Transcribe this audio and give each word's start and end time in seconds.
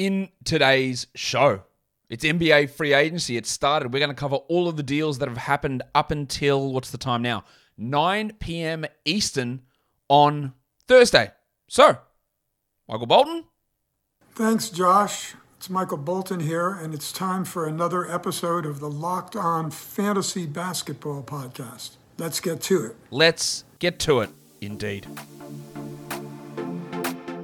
in 0.00 0.30
today's 0.44 1.08
show. 1.14 1.62
It's 2.08 2.24
NBA 2.24 2.70
free 2.70 2.94
agency. 2.94 3.36
It 3.36 3.44
started. 3.44 3.92
We're 3.92 3.98
going 3.98 4.08
to 4.08 4.14
cover 4.14 4.36
all 4.36 4.66
of 4.66 4.78
the 4.78 4.82
deals 4.82 5.18
that 5.18 5.28
have 5.28 5.36
happened 5.36 5.82
up 5.94 6.10
until 6.10 6.72
what's 6.72 6.90
the 6.90 6.96
time 6.96 7.20
now? 7.20 7.44
9 7.76 8.32
p.m. 8.40 8.86
Eastern 9.04 9.60
on 10.08 10.54
Thursday. 10.88 11.32
So, 11.68 11.98
Michael 12.88 13.06
Bolton. 13.06 13.44
Thanks, 14.34 14.70
Josh. 14.70 15.34
It's 15.58 15.68
Michael 15.68 15.98
Bolton 15.98 16.40
here, 16.40 16.70
and 16.70 16.94
it's 16.94 17.12
time 17.12 17.44
for 17.44 17.66
another 17.66 18.10
episode 18.10 18.64
of 18.64 18.80
the 18.80 18.88
Locked 18.88 19.36
On 19.36 19.70
Fantasy 19.70 20.46
Basketball 20.46 21.22
Podcast. 21.22 21.96
Let's 22.16 22.40
get 22.40 22.62
to 22.62 22.86
it. 22.86 22.96
Let's 23.10 23.64
get 23.78 23.98
to 24.00 24.20
it, 24.20 24.30
indeed. 24.62 25.06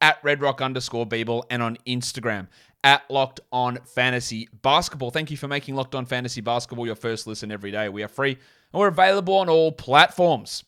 at 0.00 0.22
redrock 0.22 0.60
underscore 0.60 1.06
bball 1.06 1.44
and 1.50 1.62
on 1.62 1.76
Instagram 1.86 2.48
at 2.84 3.02
Locked 3.10 3.40
On 3.52 3.78
Fantasy 3.84 4.48
Basketball. 4.62 5.10
Thank 5.10 5.30
you 5.30 5.36
for 5.36 5.48
making 5.48 5.74
Locked 5.74 5.94
On 5.94 6.06
Fantasy 6.06 6.40
Basketball 6.40 6.86
your 6.86 6.94
first 6.94 7.26
listen 7.26 7.50
every 7.50 7.70
day. 7.70 7.88
We 7.88 8.02
are 8.02 8.08
free 8.08 8.32
and 8.32 8.80
we're 8.80 8.88
available 8.88 9.34
on 9.36 9.48
all 9.48 9.72
platforms. 9.72 10.64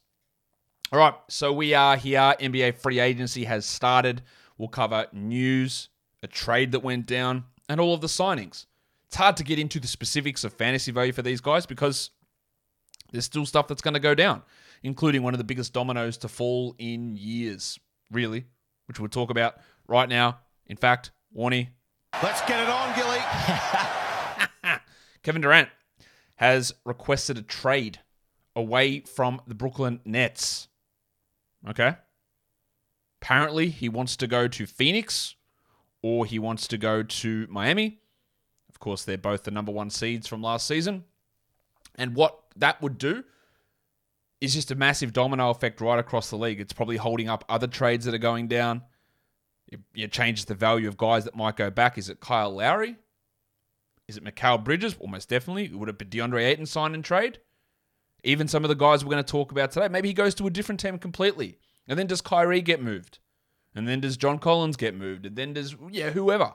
All 0.91 0.98
right, 0.98 1.14
so 1.28 1.52
we 1.52 1.75
are 1.75 1.97
here. 1.97 2.34
NBA 2.41 2.78
free 2.78 2.98
agency 2.98 3.44
has 3.44 3.67
started. 3.67 4.22
We'll 4.56 4.69
cover 4.69 5.06
news, 5.12 5.91
a 6.22 6.27
trade 6.27 6.72
that 6.72 6.80
went 6.80 7.06
down, 7.06 7.45
and 7.69 7.80
all 7.80 7.95
of 7.95 8.00
the 8.00 8.06
signings. 8.06 8.64
It's 9.06 9.17
hard 9.17 9.36
to 9.36 9.45
get 9.45 9.58
into 9.58 9.80
the 9.80 9.86
specifics 9.86 10.45
of 10.45 10.52
fantasy 10.55 10.91
value 10.91 11.12
for 11.12 11.22
these 11.22 11.41
guys 11.41 11.67
because 11.67 12.11
there's 13.12 13.27
still 13.27 13.47
stuff 13.47 13.69
that's 13.69 13.83
going 13.83 13.95
to 13.95 14.00
go 14.00 14.14
down, 14.14 14.42
including 14.83 15.22
one 15.22 15.34
of 15.34 15.39
the 15.39 15.45
biggest 15.45 15.72
dominoes 15.72 16.17
to 16.19 16.28
fall 16.28 16.74
in 16.78 17.17
years, 17.17 17.78
really, 18.11 18.47
which 18.89 18.98
we'll 18.98 19.08
talk 19.08 19.31
about 19.31 19.56
right 19.86 20.08
now. 20.08 20.39
In 20.67 20.77
fact, 20.77 21.12
Warnie, 21.36 21.69
Let's 22.22 22.41
get 22.42 22.58
it 22.61 22.69
on, 22.69 22.95
Gilly. 22.97 23.19
Kevin 25.22 25.42
Durant 25.42 25.69
has 26.36 26.72
requested 26.84 27.39
a 27.39 27.42
trade 27.42 28.00
away 28.56 29.00
from 29.00 29.41
the 29.47 29.55
Brooklyn 29.55 30.00
Nets. 30.05 30.69
Okay. 31.69 31.95
Apparently, 33.20 33.69
he 33.69 33.89
wants 33.89 34.17
to 34.17 34.27
go 34.27 34.48
to 34.48 34.67
Phoenix 34.67 35.36
or 36.02 36.25
he 36.27 36.39
wants 36.39 36.67
to 36.69 36.78
go 36.78 37.02
to 37.02 37.47
Miami. 37.50 38.00
Of 38.69 38.80
course, 38.80 39.05
they're 39.05 39.19
both 39.19 39.45
the 39.45 39.50
number 39.50 39.70
one 39.70 39.91
seeds 39.91 40.27
from 40.27 40.42
last 40.42 40.67
season. 40.67 41.05
And 41.95 42.14
what 42.14 42.39
that 42.56 42.80
would 42.80 42.98
do 42.98 43.25
is 44.41 44.55
just 44.55 44.70
a 44.70 44.75
massive 44.75 45.12
domino 45.12 45.50
effect 45.50 45.81
right 45.81 45.98
across 45.98 46.31
the 46.31 46.36
league. 46.36 46.61
It's 46.61 46.72
probably 46.72 46.97
holding 46.97 47.28
up 47.28 47.44
other 47.48 47.67
trades 47.67 48.05
that 48.05 48.14
are 48.14 48.19
going 48.19 48.48
down. 48.48 48.83
It, 49.67 49.80
it 49.95 50.12
changes 50.12 50.45
the 50.45 50.55
value 50.55 50.89
of 50.89 50.97
guys 50.97 51.25
that 51.25 51.36
might 51.36 51.56
go 51.56 51.70
back. 51.70 51.98
Is 51.98 52.08
it 52.08 52.20
Kyle 52.20 52.55
Lowry? 52.55 52.97
Is 54.06 54.17
it 54.17 54.25
Mikal 54.25 54.62
Bridges? 54.62 54.97
Almost 54.98 55.28
definitely. 55.28 55.69
Would 55.69 55.89
it 55.89 55.98
be 55.98 56.05
DeAndre 56.05 56.47
Ayton 56.47 56.67
sign 56.67 56.95
and 56.95 57.05
trade? 57.05 57.41
Even 58.25 58.48
some 58.48 58.64
of 58.64 58.69
the 58.69 58.75
guys 58.75 59.05
we're 59.05 59.11
going 59.11 59.22
to 59.22 59.30
talk 59.30 59.53
about 59.53 59.70
today. 59.70 59.89
Maybe 59.89 60.08
he 60.08 60.14
goes 60.14 60.34
to 60.36 60.47
a 60.47 60.50
different 60.50 60.80
team 60.80 60.98
completely. 60.98 61.58
And 61.86 61.98
then 61.98 62.07
does 62.07 62.20
Kyrie 62.20 62.62
get 62.62 62.83
moved? 62.83 63.18
And 63.74 63.86
then 63.86 64.01
does 64.01 64.17
John 64.17 64.39
Collins 64.39 64.77
get 64.77 64.95
moved? 64.95 65.27
And 65.27 65.36
then 65.36 65.52
does, 65.52 65.77
yeah, 65.91 66.11
whoever. 66.11 66.55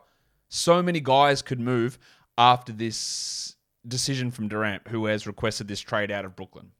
So 0.49 0.81
many 0.81 0.99
guys 0.99 1.41
could 1.41 1.59
move 1.59 1.99
after 2.37 2.73
this 2.73 3.55
decision 3.87 4.31
from 4.31 4.47
Durant, 4.47 4.87
who 4.87 5.05
has 5.05 5.27
requested 5.27 5.67
this 5.67 5.79
trade 5.79 6.11
out 6.11 6.25
of 6.25 6.35
Brooklyn. 6.35 6.71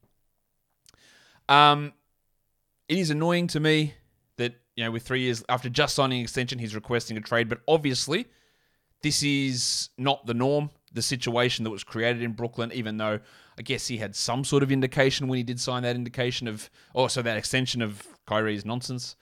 Um, 1.48 1.92
it 2.88 2.98
is 2.98 3.10
annoying 3.10 3.46
to 3.48 3.60
me 3.60 3.94
that, 4.36 4.54
you 4.76 4.84
know, 4.84 4.90
with 4.90 5.02
three 5.02 5.20
years 5.20 5.44
after 5.48 5.68
just 5.68 5.94
signing 5.94 6.18
an 6.18 6.24
extension, 6.24 6.58
he's 6.58 6.74
requesting 6.74 7.16
a 7.16 7.20
trade. 7.20 7.48
But 7.48 7.60
obviously, 7.68 8.26
this 9.02 9.22
is 9.22 9.90
not 9.98 10.26
the 10.26 10.34
norm, 10.34 10.70
the 10.92 11.02
situation 11.02 11.64
that 11.64 11.70
was 11.70 11.84
created 11.84 12.22
in 12.22 12.32
Brooklyn, 12.32 12.72
even 12.72 12.96
though 12.96 13.20
I 13.58 13.62
guess 13.62 13.86
he 13.86 13.98
had 13.98 14.16
some 14.16 14.44
sort 14.44 14.62
of 14.62 14.72
indication 14.72 15.28
when 15.28 15.36
he 15.36 15.42
did 15.42 15.60
sign 15.60 15.82
that 15.82 15.96
indication 15.96 16.48
of, 16.48 16.70
oh, 16.94 17.08
so 17.08 17.22
that 17.22 17.36
extension 17.36 17.82
of 17.82 18.02
Kyrie's 18.26 18.64
nonsense. 18.64 19.16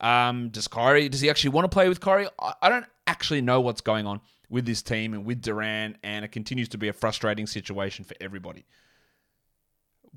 Um, 0.00 0.48
does 0.50 0.68
Kyrie, 0.68 1.08
does 1.08 1.20
he 1.20 1.30
actually 1.30 1.50
want 1.50 1.64
to 1.64 1.68
play 1.68 1.88
with 1.88 2.00
Kyrie? 2.00 2.28
I, 2.40 2.54
I 2.62 2.68
don't 2.68 2.86
actually 3.06 3.42
know 3.42 3.60
what's 3.60 3.80
going 3.80 4.06
on 4.06 4.20
with 4.48 4.66
this 4.66 4.82
team 4.82 5.14
and 5.14 5.24
with 5.24 5.42
Durant, 5.42 5.96
and 6.02 6.24
it 6.24 6.32
continues 6.32 6.68
to 6.70 6.78
be 6.78 6.88
a 6.88 6.92
frustrating 6.92 7.46
situation 7.46 8.04
for 8.04 8.14
everybody. 8.20 8.64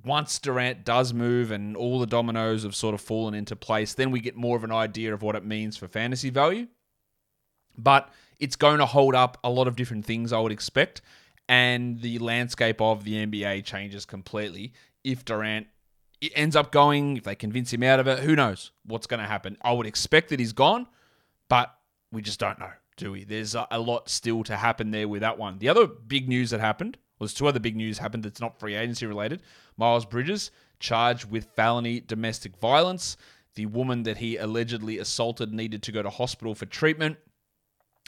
Once 0.03 0.39
Durant 0.39 0.85
does 0.85 1.13
move 1.13 1.51
and 1.51 1.75
all 1.75 1.99
the 1.99 2.05
dominoes 2.05 2.63
have 2.63 2.75
sort 2.75 2.93
of 2.93 3.01
fallen 3.01 3.33
into 3.33 3.55
place, 3.55 3.93
then 3.93 4.11
we 4.11 4.19
get 4.19 4.35
more 4.35 4.55
of 4.55 4.63
an 4.63 4.71
idea 4.71 5.13
of 5.13 5.21
what 5.21 5.35
it 5.35 5.43
means 5.43 5.75
for 5.75 5.87
fantasy 5.87 6.29
value. 6.29 6.67
But 7.77 8.09
it's 8.39 8.55
going 8.55 8.79
to 8.79 8.85
hold 8.85 9.15
up 9.15 9.37
a 9.43 9.49
lot 9.49 9.67
of 9.67 9.75
different 9.75 10.05
things, 10.05 10.31
I 10.31 10.39
would 10.39 10.51
expect. 10.51 11.01
And 11.49 12.01
the 12.01 12.19
landscape 12.19 12.81
of 12.81 13.03
the 13.03 13.25
NBA 13.25 13.63
changes 13.63 14.05
completely 14.05 14.73
if 15.03 15.23
Durant 15.25 15.67
ends 16.35 16.55
up 16.55 16.71
going, 16.71 17.17
if 17.17 17.23
they 17.23 17.35
convince 17.35 17.71
him 17.71 17.83
out 17.83 17.99
of 17.99 18.07
it, 18.07 18.19
who 18.19 18.35
knows 18.35 18.71
what's 18.85 19.07
going 19.07 19.21
to 19.21 19.27
happen. 19.27 19.57
I 19.61 19.71
would 19.71 19.85
expect 19.85 20.29
that 20.29 20.39
he's 20.39 20.53
gone, 20.53 20.87
but 21.47 21.73
we 22.11 22.21
just 22.21 22.39
don't 22.39 22.59
know, 22.59 22.71
do 22.97 23.11
we? 23.11 23.23
There's 23.23 23.55
a 23.55 23.67
a 23.71 23.79
lot 23.79 24.09
still 24.09 24.43
to 24.45 24.57
happen 24.57 24.91
there 24.91 25.07
with 25.07 25.21
that 25.21 25.37
one. 25.37 25.59
The 25.59 25.69
other 25.69 25.87
big 25.87 26.27
news 26.27 26.49
that 26.49 26.59
happened, 26.59 26.97
well, 27.19 27.25
there's 27.25 27.33
two 27.33 27.47
other 27.47 27.59
big 27.59 27.75
news 27.75 27.97
happened 27.97 28.23
that's 28.23 28.41
not 28.41 28.59
free 28.59 28.75
agency 28.75 29.05
related. 29.05 29.41
Miles 29.77 30.05
Bridges 30.05 30.51
charged 30.79 31.29
with 31.29 31.45
felony 31.55 31.99
domestic 31.99 32.57
violence. 32.57 33.17
The 33.55 33.65
woman 33.65 34.03
that 34.03 34.17
he 34.17 34.37
allegedly 34.37 34.99
assaulted 34.99 35.51
needed 35.51 35.81
to 35.83 35.91
go 35.91 36.03
to 36.03 36.09
hospital 36.09 36.53
for 36.53 36.67
treatment. 36.67 37.17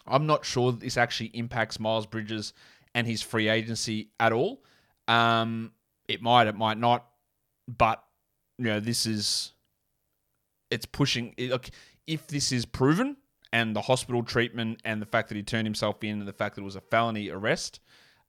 I'm 0.06 0.28
not 0.28 0.46
sure 0.46 0.72
that 0.72 0.80
this 0.82 0.98
actually 0.98 1.28
impacts 1.28 1.80
Miles 1.80 2.06
Bridges 2.06 2.54
and 2.94 3.08
his 3.08 3.22
free 3.22 3.50
agency 3.50 4.10
at 4.20 4.32
all. 4.32 4.64
Um, 5.08 5.72
it 6.08 6.22
might, 6.22 6.48
it 6.48 6.56
might 6.56 6.78
not, 6.78 7.08
but 7.68 8.04
you 8.58 8.66
know, 8.66 8.80
this 8.80 9.06
is 9.06 9.54
it's 10.70 10.86
pushing. 10.86 11.34
Look, 11.38 11.70
if 12.06 12.28
this 12.28 12.52
is 12.52 12.66
proven, 12.66 13.18
and 13.52 13.76
the 13.76 13.82
hospital 13.82 14.24
treatment, 14.24 14.80
and 14.86 15.02
the 15.02 15.06
fact 15.06 15.30
that 15.30 15.36
he 15.36 15.44
turned 15.44 15.66
himself 15.66 16.04
in, 16.04 16.20
and 16.20 16.28
the 16.28 16.34
fact 16.34 16.56
that 16.56 16.62
it 16.62 16.66
was 16.66 16.76
a 16.76 16.82
felony 16.82 17.30
arrest, 17.30 17.80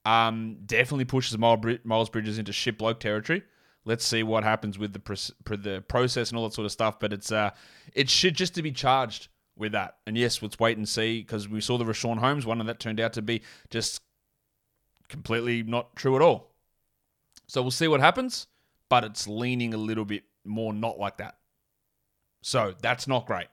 um, 0.05 0.59
definitely 0.67 1.05
pushes 1.05 1.37
Miles 1.39 2.11
Bridges 2.11 2.39
into 2.39 2.53
shit 2.53 2.79
bloke 2.79 3.01
territory. 3.01 3.43
Let's 3.85 4.05
see 4.05 4.23
what 4.23 4.45
happens 4.45 4.79
with 4.79 4.93
the 4.93 5.33
the 5.57 5.83
process 5.89 6.31
and 6.31 6.39
all 6.39 6.45
that 6.45 6.55
sort 6.55 6.67
of 6.67 6.73
stuff. 6.73 7.01
But 7.01 7.13
it's 7.13 7.33
uh, 7.33 7.51
it 7.95 8.11
should 8.11 8.35
just 8.35 8.55
to 8.55 8.63
be 8.63 8.73
charged 8.73 9.29
with 9.57 9.73
that. 9.73 9.97
And 10.07 10.17
yes, 10.17 10.43
let's 10.43 10.59
wait 10.59 10.77
and 10.77 10.89
see 10.89 11.21
because 11.21 11.49
we 11.49 11.61
saw 11.61 11.79
the 11.79 11.85
Richaun 11.85 12.19
Holmes 12.19 12.47
one, 12.47 12.61
and 12.61 12.69
that 12.69 12.81
turned 12.81 13.01
out 13.01 13.15
to 13.15 13.23
be 13.23 13.43
just 13.71 14.01
completely 15.09 15.63
not 15.63 15.97
true 15.97 16.17
at 16.17 16.23
all. 16.23 16.53
So 17.47 17.63
we'll 17.63 17.71
see 17.71 17.89
what 17.89 18.01
happens, 18.01 18.47
but 18.89 19.05
it's 19.05 19.27
leaning 19.27 19.75
a 19.75 19.79
little 19.79 20.05
bit 20.05 20.25
more 20.45 20.73
not 20.73 20.99
like 20.99 21.17
that. 21.19 21.37
So 22.43 22.75
that's 22.81 23.07
not 23.07 23.27
great. 23.27 23.49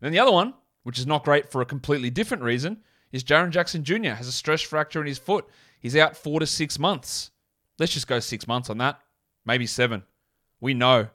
Then 0.00 0.12
the 0.12 0.18
other 0.18 0.32
one, 0.32 0.54
which 0.82 0.98
is 0.98 1.06
not 1.06 1.24
great 1.24 1.50
for 1.50 1.60
a 1.60 1.66
completely 1.66 2.10
different 2.10 2.42
reason, 2.42 2.78
is 3.12 3.24
Jaren 3.24 3.50
Jackson 3.50 3.84
Jr. 3.84 4.10
has 4.10 4.28
a 4.28 4.32
stress 4.32 4.62
fracture 4.62 5.00
in 5.00 5.06
his 5.06 5.18
foot. 5.18 5.46
He's 5.80 5.96
out 5.96 6.16
four 6.16 6.38
to 6.40 6.46
six 6.46 6.78
months. 6.78 7.30
Let's 7.78 7.92
just 7.92 8.06
go 8.06 8.20
six 8.20 8.46
months 8.46 8.70
on 8.70 8.78
that, 8.78 9.00
maybe 9.44 9.66
seven. 9.66 10.04
We 10.60 10.74
know 10.74 11.08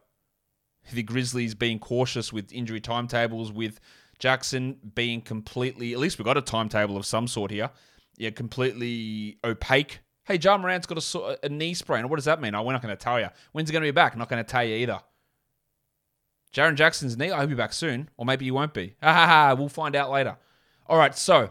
the 0.91 1.03
Grizzlies 1.03 1.55
being 1.55 1.79
cautious 1.79 2.33
with 2.33 2.51
injury 2.51 2.81
timetables, 2.81 3.51
with 3.51 3.79
Jackson 4.19 4.77
being 4.95 5.21
completely, 5.21 5.93
at 5.93 5.99
least 5.99 6.17
we've 6.17 6.25
got 6.25 6.37
a 6.37 6.41
timetable 6.41 6.97
of 6.97 7.05
some 7.05 7.27
sort 7.27 7.51
here, 7.51 7.69
yeah, 8.17 8.31
completely 8.31 9.37
opaque. 9.43 9.99
Hey, 10.25 10.39
Ja 10.41 10.57
Morant's 10.57 10.87
got 10.87 10.97
a, 11.15 11.45
a 11.45 11.49
knee 11.49 11.73
sprain. 11.73 12.09
What 12.09 12.15
does 12.15 12.25
that 12.25 12.41
mean? 12.41 12.55
Oh, 12.55 12.63
we're 12.63 12.73
not 12.73 12.81
going 12.81 12.95
to 12.95 13.03
tell 13.03 13.19
you. 13.19 13.27
When's 13.51 13.69
he 13.69 13.73
going 13.73 13.83
to 13.83 13.87
be 13.87 13.91
back? 13.91 14.17
Not 14.17 14.29
going 14.29 14.43
to 14.43 14.49
tell 14.49 14.63
you 14.63 14.75
either. 14.75 14.99
Jaren 16.53 16.75
Jackson's 16.75 17.17
knee, 17.17 17.31
I 17.31 17.37
hope 17.37 17.49
he'll 17.49 17.57
be 17.57 17.61
back 17.61 17.73
soon, 17.73 18.09
or 18.17 18.25
maybe 18.25 18.45
he 18.45 18.51
won't 18.51 18.73
be. 18.73 18.95
Ha 19.03 19.13
ha 19.13 19.27
ha, 19.27 19.53
we'll 19.53 19.69
find 19.69 19.95
out 19.95 20.09
later. 20.09 20.37
All 20.87 20.97
right, 20.97 21.15
so 21.15 21.49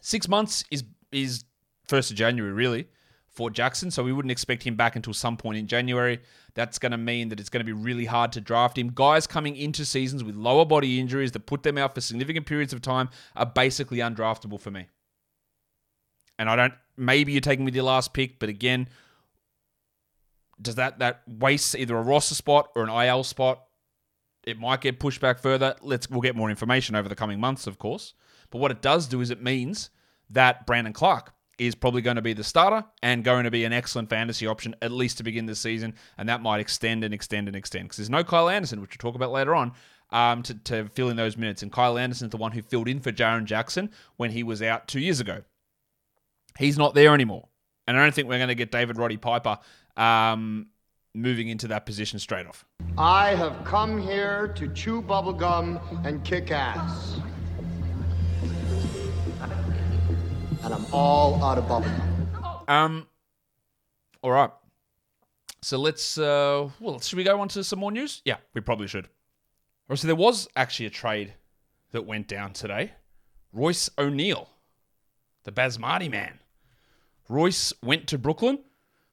six 0.00 0.28
months 0.28 0.64
is 0.70 0.84
is 1.10 1.44
first 1.88 2.10
of 2.10 2.16
January 2.16 2.52
really 2.52 2.88
for 3.36 3.50
Jackson, 3.50 3.90
so 3.90 4.02
we 4.02 4.12
wouldn't 4.12 4.32
expect 4.32 4.62
him 4.62 4.76
back 4.76 4.96
until 4.96 5.12
some 5.12 5.36
point 5.36 5.58
in 5.58 5.66
January. 5.66 6.20
That's 6.54 6.78
going 6.78 6.92
to 6.92 6.98
mean 6.98 7.28
that 7.28 7.38
it's 7.38 7.50
going 7.50 7.60
to 7.60 7.64
be 7.64 7.72
really 7.72 8.06
hard 8.06 8.32
to 8.32 8.40
draft 8.40 8.78
him. 8.78 8.92
Guys 8.94 9.26
coming 9.26 9.56
into 9.56 9.84
seasons 9.84 10.24
with 10.24 10.34
lower 10.34 10.64
body 10.64 10.98
injuries 10.98 11.32
that 11.32 11.40
put 11.40 11.62
them 11.62 11.76
out 11.76 11.94
for 11.94 12.00
significant 12.00 12.46
periods 12.46 12.72
of 12.72 12.80
time 12.80 13.10
are 13.34 13.44
basically 13.46 13.98
undraftable 13.98 14.58
for 14.58 14.70
me. 14.70 14.86
And 16.38 16.48
I 16.48 16.56
don't. 16.56 16.74
Maybe 16.96 17.32
you're 17.32 17.42
taking 17.42 17.66
with 17.66 17.74
your 17.74 17.84
last 17.84 18.14
pick, 18.14 18.38
but 18.38 18.48
again, 18.48 18.88
does 20.60 20.76
that 20.76 20.98
that 21.00 21.22
waste 21.26 21.74
either 21.74 21.96
a 21.96 22.02
roster 22.02 22.34
spot 22.34 22.70
or 22.74 22.84
an 22.84 22.90
IL 22.90 23.22
spot? 23.22 23.62
It 24.44 24.58
might 24.58 24.80
get 24.80 24.98
pushed 24.98 25.20
back 25.20 25.40
further. 25.40 25.76
Let's 25.82 26.08
we'll 26.08 26.22
is 31.58 31.74
probably 31.74 32.02
going 32.02 32.16
to 32.16 32.22
be 32.22 32.32
the 32.32 32.44
starter 32.44 32.84
and 33.02 33.24
going 33.24 33.44
to 33.44 33.50
be 33.50 33.64
an 33.64 33.72
excellent 33.72 34.10
fantasy 34.10 34.46
option, 34.46 34.74
at 34.82 34.92
least 34.92 35.18
to 35.18 35.24
begin 35.24 35.46
the 35.46 35.54
season. 35.54 35.94
And 36.18 36.28
that 36.28 36.42
might 36.42 36.60
extend 36.60 37.04
and 37.04 37.14
extend 37.14 37.48
and 37.48 37.56
extend 37.56 37.84
because 37.84 37.96
there's 37.96 38.10
no 38.10 38.24
Kyle 38.24 38.48
Anderson, 38.48 38.80
which 38.80 38.90
we'll 38.92 39.10
talk 39.10 39.16
about 39.16 39.32
later 39.32 39.54
on, 39.54 39.72
um, 40.10 40.42
to, 40.42 40.54
to 40.54 40.88
fill 40.88 41.08
in 41.08 41.16
those 41.16 41.36
minutes. 41.36 41.62
And 41.62 41.72
Kyle 41.72 41.96
Anderson 41.98 42.26
is 42.26 42.30
the 42.30 42.36
one 42.36 42.52
who 42.52 42.62
filled 42.62 42.88
in 42.88 43.00
for 43.00 43.10
Jaren 43.10 43.44
Jackson 43.44 43.90
when 44.16 44.30
he 44.30 44.42
was 44.42 44.60
out 44.60 44.86
two 44.86 45.00
years 45.00 45.20
ago. 45.20 45.42
He's 46.58 46.78
not 46.78 46.94
there 46.94 47.14
anymore. 47.14 47.48
And 47.86 47.98
I 47.98 48.02
don't 48.02 48.14
think 48.14 48.28
we're 48.28 48.38
going 48.38 48.48
to 48.48 48.54
get 48.54 48.70
David 48.70 48.98
Roddy 48.98 49.16
Piper 49.16 49.58
um, 49.96 50.66
moving 51.14 51.48
into 51.48 51.68
that 51.68 51.86
position 51.86 52.18
straight 52.18 52.46
off. 52.46 52.64
I 52.98 53.34
have 53.34 53.64
come 53.64 54.00
here 54.00 54.48
to 54.56 54.68
chew 54.68 55.00
bubblegum 55.02 56.06
and 56.06 56.22
kick 56.24 56.50
ass. 56.50 57.18
And 60.66 60.74
I'm 60.74 60.86
all 60.92 61.40
out 61.44 61.58
of 61.58 61.64
bubblegum. 61.66 62.68
Um, 62.68 63.06
all 64.20 64.32
right. 64.32 64.50
So 65.62 65.78
let's. 65.78 66.18
Uh, 66.18 66.70
well, 66.80 66.98
should 66.98 67.16
we 67.16 67.22
go 67.22 67.40
on 67.40 67.46
to 67.50 67.62
some 67.62 67.78
more 67.78 67.92
news? 67.92 68.20
Yeah, 68.24 68.38
we 68.52 68.60
probably 68.60 68.88
should. 68.88 69.04
All 69.04 69.10
right, 69.90 69.98
so 70.00 70.08
there 70.08 70.16
was 70.16 70.48
actually 70.56 70.86
a 70.86 70.90
trade 70.90 71.34
that 71.92 72.04
went 72.04 72.26
down 72.26 72.52
today. 72.52 72.94
Royce 73.52 73.88
O'Neale, 73.96 74.50
the 75.44 75.52
Basmati 75.52 76.10
man. 76.10 76.40
Royce 77.28 77.72
went 77.80 78.08
to 78.08 78.18
Brooklyn 78.18 78.58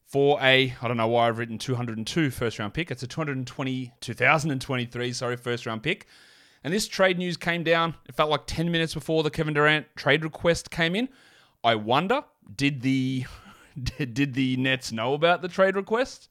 for 0.07 0.39
a 0.41 0.73
I 0.81 0.88
don't 0.88 0.97
know 0.97 1.07
why 1.07 1.27
I've 1.27 1.38
written 1.38 1.59
202 1.59 2.31
first 2.31 2.57
round 2.57 2.73
pick. 2.73 2.89
It's 2.89 3.03
a 3.03 3.07
220 3.07 3.91
2023 4.01 5.13
sorry 5.13 5.38
first 5.38 5.67
round 5.67 5.83
pick. 5.83 6.07
And 6.63 6.73
this 6.73 6.88
trade 6.88 7.19
news 7.19 7.38
came 7.38 7.63
down. 7.63 7.94
It 8.09 8.15
felt 8.15 8.31
like 8.31 8.47
10 8.47 8.71
minutes 8.71 8.95
before 8.95 9.21
the 9.21 9.29
Kevin 9.29 9.53
Durant 9.53 9.85
trade 9.95 10.23
request 10.23 10.71
came 10.71 10.95
in. 10.95 11.09
I 11.63 11.75
wonder 11.75 12.24
did 12.56 12.81
the 12.81 13.25
did 13.98 14.33
the 14.33 14.57
Nets 14.57 14.92
know 14.92 15.13
about 15.13 15.42
the 15.42 15.48
trade 15.48 15.75
request? 15.75 16.30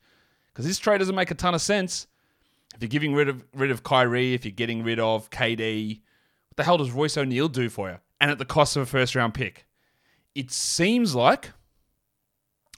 Because 0.52 0.66
this 0.66 0.78
trade 0.78 0.98
doesn't 0.98 1.14
make 1.14 1.30
a 1.30 1.34
ton 1.34 1.54
of 1.54 1.62
sense. 1.62 2.06
If 2.74 2.82
you're 2.82 2.88
giving 2.88 3.14
rid 3.14 3.28
of 3.28 3.44
rid 3.54 3.70
of 3.70 3.82
Kyrie, 3.82 4.34
if 4.34 4.44
you're 4.44 4.52
getting 4.52 4.82
rid 4.82 5.00
of 5.00 5.30
KD, 5.30 6.00
what 6.48 6.56
the 6.56 6.64
hell 6.64 6.78
does 6.78 6.90
Royce 6.90 7.16
O'Neale 7.16 7.48
do 7.48 7.68
for 7.68 7.90
you? 7.90 7.98
And 8.20 8.30
at 8.30 8.38
the 8.38 8.44
cost 8.44 8.76
of 8.76 8.82
a 8.82 8.86
first 8.86 9.14
round 9.14 9.34
pick. 9.34 9.66
It 10.34 10.50
seems 10.50 11.14
like 11.14 11.52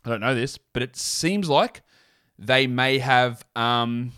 I 0.05 0.11
don't 0.11 0.21
know 0.21 0.35
this, 0.35 0.59
but 0.59 0.83
it 0.83 0.97
seems 0.97 1.49
like 1.49 1.83
they 2.39 2.67
may 2.67 2.99
have 2.99 3.45
um 3.55 4.13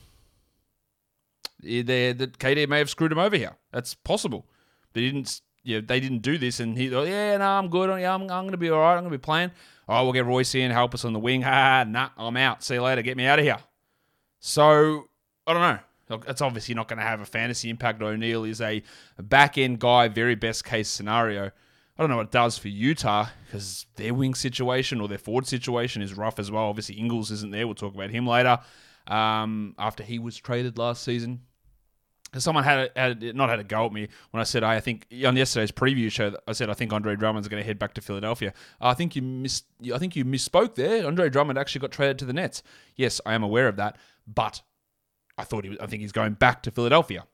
they 1.62 2.12
that 2.12 2.38
KD 2.38 2.68
may 2.68 2.78
have 2.78 2.90
screwed 2.90 3.12
him 3.12 3.18
over 3.18 3.36
here. 3.36 3.56
That's 3.72 3.94
possible. 3.94 4.46
He 4.94 5.10
didn't 5.10 5.42
yeah, 5.66 5.80
they 5.84 5.98
didn't 5.98 6.20
do 6.22 6.38
this 6.38 6.60
and 6.60 6.78
he 6.78 6.88
thought, 6.88 7.08
yeah, 7.08 7.36
no, 7.36 7.44
I'm 7.44 7.68
good. 7.68 7.88
Yeah, 8.00 8.14
I'm, 8.14 8.22
I'm 8.22 8.44
gonna 8.44 8.56
be 8.56 8.70
all 8.70 8.80
right. 8.80 8.96
I'm 8.96 9.02
gonna 9.02 9.10
be 9.10 9.18
playing. 9.18 9.50
Oh, 9.88 10.04
we'll 10.04 10.12
get 10.12 10.24
Royce 10.24 10.54
in, 10.54 10.70
help 10.70 10.94
us 10.94 11.04
on 11.04 11.12
the 11.12 11.18
wing. 11.18 11.42
Ha, 11.42 11.84
nah, 11.86 12.10
I'm 12.16 12.36
out. 12.36 12.62
See 12.62 12.74
you 12.74 12.82
later. 12.82 13.02
Get 13.02 13.16
me 13.16 13.26
out 13.26 13.38
of 13.38 13.44
here. 13.44 13.58
So 14.40 15.08
I 15.46 15.52
don't 15.52 15.62
know. 15.62 16.22
It's 16.28 16.40
obviously 16.40 16.74
not 16.74 16.86
going 16.86 16.98
to 16.98 17.04
have 17.04 17.20
a 17.20 17.24
fantasy 17.24 17.68
impact. 17.68 18.00
O'Neale 18.00 18.44
is 18.44 18.60
a 18.60 18.80
back 19.20 19.58
end 19.58 19.80
guy, 19.80 20.06
very 20.06 20.36
best 20.36 20.64
case 20.64 20.88
scenario. 20.88 21.46
I 21.46 22.02
don't 22.02 22.10
know 22.10 22.18
what 22.18 22.26
it 22.26 22.32
does 22.32 22.58
for 22.58 22.68
Utah 22.68 23.26
because 23.44 23.86
their 23.96 24.14
wing 24.14 24.34
situation 24.34 25.00
or 25.00 25.08
their 25.08 25.18
forward 25.18 25.48
situation 25.48 26.02
is 26.02 26.14
rough 26.14 26.38
as 26.38 26.50
well. 26.50 26.64
Obviously, 26.64 26.94
Ingles 26.94 27.32
isn't 27.32 27.50
there. 27.50 27.66
We'll 27.66 27.74
talk 27.74 27.94
about 27.94 28.10
him 28.10 28.26
later. 28.26 28.58
Um, 29.08 29.74
after 29.78 30.04
he 30.04 30.20
was 30.20 30.36
traded 30.36 30.78
last 30.78 31.02
season, 31.02 31.40
someone 32.36 32.64
had, 32.64 32.90
had 32.96 33.34
not 33.34 33.48
had 33.48 33.60
a 33.60 33.64
go 33.64 33.86
at 33.86 33.92
me 33.92 34.08
when 34.30 34.40
I 34.40 34.44
said 34.44 34.62
I 34.64 34.80
think 34.80 35.06
on 35.24 35.36
yesterday's 35.36 35.72
preview 35.72 36.10
show 36.10 36.36
I 36.46 36.52
said 36.52 36.70
I 36.70 36.74
think 36.74 36.92
Andre 36.92 37.16
Drummond's 37.16 37.48
going 37.48 37.62
to 37.62 37.66
head 37.66 37.78
back 37.78 37.94
to 37.94 38.00
Philadelphia. 38.00 38.52
I 38.80 38.94
think 38.94 39.16
you 39.16 39.22
miss 39.22 39.62
I 39.92 39.98
think 39.98 40.16
you 40.16 40.24
misspoke 40.24 40.74
there. 40.74 41.06
Andre 41.06 41.28
Drummond 41.28 41.58
actually 41.58 41.80
got 41.80 41.92
traded 41.92 42.18
to 42.20 42.24
the 42.24 42.32
Nets. 42.32 42.62
Yes, 42.96 43.20
I 43.24 43.34
am 43.34 43.42
aware 43.42 43.68
of 43.68 43.76
that, 43.76 43.96
but 44.26 44.62
I 45.38 45.44
thought 45.44 45.64
he 45.64 45.70
was, 45.70 45.78
I 45.78 45.86
think 45.86 46.02
he's 46.02 46.12
going 46.12 46.34
back 46.34 46.62
to 46.64 46.70
Philadelphia. 46.70 47.24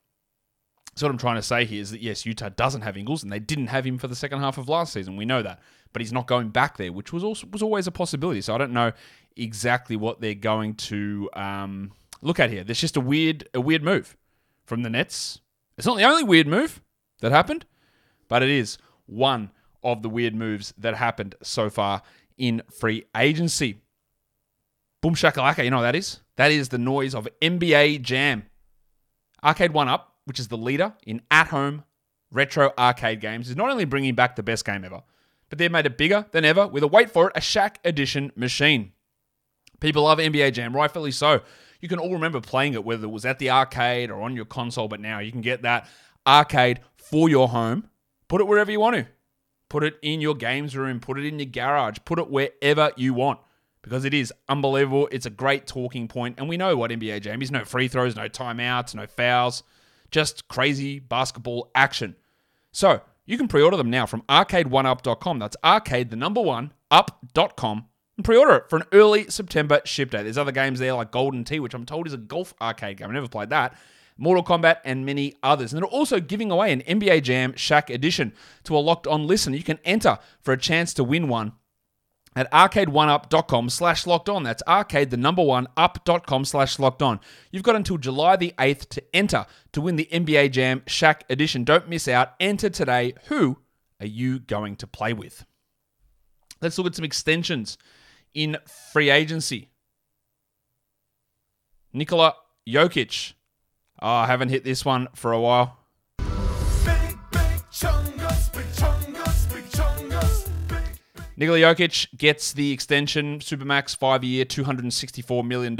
So 0.95 1.07
what 1.07 1.13
I'm 1.13 1.19
trying 1.19 1.37
to 1.37 1.43
say 1.43 1.65
here 1.65 1.81
is 1.81 1.91
that 1.93 2.03
yes, 2.03 2.27
Utah 2.27 2.51
doesn't 2.51 2.83
have 2.83 2.97
Ingles, 2.97 3.23
and 3.23 3.33
they 3.33 3.39
didn't 3.39 3.69
have 3.69 3.87
him 3.87 3.97
for 3.97 4.09
the 4.09 4.17
second 4.17 4.41
half 4.41 4.59
of 4.59 4.69
last 4.69 4.93
season. 4.93 5.17
We 5.17 5.25
know 5.25 5.43
that, 5.43 5.61
but 5.93 6.03
he's 6.03 6.13
not 6.13 6.27
going 6.27 6.51
back 6.51 6.77
there, 6.77 6.93
which 6.93 7.13
was 7.13 7.25
also 7.25 7.47
was 7.51 7.63
always 7.63 7.87
a 7.87 7.91
possibility. 7.91 8.43
So 8.43 8.55
I 8.55 8.59
don't 8.59 8.73
know 8.73 8.93
exactly 9.37 9.97
what 9.97 10.21
they're 10.21 10.35
going 10.35 10.75
to 10.75 11.31
um, 11.33 11.93
look 12.21 12.39
at 12.39 12.51
here. 12.51 12.63
There's 12.63 12.81
just 12.81 12.99
a 12.99 13.01
weird 13.01 13.49
a 13.55 13.61
weird 13.61 13.83
move 13.83 14.17
from 14.65 14.83
the 14.83 14.91
Nets. 14.91 15.41
It's 15.77 15.87
not 15.87 15.97
the 15.97 16.05
only 16.05 16.25
weird 16.25 16.47
move 16.47 16.81
that 17.21 17.33
happened, 17.33 17.65
but 18.29 18.43
it 18.43 18.51
is 18.51 18.79
one 19.07 19.51
of 19.83 20.03
the 20.03 20.09
weird 20.09 20.35
moves 20.35 20.73
that 20.79 20.95
happened 20.95 21.35
so 21.43 21.69
far 21.71 22.03
in 22.37 22.63
free 22.71 23.05
agency. 23.17 23.81
Boom 25.01 25.15
shakalaka, 25.15 25.65
you 25.65 25.71
know 25.71 25.79
what 25.79 25.83
that 25.83 25.97
is? 25.97 26.21
That 26.37 26.53
is 26.53 26.69
the 26.69 26.79
noise 26.79 27.15
of 27.15 27.29
NBA 27.41 28.03
Jam. 28.03 28.45
Arcade1Up, 29.43 30.03
which 30.25 30.39
is 30.39 30.49
the 30.49 30.57
leader 30.57 30.95
in 31.05 31.23
at 31.31 31.49
home 31.49 31.85
retro 32.31 32.73
arcade 32.79 33.21
games, 33.21 33.51
is 33.51 33.57
not 33.57 33.71
only 33.71 33.85
bringing 33.85 34.15
back 34.15 34.37
the 34.37 34.43
best 34.43 34.65
game 34.65 34.85
ever, 34.85 35.03
but 35.49 35.59
they've 35.59 35.71
made 35.71 35.87
it 35.87 35.99
bigger 35.99 36.27
than 36.31 36.45
ever 36.45 36.67
with 36.67 36.83
a 36.83 36.89
wait 36.89 37.11
for 37.11 37.29
it, 37.29 37.37
a 37.37 37.41
Shaq 37.41 37.77
Edition 37.85 38.33
machine. 38.37 38.93
People 39.81 40.05
love 40.05 40.19
NBA 40.19 40.53
Jam, 40.53 40.75
rightfully 40.75 41.11
so. 41.11 41.41
You 41.83 41.89
can 41.89 41.99
all 41.99 42.13
remember 42.13 42.41
playing 42.41 42.73
it, 42.73 42.85
whether 42.85 43.05
it 43.05 43.11
was 43.11 43.27
at 43.27 43.39
the 43.39 43.51
arcade 43.51 44.11
or 44.11 44.23
on 44.23 44.35
your 44.35 44.47
console, 44.47 44.89
but 44.89 45.01
now 45.01 45.19
you 45.19 45.31
can 45.31 45.43
get 45.43 45.63
that 45.63 45.89
arcade 46.27 46.81
for 46.97 47.29
your 47.29 47.49
home. 47.49 47.89
Put 48.29 48.41
it 48.41 48.47
wherever 48.47 48.71
you 48.71 48.81
want 48.81 48.97
to. 48.97 49.07
Put 49.69 49.85
it 49.85 49.99
in 50.01 50.21
your 50.21 50.35
games 50.35 50.77
room, 50.77 51.01
put 51.01 51.19
it 51.19 51.27
in 51.27 51.39
your 51.39 51.47
garage, 51.47 51.99
put 52.05 52.19
it 52.19 52.31
wherever 52.31 52.93
you 52.97 53.13
want 53.13 53.41
because 53.83 54.05
it 54.05 54.15
is 54.15 54.33
unbelievable. 54.49 55.09
It's 55.11 55.27
a 55.27 55.31
great 55.31 55.67
talking 55.67 56.09
point, 56.09 56.37
and 56.39 56.49
we 56.49 56.57
know 56.57 56.77
what 56.77 56.91
NBA 56.91 57.23
Jam 57.23 57.43
is 57.43 57.51
no 57.51 57.65
free 57.65 57.89
throws, 57.89 58.17
no 58.17 58.29
timeouts, 58.29 58.95
no 58.95 59.07
fouls, 59.07 59.63
just 60.11 60.49
crazy 60.49 60.99
basketball 61.01 61.71
action. 61.75 62.17
So 62.71 63.01
you 63.27 63.37
can 63.37 63.49
pre 63.49 63.63
order 63.63 63.77
them 63.77 63.91
now 63.91 64.07
from 64.07 64.23
arcade1up.com. 64.23 65.39
That's 65.39 65.57
arcade, 65.65 66.11
the 66.11 66.17
number 66.17 66.41
one, 66.41 66.73
up.com, 66.91 67.87
and 68.23 68.25
pre 68.25 68.37
order 68.37 68.55
it 68.55 68.71
for 68.71 68.77
an 68.77 68.85
early 68.93 69.29
September 69.29 69.81
ship 69.85 70.11
date. 70.11 70.23
There's 70.23 70.39
other 70.39 70.53
games 70.53 70.79
there 70.79 70.95
like 70.95 71.11
Golden 71.11 71.43
Tee, 71.43 71.59
which 71.59 71.75
I'm 71.75 71.85
told 71.85 72.07
is 72.07 72.13
a 72.13 72.19
golf 72.19 72.55
arcade 72.61 72.99
game. 72.99 73.09
I've 73.09 73.15
never 73.15 73.29
played 73.29 73.51
that. 73.51 73.77
Mortal 74.17 74.45
Kombat, 74.45 74.77
and 74.85 75.05
many 75.05 75.35
others. 75.43 75.73
And 75.73 75.83
they're 75.83 75.89
also 75.89 76.21
giving 76.21 76.51
away 76.51 76.73
an 76.73 76.83
NBA 76.83 77.23
Jam 77.23 77.55
Shaq 77.55 77.93
edition 77.93 78.33
to 78.65 78.77
a 78.77 78.79
locked 78.79 79.09
on 79.09 79.27
listener. 79.27 79.57
You 79.57 79.65
can 79.65 79.81
enter 79.85 80.19
for 80.41 80.53
a 80.53 80.59
chance 80.59 80.95
to 80.95 81.03
win 81.03 81.27
one 81.27 81.55
at 82.37 82.51
arcade1up.com 82.53 83.71
slash 83.71 84.07
locked 84.07 84.29
on. 84.29 84.45
That's 84.45 84.63
arcade, 84.69 85.11
the 85.11 85.17
number 85.17 85.43
one, 85.43 85.67
up.com 85.77 86.45
slash 86.45 86.79
locked 86.79 87.03
on. 87.03 87.19
You've 87.51 87.65
got 87.65 87.75
until 87.75 87.99
July 87.99 88.37
the 88.37 88.55
8th 88.59 88.91
to 88.91 89.03
enter 89.13 89.47
to 89.73 89.81
win 89.81 89.97
the 89.97 90.09
NBA 90.13 90.53
Jam 90.53 90.83
Shaq 90.87 91.23
edition. 91.29 91.65
Don't 91.65 91.89
miss 91.89 92.07
out. 92.07 92.35
Enter 92.39 92.71
today. 92.71 93.15
Who 93.25 93.59
are 93.99 94.07
you 94.07 94.39
going 94.39 94.77
to 94.77 94.87
play 94.87 95.13
with? 95.13 95.45
Let's 96.61 96.79
look 96.79 96.87
at 96.87 96.95
some 96.95 97.05
extensions 97.05 97.77
in 98.35 98.57
free 98.93 99.11
agency. 99.11 99.69
Nikola 101.93 102.35
Jokic. 102.69 103.35
Oh, 104.01 104.09
I 104.09 104.27
haven't 104.27 104.49
hit 104.49 104.65
this 104.65 104.85
one 104.85 105.09
for 105.15 105.33
a 105.33 105.41
while. 105.41 105.79
Nikola 111.37 111.59
Jokic 111.59 112.17
gets 112.17 112.53
the 112.53 112.73
extension, 112.73 113.41
Supermax, 113.41 113.97
five 113.97 114.23
year, 114.23 114.45
$264 114.45 115.47
million 115.47 115.77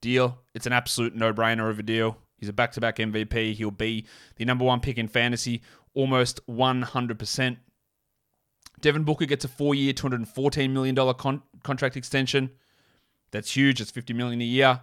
deal. 0.00 0.38
It's 0.54 0.66
an 0.66 0.72
absolute 0.72 1.14
no 1.14 1.32
brainer 1.32 1.70
of 1.70 1.78
a 1.78 1.82
deal. 1.82 2.18
He's 2.36 2.48
a 2.48 2.52
back 2.52 2.72
to 2.72 2.80
back 2.80 2.96
MVP. 2.96 3.54
He'll 3.54 3.70
be 3.70 4.06
the 4.36 4.44
number 4.44 4.64
one 4.64 4.80
pick 4.80 4.98
in 4.98 5.08
fantasy 5.08 5.62
almost 5.94 6.40
100%. 6.48 7.56
Devin 8.80 9.04
Booker 9.04 9.26
gets 9.26 9.44
a 9.44 9.48
four 9.48 9.74
year, 9.74 9.92
$214 9.92 10.70
million 10.70 11.14
con- 11.14 11.42
contract 11.62 11.96
extension. 11.96 12.50
That's 13.30 13.56
huge. 13.56 13.80
It's 13.80 13.90
50 13.90 14.12
million 14.12 14.40
a 14.40 14.44
year. 14.44 14.80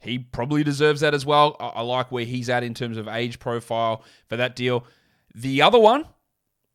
He 0.00 0.18
probably 0.18 0.64
deserves 0.64 1.00
that 1.02 1.14
as 1.14 1.26
well. 1.26 1.56
I, 1.60 1.66
I 1.66 1.80
like 1.82 2.10
where 2.10 2.24
he's 2.24 2.48
at 2.48 2.62
in 2.62 2.74
terms 2.74 2.96
of 2.96 3.06
age 3.06 3.38
profile 3.38 4.02
for 4.28 4.36
that 4.36 4.56
deal. 4.56 4.84
The 5.34 5.62
other 5.62 5.78
one, 5.78 6.06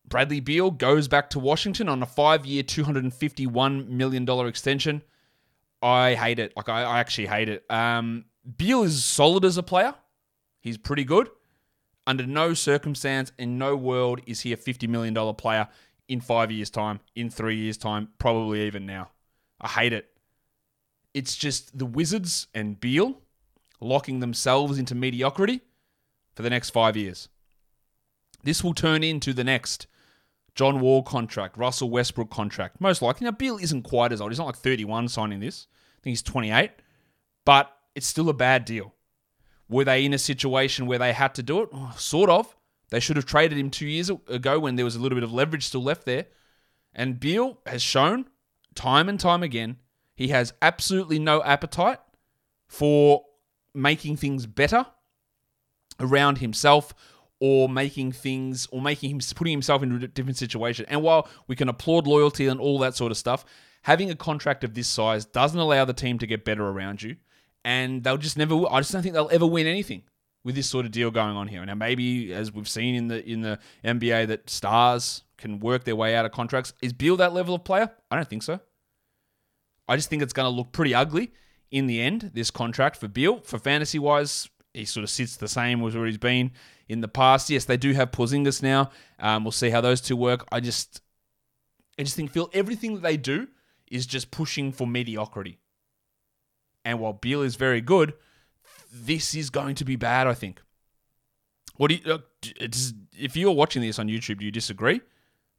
Bradley 0.07 0.39
Beal 0.39 0.71
goes 0.71 1.07
back 1.07 1.29
to 1.31 1.39
Washington 1.39 1.89
on 1.89 2.01
a 2.03 2.05
five 2.05 2.45
year, 2.45 2.63
$251 2.63 3.88
million 3.88 4.29
extension. 4.47 5.01
I 5.81 6.13
hate 6.13 6.39
it. 6.39 6.53
Like, 6.55 6.69
I, 6.69 6.83
I 6.83 7.00
actually 7.00 7.27
hate 7.27 7.50
it. 7.50 7.65
Um, 7.69 8.25
Beal 8.57 8.83
is 8.83 9.03
solid 9.03 9.43
as 9.43 9.57
a 9.57 9.63
player, 9.63 9.95
he's 10.62 10.77
pretty 10.77 11.03
good. 11.03 11.29
Under 12.07 12.27
no 12.27 12.53
circumstance, 12.53 13.31
in 13.39 13.57
no 13.57 13.75
world, 13.75 14.21
is 14.27 14.41
he 14.41 14.53
a 14.53 14.57
$50 14.57 14.88
million 14.88 15.15
player 15.33 15.67
in 16.07 16.21
five 16.21 16.51
years' 16.51 16.69
time, 16.69 17.00
in 17.15 17.31
three 17.31 17.55
years' 17.55 17.77
time, 17.77 18.09
probably 18.19 18.62
even 18.67 18.85
now. 18.85 19.09
I 19.62 19.67
hate 19.67 19.93
it. 19.93 20.12
It's 21.13 21.35
just 21.35 21.77
the 21.77 21.85
Wizards 21.85 22.47
and 22.53 22.79
Beal 22.79 23.21
locking 23.79 24.19
themselves 24.19 24.77
into 24.77 24.95
mediocrity 24.95 25.62
for 26.35 26.43
the 26.43 26.50
next 26.50 26.71
five 26.71 26.97
years. 26.97 27.29
This 28.43 28.63
will 28.63 28.74
turn 28.74 29.03
into 29.03 29.33
the 29.33 29.43
next 29.43 29.88
John 30.55 30.79
Wall 30.79 31.03
contract, 31.03 31.57
Russell 31.57 31.89
Westbrook 31.89 32.29
contract. 32.29 32.79
Most 32.79 33.01
likely. 33.01 33.25
Now, 33.25 33.31
Beal 33.31 33.57
isn't 33.57 33.83
quite 33.83 34.12
as 34.12 34.21
old. 34.21 34.31
He's 34.31 34.39
not 34.39 34.47
like 34.47 34.55
31 34.55 35.09
signing 35.09 35.39
this. 35.39 35.67
I 35.97 36.01
think 36.01 36.12
he's 36.12 36.21
28. 36.21 36.71
But 37.43 37.71
it's 37.93 38.07
still 38.07 38.29
a 38.29 38.33
bad 38.33 38.65
deal. 38.65 38.93
Were 39.67 39.83
they 39.83 40.05
in 40.05 40.13
a 40.13 40.19
situation 40.19 40.85
where 40.85 41.00
they 41.00 41.13
had 41.13 41.33
to 41.35 41.43
do 41.43 41.62
it? 41.62 41.69
Oh, 41.74 41.93
sort 41.97 42.29
of. 42.29 42.55
They 42.89 43.00
should 43.00 43.15
have 43.15 43.25
traded 43.25 43.57
him 43.57 43.69
two 43.69 43.88
years 43.88 44.09
ago 44.09 44.59
when 44.59 44.75
there 44.75 44.85
was 44.85 44.95
a 44.95 45.00
little 45.00 45.15
bit 45.15 45.24
of 45.24 45.33
leverage 45.33 45.65
still 45.65 45.83
left 45.83 46.05
there. 46.05 46.27
And 46.93 47.19
Beal 47.19 47.59
has 47.65 47.81
shown 47.81 48.25
time 48.75 49.10
and 49.10 49.20
time 49.20 49.41
again 49.41 49.77
he 50.15 50.29
has 50.29 50.53
absolutely 50.62 51.20
no 51.20 51.44
appetite 51.44 52.00
for 52.67 53.25
making 53.74 54.15
things 54.15 54.46
better 54.46 54.86
around 56.00 56.38
himself 56.38 56.94
or 57.39 57.67
making 57.67 58.13
things 58.13 58.65
or 58.72 58.82
making 58.82 59.10
him 59.12 59.20
putting 59.36 59.51
himself 59.51 59.84
into 59.84 60.03
a 60.03 60.08
different 60.08 60.38
situation. 60.38 60.86
And 60.88 61.03
while 61.03 61.27
we 61.48 61.55
can 61.55 61.67
applaud 61.67 62.08
loyalty 62.08 62.48
and 62.48 62.60
all 62.60 62.79
that 62.79 62.96
sort 62.96 63.12
of 63.12 63.17
stuff, 63.17 63.46
having 63.84 64.10
a 64.10 64.15
contract 64.15 64.63
of 64.63 64.74
this 64.74 64.88
size 64.88 65.25
doesn't 65.25 65.60
allow 65.60 65.84
the 65.86 65.94
team 65.94 66.17
to 66.20 66.27
get 66.27 66.46
better 66.46 66.65
around 66.65 67.03
you. 67.03 67.17
And 67.65 68.03
they'll 68.03 68.17
just 68.17 68.38
never 68.38 68.55
I 68.72 68.79
just 68.79 68.94
don't 68.94 69.01
think 69.01 69.15
they'll 69.15 69.29
ever 69.32 69.46
win 69.46 69.67
anything 69.67 70.03
with 70.44 70.55
this 70.55 70.70
sort 70.70 70.86
of 70.86 70.91
deal 70.91 71.12
going 71.12 71.36
on 71.36 71.48
here. 71.48 71.65
Now 71.65 71.75
maybe 71.75 72.34
as 72.34 72.53
we've 72.53 72.70
seen 72.70 72.96
in 72.96 73.08
the 73.10 73.25
in 73.25 73.41
the 73.41 73.60
NBA 73.84 74.27
that 74.27 74.50
stars 74.50 75.24
can 75.38 75.60
work 75.60 75.84
their 75.84 75.96
way 75.96 76.15
out 76.15 76.25
of 76.25 76.32
contracts. 76.32 76.74
Is 76.82 76.94
Beal 76.94 77.18
that 77.18 77.34
level 77.34 77.56
of 77.56 77.63
player? 77.63 77.92
I 78.10 78.15
don't 78.15 78.27
think 78.27 78.44
so. 78.44 78.60
I 79.88 79.96
just 79.96 80.10
think 80.10 80.24
it's 80.24 80.34
going 80.34 80.46
to 80.51 80.56
look 80.56 80.72
pretty 80.72 80.96
ugly 80.96 81.32
in 81.72 81.88
the 81.88 82.01
end, 82.01 82.32
this 82.34 82.51
contract 82.51 82.98
for 82.98 83.08
Beal. 83.08 83.42
For 83.42 83.60
fantasy 83.60 84.00
wise, 84.00 84.50
he 84.74 84.86
sort 84.86 85.04
of 85.04 85.10
sits 85.10 85.38
the 85.38 85.48
same 85.48 85.84
as 85.86 85.96
where 85.96 86.06
he's 86.06 86.18
been 86.18 86.51
in 86.88 87.01
the 87.01 87.08
past. 87.08 87.50
Yes, 87.50 87.65
they 87.65 87.77
do 87.77 87.94
have 87.94 88.12
Porzingis 88.12 88.63
now. 88.63 88.89
Um, 89.20 89.44
we'll 89.44 89.51
see 89.51 89.70
how 89.70 89.82
those 89.82 90.01
two 90.01 90.15
work. 90.15 90.46
I 90.51 90.60
just, 90.60 91.01
I 92.00 92.04
just 92.04 92.15
think 92.15 92.32
Phil, 92.32 92.50
everything 92.54 92.96
that 92.96 93.04
they 93.04 93.18
do 93.18 93.48
is 93.92 94.06
just 94.06 94.32
pushing 94.32 94.72
for 94.72 94.88
mediocrity. 94.88 95.60
And 96.84 97.00
while 97.00 97.13
Beal 97.13 97.42
is 97.42 97.56
very 97.56 97.82
good, 97.82 98.13
this 98.94 99.36
is 99.36 99.50
going 99.50 99.75
to 99.75 99.86
be 99.86 99.96
bad. 99.96 100.27
I 100.27 100.34
think. 100.34 100.62
What 101.77 101.89
do 101.89 101.96
you? 101.96 102.13
Uh, 102.13 102.20
if 103.18 103.36
you're 103.36 103.51
watching 103.51 103.82
this 103.82 104.00
on 104.00 104.08
YouTube, 104.08 104.39
do 104.39 104.46
you 104.46 104.51
disagree? 104.51 105.01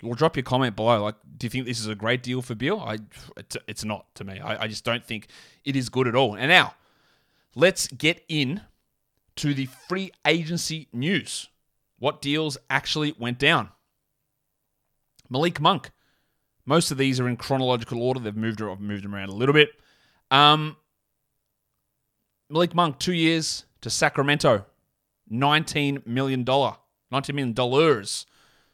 Well, 0.02 0.14
drop 0.14 0.36
your 0.36 0.42
comment 0.42 0.76
below. 0.76 1.02
Like, 1.02 1.14
do 1.38 1.46
you 1.46 1.50
think 1.50 1.66
this 1.66 1.80
is 1.80 1.86
a 1.86 1.94
great 1.94 2.22
deal 2.22 2.42
for 2.42 2.54
Beal? 2.54 2.78
I, 2.80 2.98
it's, 3.36 3.56
it's 3.66 3.84
not 3.84 4.14
to 4.16 4.24
me. 4.24 4.40
I, 4.40 4.64
I 4.64 4.66
just 4.66 4.84
don't 4.84 5.04
think 5.04 5.28
it 5.64 5.74
is 5.74 5.88
good 5.88 6.06
at 6.06 6.14
all. 6.14 6.34
And 6.34 6.48
now, 6.48 6.74
let's 7.54 7.88
get 7.88 8.22
in 8.28 8.60
to 9.36 9.54
the 9.54 9.66
free 9.88 10.12
agency 10.26 10.88
news. 10.92 11.48
What 11.98 12.20
deals 12.20 12.58
actually 12.68 13.14
went 13.18 13.38
down? 13.38 13.70
Malik 15.30 15.60
Monk. 15.60 15.90
Most 16.66 16.90
of 16.90 16.98
these 16.98 17.20
are 17.20 17.28
in 17.28 17.36
chronological 17.36 18.02
order. 18.02 18.20
They've 18.20 18.36
moved, 18.36 18.60
I've 18.60 18.80
moved 18.80 19.04
them 19.04 19.14
around 19.14 19.28
a 19.28 19.34
little 19.34 19.54
bit. 19.54 19.70
Um, 20.30 20.76
Malik 22.50 22.74
Monk, 22.74 22.98
two 22.98 23.14
years 23.14 23.64
to 23.80 23.90
Sacramento, 23.90 24.66
$19 25.32 26.06
million. 26.06 26.44
$19 26.44 26.74
million. 27.34 28.04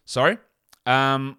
Sorry. 0.05 0.39
Um, 0.87 1.39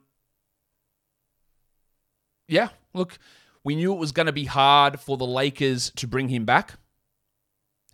yeah, 2.48 2.70
look, 2.94 3.18
we 3.64 3.76
knew 3.76 3.94
it 3.94 4.00
was 4.00 4.12
going 4.12 4.26
to 4.26 4.34
be 4.34 4.46
hard 4.46 5.00
for 5.00 5.18
the 5.18 5.26
Lakers 5.26 5.92
to 5.96 6.08
bring 6.08 6.30
him 6.30 6.46
back. 6.46 6.74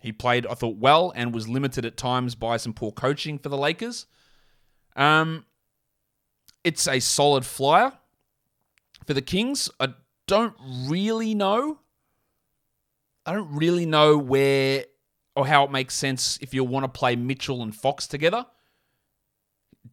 He 0.00 0.12
played, 0.12 0.46
I 0.46 0.54
thought, 0.54 0.76
well 0.76 1.12
and 1.14 1.34
was 1.34 1.48
limited 1.48 1.84
at 1.84 1.96
times 1.96 2.34
by 2.34 2.56
some 2.56 2.72
poor 2.72 2.92
coaching 2.92 3.38
for 3.38 3.48
the 3.48 3.58
Lakers. 3.58 4.06
Um, 4.96 5.44
it's 6.64 6.88
a 6.88 7.00
solid 7.00 7.44
flyer 7.44 7.92
for 9.06 9.14
the 9.14 9.22
Kings. 9.22 9.70
I 9.78 9.94
don't 10.26 10.54
really 10.86 11.34
know. 11.34 11.80
I 13.26 13.32
don't 13.34 13.54
really 13.54 13.86
know 13.86 14.16
where 14.16 14.84
or 15.36 15.46
how 15.46 15.64
it 15.64 15.70
makes 15.70 15.94
sense 15.94 16.38
if 16.40 16.52
you 16.54 16.64
want 16.64 16.84
to 16.84 16.88
play 16.88 17.14
Mitchell 17.16 17.62
and 17.62 17.74
Fox 17.74 18.06
together. 18.06 18.46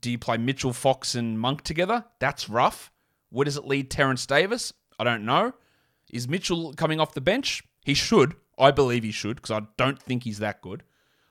Do 0.01 0.11
you 0.11 0.17
play 0.17 0.37
Mitchell, 0.37 0.73
Fox, 0.73 1.15
and 1.15 1.39
Monk 1.39 1.63
together? 1.63 2.05
That's 2.19 2.49
rough. 2.49 2.91
Where 3.29 3.45
does 3.45 3.57
it 3.57 3.65
lead 3.65 3.89
Terrence 3.89 4.25
Davis? 4.25 4.73
I 4.99 5.03
don't 5.03 5.25
know. 5.25 5.53
Is 6.11 6.27
Mitchell 6.27 6.73
coming 6.73 6.99
off 6.99 7.13
the 7.13 7.21
bench? 7.21 7.63
He 7.83 7.93
should. 7.93 8.35
I 8.57 8.71
believe 8.71 9.03
he 9.03 9.11
should 9.11 9.37
because 9.37 9.51
I 9.51 9.67
don't 9.77 10.01
think 10.01 10.23
he's 10.23 10.39
that 10.39 10.61
good. 10.61 10.83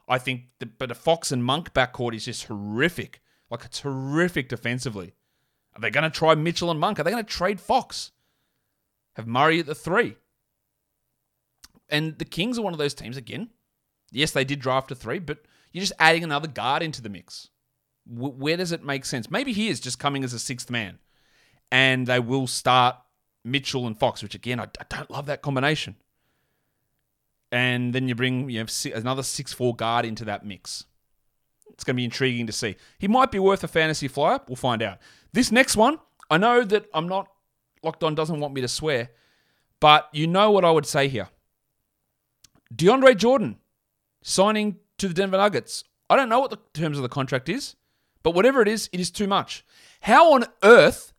I 0.08 0.18
think, 0.18 0.42
the, 0.60 0.66
but 0.66 0.90
a 0.90 0.94
Fox 0.94 1.32
and 1.32 1.44
Monk 1.44 1.72
backcourt 1.72 2.14
is 2.14 2.26
just 2.26 2.44
horrific. 2.44 3.20
Like 3.50 3.64
it's 3.64 3.80
horrific 3.80 4.48
defensively. 4.48 5.14
Are 5.74 5.80
they 5.80 5.90
going 5.90 6.04
to 6.04 6.10
try 6.10 6.34
Mitchell 6.34 6.70
and 6.70 6.80
Monk? 6.80 6.98
Are 6.98 7.02
they 7.02 7.10
going 7.10 7.24
to 7.24 7.30
trade 7.30 7.60
Fox? 7.60 8.12
Have 9.14 9.26
Murray 9.26 9.60
at 9.60 9.66
the 9.66 9.74
three? 9.74 10.16
And 11.88 12.18
the 12.18 12.24
Kings 12.24 12.58
are 12.58 12.62
one 12.62 12.72
of 12.72 12.78
those 12.78 12.94
teams 12.94 13.16
again. 13.16 13.50
Yes, 14.10 14.30
they 14.30 14.44
did 14.44 14.60
draft 14.60 14.90
a 14.90 14.94
three, 14.94 15.18
but 15.18 15.38
you're 15.72 15.82
just 15.82 15.92
adding 15.98 16.24
another 16.24 16.48
guard 16.48 16.82
into 16.82 17.02
the 17.02 17.08
mix. 17.08 17.50
W- 18.12 18.34
where 18.34 18.56
does 18.56 18.72
it 18.72 18.84
make 18.84 19.04
sense? 19.04 19.30
Maybe 19.30 19.52
he 19.52 19.68
is 19.68 19.80
just 19.80 19.98
coming 19.98 20.24
as 20.24 20.32
a 20.32 20.38
sixth 20.38 20.70
man, 20.70 20.98
and 21.70 22.06
they 22.06 22.20
will 22.20 22.46
start 22.46 22.96
Mitchell 23.44 23.86
and 23.86 23.98
Fox, 23.98 24.22
which 24.22 24.34
again 24.34 24.60
I, 24.60 24.64
I 24.64 24.84
don't 24.88 25.10
love 25.10 25.26
that 25.26 25.42
combination. 25.42 25.96
And 27.52 27.94
then 27.94 28.08
you 28.08 28.14
bring 28.14 28.50
you 28.50 28.64
know 28.64 28.92
another 28.94 29.22
six 29.22 29.52
four 29.52 29.74
guard 29.74 30.04
into 30.04 30.24
that 30.24 30.44
mix. 30.44 30.84
It's 31.70 31.84
going 31.84 31.94
to 31.94 31.98
be 31.98 32.04
intriguing 32.04 32.46
to 32.46 32.52
see. 32.52 32.76
He 32.98 33.06
might 33.06 33.30
be 33.30 33.38
worth 33.38 33.62
a 33.62 33.68
fantasy 33.68 34.08
flyer. 34.08 34.40
We'll 34.48 34.56
find 34.56 34.82
out. 34.82 34.98
This 35.32 35.52
next 35.52 35.76
one, 35.76 35.98
I 36.30 36.38
know 36.38 36.64
that 36.64 36.86
I'm 36.94 37.06
not 37.06 37.28
locked 37.82 38.02
on. 38.02 38.14
Doesn't 38.14 38.40
want 38.40 38.54
me 38.54 38.62
to 38.62 38.68
swear, 38.68 39.10
but 39.78 40.08
you 40.12 40.26
know 40.26 40.50
what 40.50 40.64
I 40.64 40.70
would 40.70 40.86
say 40.86 41.08
here. 41.08 41.28
DeAndre 42.74 43.16
Jordan 43.16 43.58
signing 44.22 44.76
to 44.98 45.08
the 45.08 45.14
Denver 45.14 45.36
Nuggets. 45.36 45.84
I 46.08 46.16
don't 46.16 46.28
know 46.28 46.40
what 46.40 46.50
the 46.50 46.58
terms 46.72 46.98
of 46.98 47.02
the 47.02 47.08
contract 47.08 47.48
is. 47.48 47.76
But 48.26 48.34
whatever 48.34 48.60
it 48.60 48.66
is, 48.66 48.90
it 48.92 48.98
is 48.98 49.12
too 49.12 49.28
much. 49.28 49.64
How 50.00 50.32
on 50.34 50.46
earth 50.64 51.12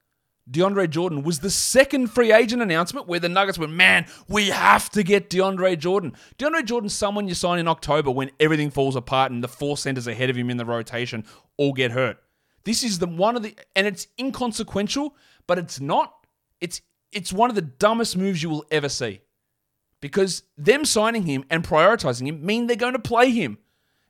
DeAndre 0.52 0.90
Jordan 0.90 1.24
was 1.24 1.40
the 1.40 1.50
second 1.50 2.08
free 2.08 2.34
agent 2.34 2.62
announcement 2.62 3.08
where 3.08 3.22
the 3.22 3.30
Nuggets 3.30 3.58
went, 3.58 3.72
man, 3.72 4.08
we 4.28 4.48
have 4.50 4.90
to 4.90 5.04
get 5.04 5.30
DeAndre 5.30 5.80
Jordan. 5.80 6.18
DeAndre 6.38 6.66
Jordan's 6.66 6.92
someone 6.92 7.30
you 7.30 7.34
sign 7.34 7.60
in 7.60 7.68
October 7.70 8.12
when 8.12 8.32
everything 8.42 8.70
falls 8.70 8.98
apart 8.98 9.32
and 9.32 9.42
the 9.42 9.48
four 9.48 9.78
centers 9.78 10.06
ahead 10.06 10.30
of 10.30 10.36
him 10.36 10.50
in 10.50 10.58
the 10.58 10.66
rotation 10.66 11.24
all 11.56 11.72
get 11.72 11.92
hurt. 11.92 12.18
This 12.66 12.84
is 12.84 13.00
the 13.00 13.08
one 13.08 13.38
of 13.38 13.42
the 13.44 13.56
and 13.74 13.88
it's 13.88 14.08
inconsequential, 14.20 15.16
but 15.48 15.58
it's 15.58 15.80
not. 15.80 16.14
It's 16.60 16.82
it's 17.14 17.32
one 17.32 17.50
of 17.50 17.56
the 17.56 17.62
dumbest 17.62 18.18
moves 18.18 18.44
you 18.44 18.50
will 18.50 18.66
ever 18.70 18.90
see. 18.90 19.22
Because 20.02 20.44
them 20.58 20.84
signing 20.84 21.24
him 21.24 21.46
and 21.50 21.64
prioritizing 21.64 22.28
him 22.28 22.46
mean 22.46 22.68
they're 22.68 22.76
going 22.76 22.92
to 22.92 23.00
play 23.00 23.32
him. 23.32 23.60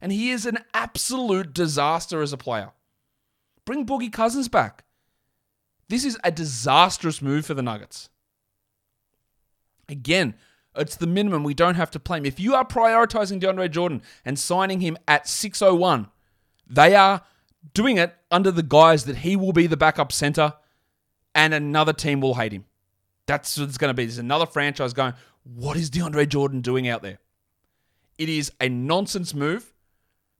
And 0.01 0.11
he 0.11 0.31
is 0.31 0.47
an 0.47 0.57
absolute 0.73 1.53
disaster 1.53 2.23
as 2.23 2.33
a 2.33 2.37
player. 2.37 2.71
Bring 3.67 3.85
Boogie 3.85 4.13
Cousins 4.13 4.47
back. 4.47 4.85
This 5.89 6.05
is 6.05 6.17
a 6.23 6.31
disastrous 6.31 7.21
move 7.21 7.45
for 7.45 7.53
the 7.53 7.61
Nuggets. 7.61 8.07
Again, 9.89 10.35
it's 10.77 10.95
the 10.95 11.05
minimum. 11.05 11.43
We 11.43 11.53
don't 11.53 11.75
have 11.75 11.91
to 11.91 11.99
play 11.99 12.19
him. 12.19 12.25
If 12.25 12.39
you 12.39 12.55
are 12.55 12.63
prioritizing 12.63 13.41
DeAndre 13.41 13.69
Jordan 13.69 14.01
and 14.23 14.39
signing 14.39 14.79
him 14.79 14.97
at 15.05 15.27
601, 15.27 16.07
they 16.65 16.95
are 16.95 17.23
doing 17.73 17.97
it 17.97 18.15
under 18.31 18.51
the 18.51 18.63
guise 18.63 19.03
that 19.03 19.17
he 19.17 19.35
will 19.35 19.51
be 19.51 19.67
the 19.67 19.75
backup 19.75 20.13
center 20.13 20.53
and 21.35 21.53
another 21.53 21.91
team 21.91 22.21
will 22.21 22.35
hate 22.35 22.53
him. 22.53 22.63
That's 23.25 23.57
what 23.57 23.67
it's 23.67 23.77
going 23.77 23.89
to 23.89 23.93
be. 23.93 24.05
There's 24.05 24.17
another 24.17 24.45
franchise 24.45 24.93
going, 24.93 25.13
what 25.43 25.75
is 25.75 25.91
DeAndre 25.91 26.29
Jordan 26.29 26.61
doing 26.61 26.87
out 26.87 27.01
there? 27.01 27.19
It 28.17 28.29
is 28.29 28.49
a 28.61 28.69
nonsense 28.69 29.33
move 29.33 29.73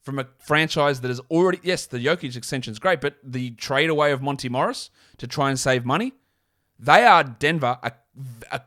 from 0.07 0.19
a 0.19 0.27
franchise 0.39 1.01
that 1.01 1.11
is 1.11 1.19
already 1.29 1.59
yes, 1.63 1.85
the 1.85 1.97
Jokic 1.99 2.37
extension 2.37 2.71
is 2.71 2.79
great, 2.79 3.01
but 3.01 3.17
the 3.21 3.51
trade 3.51 3.89
away 3.89 4.13
of 4.13 4.21
Monte 4.21 4.47
Morris 4.47 4.89
to 5.17 5.27
try 5.27 5.49
and 5.49 5.59
save 5.59 5.83
money, 5.83 6.13
they 6.79 7.03
are 7.03 7.25
Denver 7.25 7.77
are, 7.83 7.91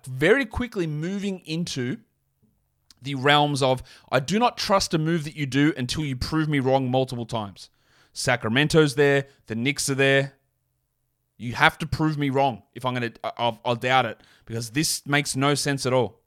very 0.07 0.45
quickly 0.45 0.87
moving 0.87 1.39
into 1.47 1.97
the 3.01 3.15
realms 3.15 3.63
of 3.63 3.83
I 4.13 4.21
do 4.21 4.39
not 4.39 4.59
trust 4.59 4.93
a 4.93 4.99
move 4.99 5.25
that 5.25 5.35
you 5.35 5.47
do 5.47 5.73
until 5.79 6.05
you 6.05 6.15
prove 6.15 6.47
me 6.47 6.61
wrong 6.61 6.91
multiple 6.91 7.25
times. 7.25 7.71
Sacramento's 8.13 8.97
there, 8.97 9.27
the 9.47 9.55
Knicks 9.55 9.89
are 9.89 9.95
there. 9.95 10.35
You 11.39 11.55
have 11.55 11.79
to 11.79 11.87
prove 11.87 12.19
me 12.19 12.29
wrong 12.29 12.65
if 12.75 12.85
I'm 12.85 12.95
going 12.95 13.15
to 13.15 13.41
I'll, 13.41 13.59
I'll 13.65 13.77
doubt 13.77 14.05
it 14.05 14.21
because 14.45 14.73
this 14.73 15.07
makes 15.07 15.35
no 15.35 15.55
sense 15.55 15.87
at 15.87 15.95
all. 15.95 16.21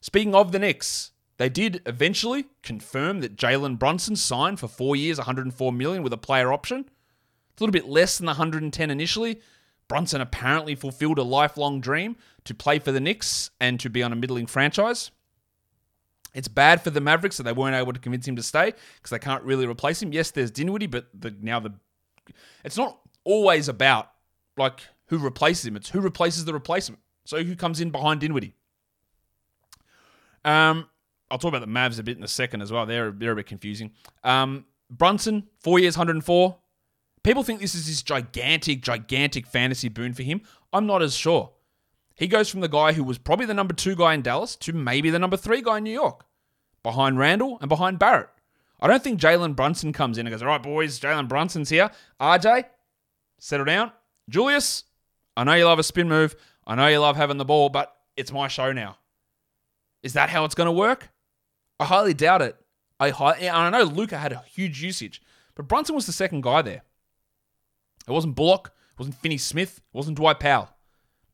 Speaking 0.00 0.36
of 0.36 0.52
the 0.52 0.60
Knicks, 0.60 1.10
they 1.38 1.48
did 1.48 1.82
eventually 1.86 2.46
confirm 2.62 3.20
that 3.20 3.36
Jalen 3.36 3.78
Brunson 3.78 4.16
signed 4.16 4.60
for 4.60 4.68
four 4.68 4.96
years, 4.96 5.18
104 5.18 5.72
million 5.72 6.02
with 6.02 6.12
a 6.12 6.18
player 6.18 6.52
option. 6.52 6.80
It's 6.80 7.60
a 7.60 7.64
little 7.64 7.72
bit 7.72 7.88
less 7.88 8.18
than 8.18 8.26
the 8.26 8.32
110 8.32 8.90
initially. 8.90 9.40
Brunson 9.86 10.20
apparently 10.20 10.74
fulfilled 10.74 11.18
a 11.18 11.22
lifelong 11.22 11.80
dream 11.80 12.16
to 12.44 12.54
play 12.54 12.78
for 12.78 12.92
the 12.92 13.00
Knicks 13.00 13.50
and 13.60 13.80
to 13.80 13.88
be 13.88 14.02
on 14.02 14.12
a 14.12 14.16
middling 14.16 14.46
franchise. 14.46 15.10
It's 16.34 16.48
bad 16.48 16.82
for 16.82 16.90
the 16.90 17.00
Mavericks 17.00 17.38
that 17.38 17.44
they 17.44 17.52
weren't 17.52 17.74
able 17.74 17.92
to 17.92 18.00
convince 18.00 18.28
him 18.28 18.36
to 18.36 18.42
stay 18.42 18.74
because 18.96 19.10
they 19.10 19.18
can't 19.18 19.42
really 19.44 19.66
replace 19.66 20.02
him. 20.02 20.12
Yes, 20.12 20.30
there's 20.30 20.50
Dinwiddie, 20.50 20.86
but 20.88 21.06
the, 21.18 21.34
now 21.40 21.58
the 21.58 21.72
it's 22.64 22.76
not 22.76 22.98
always 23.24 23.68
about 23.68 24.10
like 24.56 24.80
who 25.06 25.18
replaces 25.18 25.64
him. 25.64 25.76
It's 25.76 25.88
who 25.88 26.00
replaces 26.00 26.44
the 26.44 26.52
replacement. 26.52 27.00
So 27.24 27.42
who 27.42 27.56
comes 27.56 27.80
in 27.80 27.90
behind 27.90 28.20
Dinwiddie? 28.20 28.54
Um, 30.44 30.88
I'll 31.30 31.38
talk 31.38 31.48
about 31.48 31.60
the 31.60 31.66
Mavs 31.66 31.98
a 31.98 32.02
bit 32.02 32.16
in 32.16 32.22
a 32.22 32.28
second 32.28 32.62
as 32.62 32.72
well. 32.72 32.86
They're 32.86 33.10
they're 33.10 33.32
a 33.32 33.36
bit 33.36 33.46
confusing. 33.46 33.92
Um, 34.24 34.64
Brunson, 34.90 35.48
four 35.60 35.78
years, 35.78 35.96
104. 35.96 36.56
People 37.22 37.42
think 37.42 37.60
this 37.60 37.74
is 37.74 37.86
this 37.86 38.02
gigantic, 38.02 38.82
gigantic 38.82 39.46
fantasy 39.46 39.88
boon 39.88 40.14
for 40.14 40.22
him. 40.22 40.40
I'm 40.72 40.86
not 40.86 41.02
as 41.02 41.14
sure. 41.14 41.52
He 42.14 42.26
goes 42.26 42.48
from 42.48 42.60
the 42.60 42.68
guy 42.68 42.92
who 42.92 43.04
was 43.04 43.18
probably 43.18 43.46
the 43.46 43.54
number 43.54 43.74
two 43.74 43.94
guy 43.94 44.14
in 44.14 44.22
Dallas 44.22 44.56
to 44.56 44.72
maybe 44.72 45.10
the 45.10 45.18
number 45.18 45.36
three 45.36 45.60
guy 45.60 45.78
in 45.78 45.84
New 45.84 45.92
York, 45.92 46.24
behind 46.82 47.18
Randle 47.18 47.58
and 47.60 47.68
behind 47.68 47.98
Barrett. 47.98 48.30
I 48.80 48.86
don't 48.86 49.02
think 49.02 49.20
Jalen 49.20 49.56
Brunson 49.56 49.92
comes 49.92 50.18
in 50.18 50.26
and 50.26 50.32
goes, 50.32 50.42
All 50.42 50.48
right, 50.48 50.62
boys, 50.62 50.98
Jalen 50.98 51.28
Brunson's 51.28 51.68
here. 51.68 51.90
RJ, 52.20 52.64
settle 53.38 53.66
down. 53.66 53.92
Julius, 54.28 54.84
I 55.36 55.44
know 55.44 55.54
you 55.54 55.64
love 55.64 55.78
a 55.78 55.82
spin 55.82 56.08
move. 56.08 56.34
I 56.66 56.74
know 56.74 56.86
you 56.86 56.98
love 56.98 57.16
having 57.16 57.38
the 57.38 57.44
ball, 57.44 57.68
but 57.68 57.94
it's 58.16 58.32
my 58.32 58.48
show 58.48 58.72
now. 58.72 58.98
Is 60.02 60.12
that 60.14 60.30
how 60.30 60.44
it's 60.44 60.54
going 60.54 60.66
to 60.66 60.72
work? 60.72 61.10
I 61.80 61.84
highly 61.84 62.14
doubt 62.14 62.42
it. 62.42 62.56
I, 63.00 63.10
and 63.10 63.56
I 63.56 63.70
know 63.70 63.84
Luka 63.84 64.18
had 64.18 64.32
a 64.32 64.42
huge 64.50 64.82
usage, 64.82 65.22
but 65.54 65.68
Brunson 65.68 65.94
was 65.94 66.06
the 66.06 66.12
second 66.12 66.42
guy 66.42 66.62
there. 66.62 66.82
It 68.06 68.12
wasn't 68.12 68.34
Bullock, 68.34 68.72
it 68.92 68.98
wasn't 68.98 69.16
Finney 69.16 69.38
Smith, 69.38 69.78
it 69.78 69.96
wasn't 69.96 70.16
Dwight 70.16 70.40
Powell. 70.40 70.70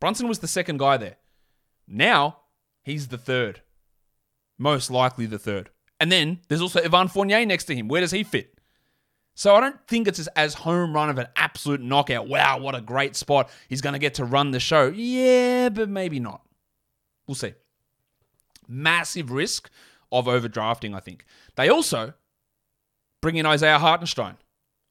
Brunson 0.01 0.29
was 0.29 0.41
the 0.41 0.49
second 0.49 0.79
guy 0.79 0.97
there. 0.99 1.17
Now, 1.89 2.39
he's 2.83 3.09
the 3.09 3.19
third. 3.19 3.63
Most 4.59 4.91
likely 4.91 5.27
the 5.27 5.39
third. 5.39 5.71
And 5.99 6.13
then 6.13 6.41
there's 6.49 6.61
also 6.61 6.81
Evan 6.81 7.09
Fournier 7.09 7.47
next 7.47 7.65
to 7.65 7.75
him. 7.75 7.89
Where 7.89 8.01
does 8.01 8.11
he 8.11 8.25
fit? 8.25 8.59
So 9.35 9.55
I 9.55 9.61
don't 9.61 9.85
think 9.89 10.07
it's 10.07 10.27
as 10.29 10.55
home 10.55 10.95
run 10.95 11.11
of 11.11 11.19
an 11.19 11.27
absolute 11.35 11.81
knockout. 11.81 12.29
Wow, 12.29 12.59
what 12.59 12.75
a 12.75 12.81
great 12.81 13.17
spot. 13.17 13.51
He's 13.69 13.81
going 13.81 13.95
to 13.95 13.99
get 13.99 14.15
to 14.15 14.25
run 14.25 14.51
the 14.51 14.61
show. 14.61 14.89
Yeah, 14.89 15.71
but 15.71 15.89
maybe 15.89 16.21
not. 16.21 16.43
We'll 17.27 17.35
see. 17.35 17.55
Massive 18.69 19.33
risk 19.33 19.71
of 20.15 20.27
overdrafting, 20.27 20.95
I 20.95 21.01
think. 21.01 21.25
They 21.57 21.69
also 21.69 22.15
bring 23.21 23.37
in 23.37 23.47
Isaiah 23.47 23.79
Hartenstein. 23.79 24.37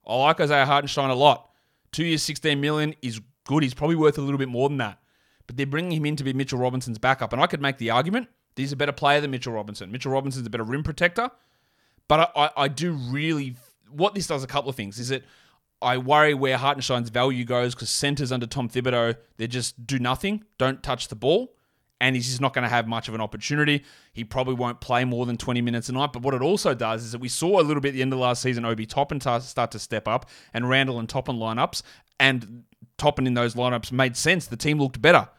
I 0.05 0.15
like 0.15 0.39
Isaiah 0.39 0.65
Hartenstein 0.65 1.09
a 1.09 1.15
lot. 1.15 1.49
Two 1.91 2.03
years, 2.03 2.21
16 2.23 2.59
million 2.59 2.93
is 3.01 3.21
good. 3.45 3.63
He's 3.63 3.73
probably 3.73 3.95
worth 3.95 4.17
a 4.17 4.21
little 4.21 4.37
bit 4.37 4.49
more 4.49 4.67
than 4.67 4.77
that. 4.79 4.99
But 5.47 5.57
they're 5.57 5.65
bringing 5.65 5.97
him 5.97 6.05
in 6.05 6.15
to 6.17 6.23
be 6.23 6.33
Mitchell 6.33 6.59
Robinson's 6.59 6.97
backup. 6.97 7.33
And 7.33 7.41
I 7.41 7.47
could 7.47 7.61
make 7.61 7.77
the 7.77 7.89
argument 7.89 8.27
he's 8.55 8.71
a 8.71 8.75
better 8.75 8.91
player 8.91 9.21
than 9.21 9.31
Mitchell 9.31 9.53
Robinson. 9.53 9.91
Mitchell 9.91 10.11
Robinson's 10.11 10.45
a 10.45 10.49
better 10.49 10.63
rim 10.63 10.83
protector. 10.83 11.31
But 12.07 12.31
I, 12.35 12.43
I, 12.43 12.63
I 12.63 12.67
do 12.67 12.93
really. 12.93 13.55
What 13.89 14.15
this 14.15 14.27
does 14.27 14.43
a 14.43 14.47
couple 14.47 14.69
of 14.69 14.75
things 14.75 14.99
is 14.99 15.09
that 15.09 15.23
I 15.81 15.97
worry 15.97 16.33
where 16.33 16.57
Hartenstein's 16.57 17.09
value 17.09 17.45
goes 17.45 17.75
because 17.75 17.89
centers 17.89 18.31
under 18.31 18.47
Tom 18.47 18.69
Thibodeau, 18.69 19.15
they 19.37 19.47
just 19.47 19.85
do 19.85 19.99
nothing, 19.99 20.43
don't 20.57 20.81
touch 20.81 21.09
the 21.09 21.15
ball 21.15 21.53
and 22.01 22.15
he's 22.15 22.27
just 22.27 22.41
not 22.41 22.53
going 22.53 22.63
to 22.63 22.69
have 22.69 22.87
much 22.87 23.07
of 23.07 23.13
an 23.13 23.21
opportunity. 23.21 23.83
He 24.11 24.25
probably 24.25 24.55
won't 24.55 24.81
play 24.81 25.05
more 25.05 25.25
than 25.25 25.37
20 25.37 25.61
minutes 25.61 25.87
a 25.87 25.93
night. 25.93 26.11
But 26.11 26.21
what 26.21 26.33
it 26.33 26.41
also 26.41 26.73
does 26.73 27.03
is 27.03 27.13
that 27.13 27.21
we 27.21 27.29
saw 27.29 27.61
a 27.61 27.63
little 27.63 27.79
bit 27.79 27.89
at 27.89 27.93
the 27.93 28.01
end 28.01 28.11
of 28.11 28.19
last 28.19 28.41
season 28.41 28.65
Obi 28.65 28.85
Toppin 28.85 29.21
start 29.21 29.71
to 29.71 29.79
step 29.79 30.07
up 30.07 30.29
and 30.53 30.67
Randle 30.67 30.99
and 30.99 31.07
Toppin 31.07 31.37
lineups. 31.37 31.81
And 32.19 32.63
Toppin 32.97 33.25
in 33.25 33.35
those 33.35 33.55
lineups 33.55 33.91
made 33.91 34.17
sense. 34.17 34.47
The 34.47 34.57
team 34.57 34.79
looked 34.79 35.01
better. 35.01 35.29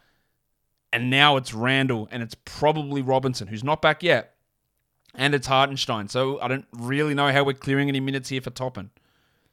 And 0.90 1.10
now 1.10 1.36
it's 1.36 1.52
Randle 1.52 2.08
and 2.10 2.22
it's 2.22 2.36
probably 2.46 3.02
Robinson, 3.02 3.48
who's 3.48 3.64
not 3.64 3.82
back 3.82 4.02
yet. 4.02 4.34
And 5.14 5.34
it's 5.34 5.46
Hartenstein. 5.46 6.08
So 6.08 6.40
I 6.40 6.48
don't 6.48 6.66
really 6.72 7.14
know 7.14 7.30
how 7.30 7.44
we're 7.44 7.52
clearing 7.52 7.88
any 7.88 8.00
minutes 8.00 8.30
here 8.30 8.40
for 8.40 8.50
Toppin. 8.50 8.90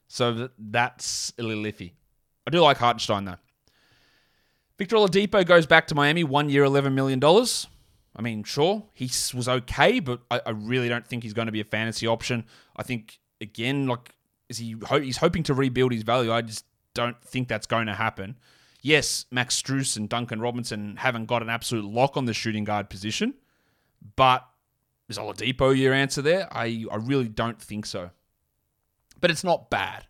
So 0.08 0.50
that's 0.58 1.34
a 1.38 1.44
little 1.44 1.64
iffy. 1.64 1.92
I 2.48 2.52
do 2.52 2.62
like 2.62 2.78
Hartenstein 2.78 3.26
though. 3.26 3.38
Victor 4.82 4.96
Oladipo 4.96 5.46
goes 5.46 5.68
back 5.68 5.86
to 5.86 5.94
Miami, 5.94 6.24
one 6.24 6.50
year, 6.50 6.64
$11 6.64 6.94
million. 6.94 7.24
I 8.16 8.22
mean, 8.24 8.44
sure, 8.44 8.84
he 8.96 9.12
was 9.32 9.48
okay, 9.48 10.00
but 10.00 10.22
I, 10.32 10.42
I, 10.44 10.50
really 10.50 10.90
don't 10.90 11.06
think 11.06 11.22
he's 11.22 11.36
going 11.36 11.46
to 11.46 11.52
be 11.52 11.62
a 11.62 11.66
fantasy 11.66 12.08
option. 12.08 12.46
I 12.76 12.82
think, 12.82 13.20
again, 13.40 13.86
like, 13.86 14.16
is 14.50 14.58
he 14.58 14.76
he's 14.90 15.18
hoping 15.18 15.44
to 15.44 15.54
rebuild 15.54 15.92
his 15.92 16.02
value. 16.02 16.34
I 16.34 16.42
just 16.42 16.66
don't 16.96 17.24
think 17.24 17.48
that's 17.48 17.68
going 17.68 17.86
to 17.86 17.94
happen. 17.94 18.40
Yes, 18.82 19.28
Max 19.30 19.62
Strus 19.62 19.98
and 19.98 20.10
Duncan 20.10 20.42
Robinson 20.42 20.96
haven't 20.98 21.28
got 21.28 21.44
an 21.44 21.50
absolute 21.52 21.86
lock 21.86 22.18
on 22.18 22.26
the 22.26 22.34
shooting 22.34 22.64
guard 22.64 22.90
position, 22.90 23.36
but 24.16 24.48
is 25.10 25.20
Oladipo 25.20 25.78
your 25.78 25.94
answer 25.94 26.24
there? 26.24 26.48
I, 26.52 26.86
I 26.92 26.96
really 26.96 27.28
don't 27.28 27.62
think 27.62 27.86
so. 27.86 28.10
But 29.20 29.30
it's 29.30 29.44
not 29.44 29.70
bad. 29.70 30.08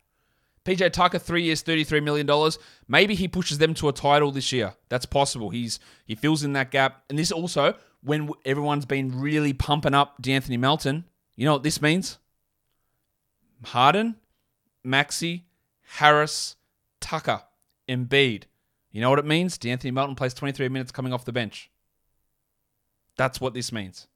PJ 0.66 0.92
Tucker, 0.94 1.18
three 1.18 1.44
years, 1.44 1.64
$33 1.64 2.04
million. 2.04 2.52
Maybe 2.88 3.16
he 3.16 3.28
pushes 3.28 3.58
them 3.58 3.74
to 3.76 3.90
a 3.90 3.94
title 3.94 4.32
this 4.32 4.52
year. 4.52 4.74
That's 4.90 5.06
possible. 5.06 5.50
He's 5.50 5.80
He 6.06 6.16
fills 6.16 6.44
in 6.44 6.54
that 6.54 6.72
gap. 6.72 7.04
And 7.10 7.18
this 7.18 7.32
also, 7.32 7.76
when 8.04 8.30
everyone's 8.46 8.86
been 8.86 9.20
really 9.20 9.54
pumping 9.54 9.94
up 9.94 10.22
De'Anthony 10.22 10.60
Melton, 10.60 11.06
you 11.36 11.46
know 11.46 11.54
what 11.54 11.64
this 11.64 11.82
means? 11.82 12.20
Harden, 13.66 14.16
Maxey, 14.84 15.46
Harris, 15.84 16.56
Tucker, 17.00 17.42
Embiid. 17.90 18.44
You 18.92 19.02
know 19.02 19.10
what 19.10 19.20
it 19.20 19.26
means? 19.26 19.58
De'Anthony 19.58 19.94
Melton 19.94 20.16
plays 20.16 20.34
23 20.34 20.70
minutes 20.70 20.92
coming 20.92 21.14
off 21.14 21.26
the 21.26 21.32
bench. 21.32 21.72
That's 23.18 23.42
what 23.42 23.54
this 23.54 23.72
means. 23.72 24.08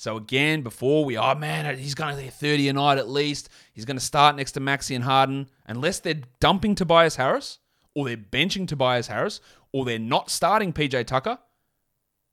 So 0.00 0.16
again, 0.16 0.62
before 0.62 1.04
we, 1.04 1.18
oh 1.18 1.34
man, 1.34 1.76
he's 1.76 1.94
going 1.94 2.16
to 2.16 2.22
get 2.22 2.32
30 2.32 2.70
a 2.70 2.72
night 2.72 2.96
at 2.96 3.06
least. 3.06 3.50
He's 3.74 3.84
going 3.84 3.98
to 3.98 4.02
start 4.02 4.34
next 4.34 4.52
to 4.52 4.60
Maxey 4.60 4.94
and 4.94 5.04
Harden. 5.04 5.50
Unless 5.66 6.00
they're 6.00 6.22
dumping 6.40 6.74
Tobias 6.74 7.16
Harris, 7.16 7.58
or 7.94 8.06
they're 8.06 8.16
benching 8.16 8.66
Tobias 8.66 9.08
Harris, 9.08 9.42
or 9.74 9.84
they're 9.84 9.98
not 9.98 10.30
starting 10.30 10.72
PJ 10.72 11.06
Tucker, 11.06 11.36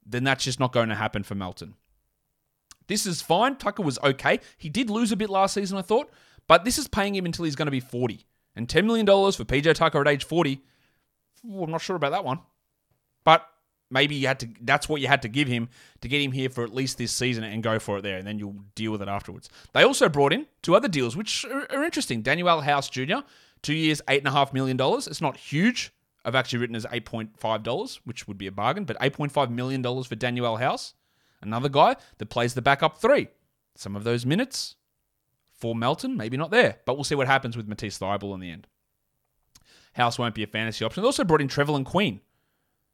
then 0.06 0.24
that's 0.24 0.46
just 0.46 0.62
not 0.62 0.72
going 0.72 0.88
to 0.88 0.96
happen 0.96 1.24
for 1.24 1.36
Melton. 1.36 1.74
This 2.88 3.06
is 3.06 3.22
fine. 3.22 3.58
Tucker 3.58 3.84
was 3.84 4.00
okay. 4.02 4.40
He 4.58 4.70
did 4.70 4.90
lose 4.90 5.12
a 5.12 5.18
bit 5.18 5.30
last 5.30 5.56
season, 5.56 5.78
I 5.78 5.82
thought, 5.82 6.10
but 6.48 6.64
this 6.64 6.78
is 6.78 6.88
paying 6.88 7.16
him 7.16 7.26
until 7.26 7.44
he's 7.44 7.58
going 7.58 7.66
to 7.66 7.72
be 7.72 7.82
40. 7.82 8.26
And 8.56 8.70
$10 8.70 8.86
million 8.86 9.06
for 9.06 9.44
PJ 9.44 9.76
Tucker 9.76 10.00
at 10.00 10.08
age 10.08 10.24
40, 10.24 10.62
well, 11.44 11.66
I'm 11.66 11.72
not 11.72 11.82
sure 11.82 11.98
about 11.98 12.14
that 12.14 12.24
one. 12.24 12.40
But 13.26 13.46
maybe 13.90 14.16
you 14.16 14.28
had 14.28 14.40
to 14.40 14.50
that's 14.62 14.90
what 14.90 15.02
you 15.02 15.08
had 15.08 15.22
to 15.22 15.28
give 15.28 15.48
him 15.48 15.70
to 16.02 16.08
get 16.08 16.22
him 16.22 16.32
here 16.32 16.50
for 16.50 16.64
at 16.64 16.74
least 16.74 16.98
this 16.98 17.12
season 17.12 17.44
and 17.44 17.64
go 17.64 17.80
for 17.80 17.98
it 17.98 18.02
there 18.02 18.18
and 18.18 18.28
then 18.28 18.40
you'll 18.40 18.56
deal 18.76 18.92
with 18.92 19.02
it 19.02 19.08
afterwards. 19.08 19.50
They 19.74 19.84
also 19.84 20.10
brought 20.10 20.34
in 20.34 20.46
two 20.62 20.76
other 20.76 20.88
deals 20.88 21.16
which 21.16 21.46
are, 21.46 21.72
are 21.72 21.84
interesting. 21.84 22.24
Danuel 22.24 22.64
house 22.64 22.90
jr 22.90 23.20
two 23.62 23.74
years 23.74 24.02
eight 24.10 24.20
and 24.20 24.28
a 24.28 24.32
half 24.32 24.54
million 24.54 24.78
dollars. 24.78 25.08
It's 25.08 25.22
not 25.22 25.38
huge. 25.38 25.92
I've 26.26 26.36
actually 26.36 26.60
written 26.60 26.76
as 26.76 26.86
8.5 26.86 27.64
dollars 27.64 28.02
which 28.04 28.28
would 28.28 28.38
be 28.38 28.48
a 28.48 28.52
bargain 28.52 28.86
but 28.86 29.00
8.5 29.00 29.50
million 29.50 29.82
dollars 29.82 30.08
for 30.08 30.16
Danuel 30.16 30.60
house. 30.60 30.94
Another 31.42 31.70
guy 31.70 31.96
that 32.18 32.30
plays 32.30 32.54
the 32.54 32.62
backup 32.62 32.98
three. 32.98 33.30
Some 33.76 33.96
of 33.96 34.04
those 34.04 34.26
minutes 34.26 34.76
for 35.54 35.74
melton 35.74 36.18
maybe 36.18 36.38
not 36.38 36.52
there 36.52 36.78
but 36.86 36.96
we'll 36.96 37.04
see 37.04 37.16
what 37.16 37.28
happens 37.28 37.56
with 37.56 37.68
matisse 37.68 37.98
Thybulle 37.98 38.34
in 38.34 38.40
the 38.42 38.52
end. 38.52 38.68
House 39.94 40.20
won't 40.20 40.36
be 40.36 40.44
a 40.44 40.48
fantasy 40.48 40.86
option. 40.86 41.02
They 41.02 41.08
also 41.08 41.24
brought 41.24 41.42
in 41.42 41.48
trevelin 41.48 41.86
queen 41.86 42.22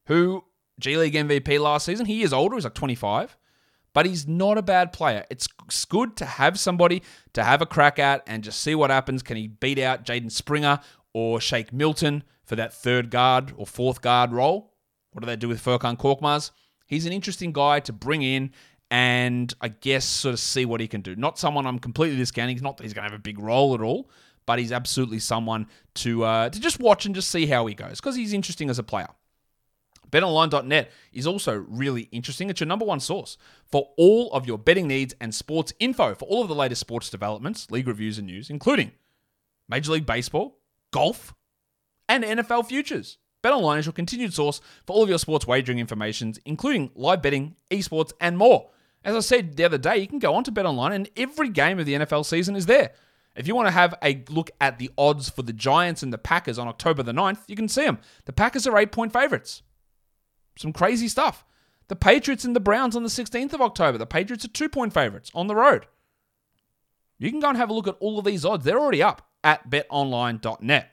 who 0.05 0.43
G 0.79 0.97
League 0.97 1.13
MVP 1.13 1.59
last 1.59 1.85
season. 1.85 2.05
He 2.05 2.23
is 2.23 2.33
older, 2.33 2.55
he's 2.55 2.63
like 2.63 2.73
25, 2.73 3.37
but 3.93 4.05
he's 4.05 4.27
not 4.27 4.57
a 4.57 4.61
bad 4.61 4.93
player. 4.93 5.25
It's 5.29 5.47
good 5.85 6.15
to 6.17 6.25
have 6.25 6.59
somebody 6.59 7.03
to 7.33 7.43
have 7.43 7.61
a 7.61 7.65
crack 7.65 7.99
at 7.99 8.23
and 8.27 8.43
just 8.43 8.59
see 8.59 8.75
what 8.75 8.89
happens. 8.89 9.23
Can 9.23 9.37
he 9.37 9.47
beat 9.47 9.79
out 9.79 10.05
Jaden 10.05 10.31
Springer 10.31 10.79
or 11.13 11.39
Shake 11.39 11.71
Milton 11.71 12.23
for 12.43 12.55
that 12.55 12.73
third 12.73 13.09
guard 13.09 13.53
or 13.55 13.65
fourth 13.65 14.01
guard 14.01 14.31
role? 14.31 14.73
What 15.11 15.21
do 15.21 15.27
they 15.27 15.35
do 15.35 15.47
with 15.47 15.63
Furkan 15.63 15.97
Korkmaz? 15.97 16.51
He's 16.87 17.05
an 17.05 17.13
interesting 17.13 17.53
guy 17.53 17.79
to 17.81 17.93
bring 17.93 18.21
in 18.21 18.51
and 18.91 19.53
I 19.61 19.69
guess 19.69 20.05
sort 20.05 20.33
of 20.33 20.39
see 20.39 20.65
what 20.65 20.79
he 20.79 20.87
can 20.87 21.01
do. 21.01 21.15
Not 21.15 21.39
someone 21.39 21.65
I'm 21.65 21.79
completely 21.79 22.17
discounting. 22.17 22.55
He's 22.55 22.61
not 22.61 22.77
that 22.77 22.83
he's 22.83 22.93
going 22.93 23.05
to 23.05 23.11
have 23.11 23.19
a 23.19 23.21
big 23.21 23.39
role 23.39 23.73
at 23.73 23.81
all, 23.81 24.09
but 24.45 24.59
he's 24.59 24.71
absolutely 24.71 25.19
someone 25.19 25.67
to 25.95 26.23
uh, 26.23 26.49
to 26.49 26.59
just 26.59 26.79
watch 26.79 27.05
and 27.05 27.15
just 27.15 27.29
see 27.31 27.45
how 27.45 27.65
he 27.65 27.73
goes 27.73 27.99
because 27.99 28.15
he's 28.15 28.33
interesting 28.33 28.69
as 28.69 28.77
a 28.77 28.83
player. 28.83 29.07
BetOnline.net 30.13 30.91
is 31.11 31.25
also 31.25 31.65
really 31.67 32.03
interesting. 32.11 32.49
It's 32.49 32.59
your 32.59 32.67
number 32.67 32.85
one 32.85 32.99
source 32.99 33.35
for 33.65 33.89
all 33.97 34.31
of 34.31 34.45
your 34.45 34.59
betting 34.59 34.87
needs 34.87 35.15
and 35.19 35.33
sports 35.33 35.73
info 35.79 36.13
for 36.13 36.25
all 36.25 36.43
of 36.43 36.47
the 36.47 36.55
latest 36.55 36.81
sports 36.81 37.09
developments, 37.09 37.71
league 37.71 37.87
reviews, 37.87 38.19
and 38.19 38.27
news, 38.27 38.51
including 38.51 38.91
Major 39.67 39.91
League 39.91 40.05
Baseball, 40.05 40.59
golf, 40.91 41.33
and 42.07 42.23
NFL 42.23 42.67
futures. 42.67 43.17
BetOnline 43.43 43.79
is 43.79 43.87
your 43.87 43.93
continued 43.93 44.33
source 44.33 44.61
for 44.85 44.93
all 44.93 45.03
of 45.03 45.09
your 45.09 45.17
sports 45.17 45.47
wagering 45.47 45.79
information, 45.79 46.35
including 46.45 46.91
live 46.95 47.23
betting, 47.23 47.55
esports, 47.71 48.13
and 48.21 48.37
more. 48.37 48.69
As 49.03 49.15
I 49.15 49.19
said 49.19 49.57
the 49.57 49.65
other 49.65 49.79
day, 49.79 49.97
you 49.97 50.07
can 50.07 50.19
go 50.19 50.35
on 50.35 50.43
to 50.43 50.51
BetOnline 50.51 50.93
and 50.93 51.09
every 51.17 51.49
game 51.49 51.79
of 51.79 51.87
the 51.87 51.95
NFL 51.95 52.25
season 52.25 52.55
is 52.55 52.67
there. 52.67 52.91
If 53.35 53.47
you 53.47 53.55
want 53.55 53.67
to 53.67 53.71
have 53.71 53.95
a 54.03 54.23
look 54.29 54.51
at 54.61 54.77
the 54.77 54.91
odds 54.95 55.27
for 55.29 55.41
the 55.41 55.53
Giants 55.53 56.03
and 56.03 56.13
the 56.13 56.19
Packers 56.19 56.59
on 56.59 56.67
October 56.67 57.01
the 57.01 57.13
9th, 57.13 57.39
you 57.47 57.55
can 57.55 57.67
see 57.67 57.83
them. 57.83 57.97
The 58.25 58.31
Packers 58.31 58.67
are 58.67 58.77
eight 58.77 58.91
point 58.91 59.11
favorites. 59.11 59.63
Some 60.57 60.73
crazy 60.73 61.07
stuff. 61.07 61.45
The 61.87 61.95
Patriots 61.95 62.45
and 62.45 62.55
the 62.55 62.59
Browns 62.59 62.95
on 62.95 63.03
the 63.03 63.09
16th 63.09 63.53
of 63.53 63.61
October. 63.61 63.97
The 63.97 64.05
Patriots 64.05 64.45
are 64.45 64.49
two 64.49 64.69
point 64.69 64.93
favorites 64.93 65.31
on 65.33 65.47
the 65.47 65.55
road. 65.55 65.87
You 67.19 67.29
can 67.29 67.39
go 67.39 67.49
and 67.49 67.57
have 67.57 67.69
a 67.69 67.73
look 67.73 67.87
at 67.87 67.97
all 67.99 68.19
of 68.19 68.25
these 68.25 68.45
odds. 68.45 68.65
They're 68.65 68.79
already 68.79 69.03
up 69.03 69.27
at 69.43 69.69
betonline.net. 69.69 70.89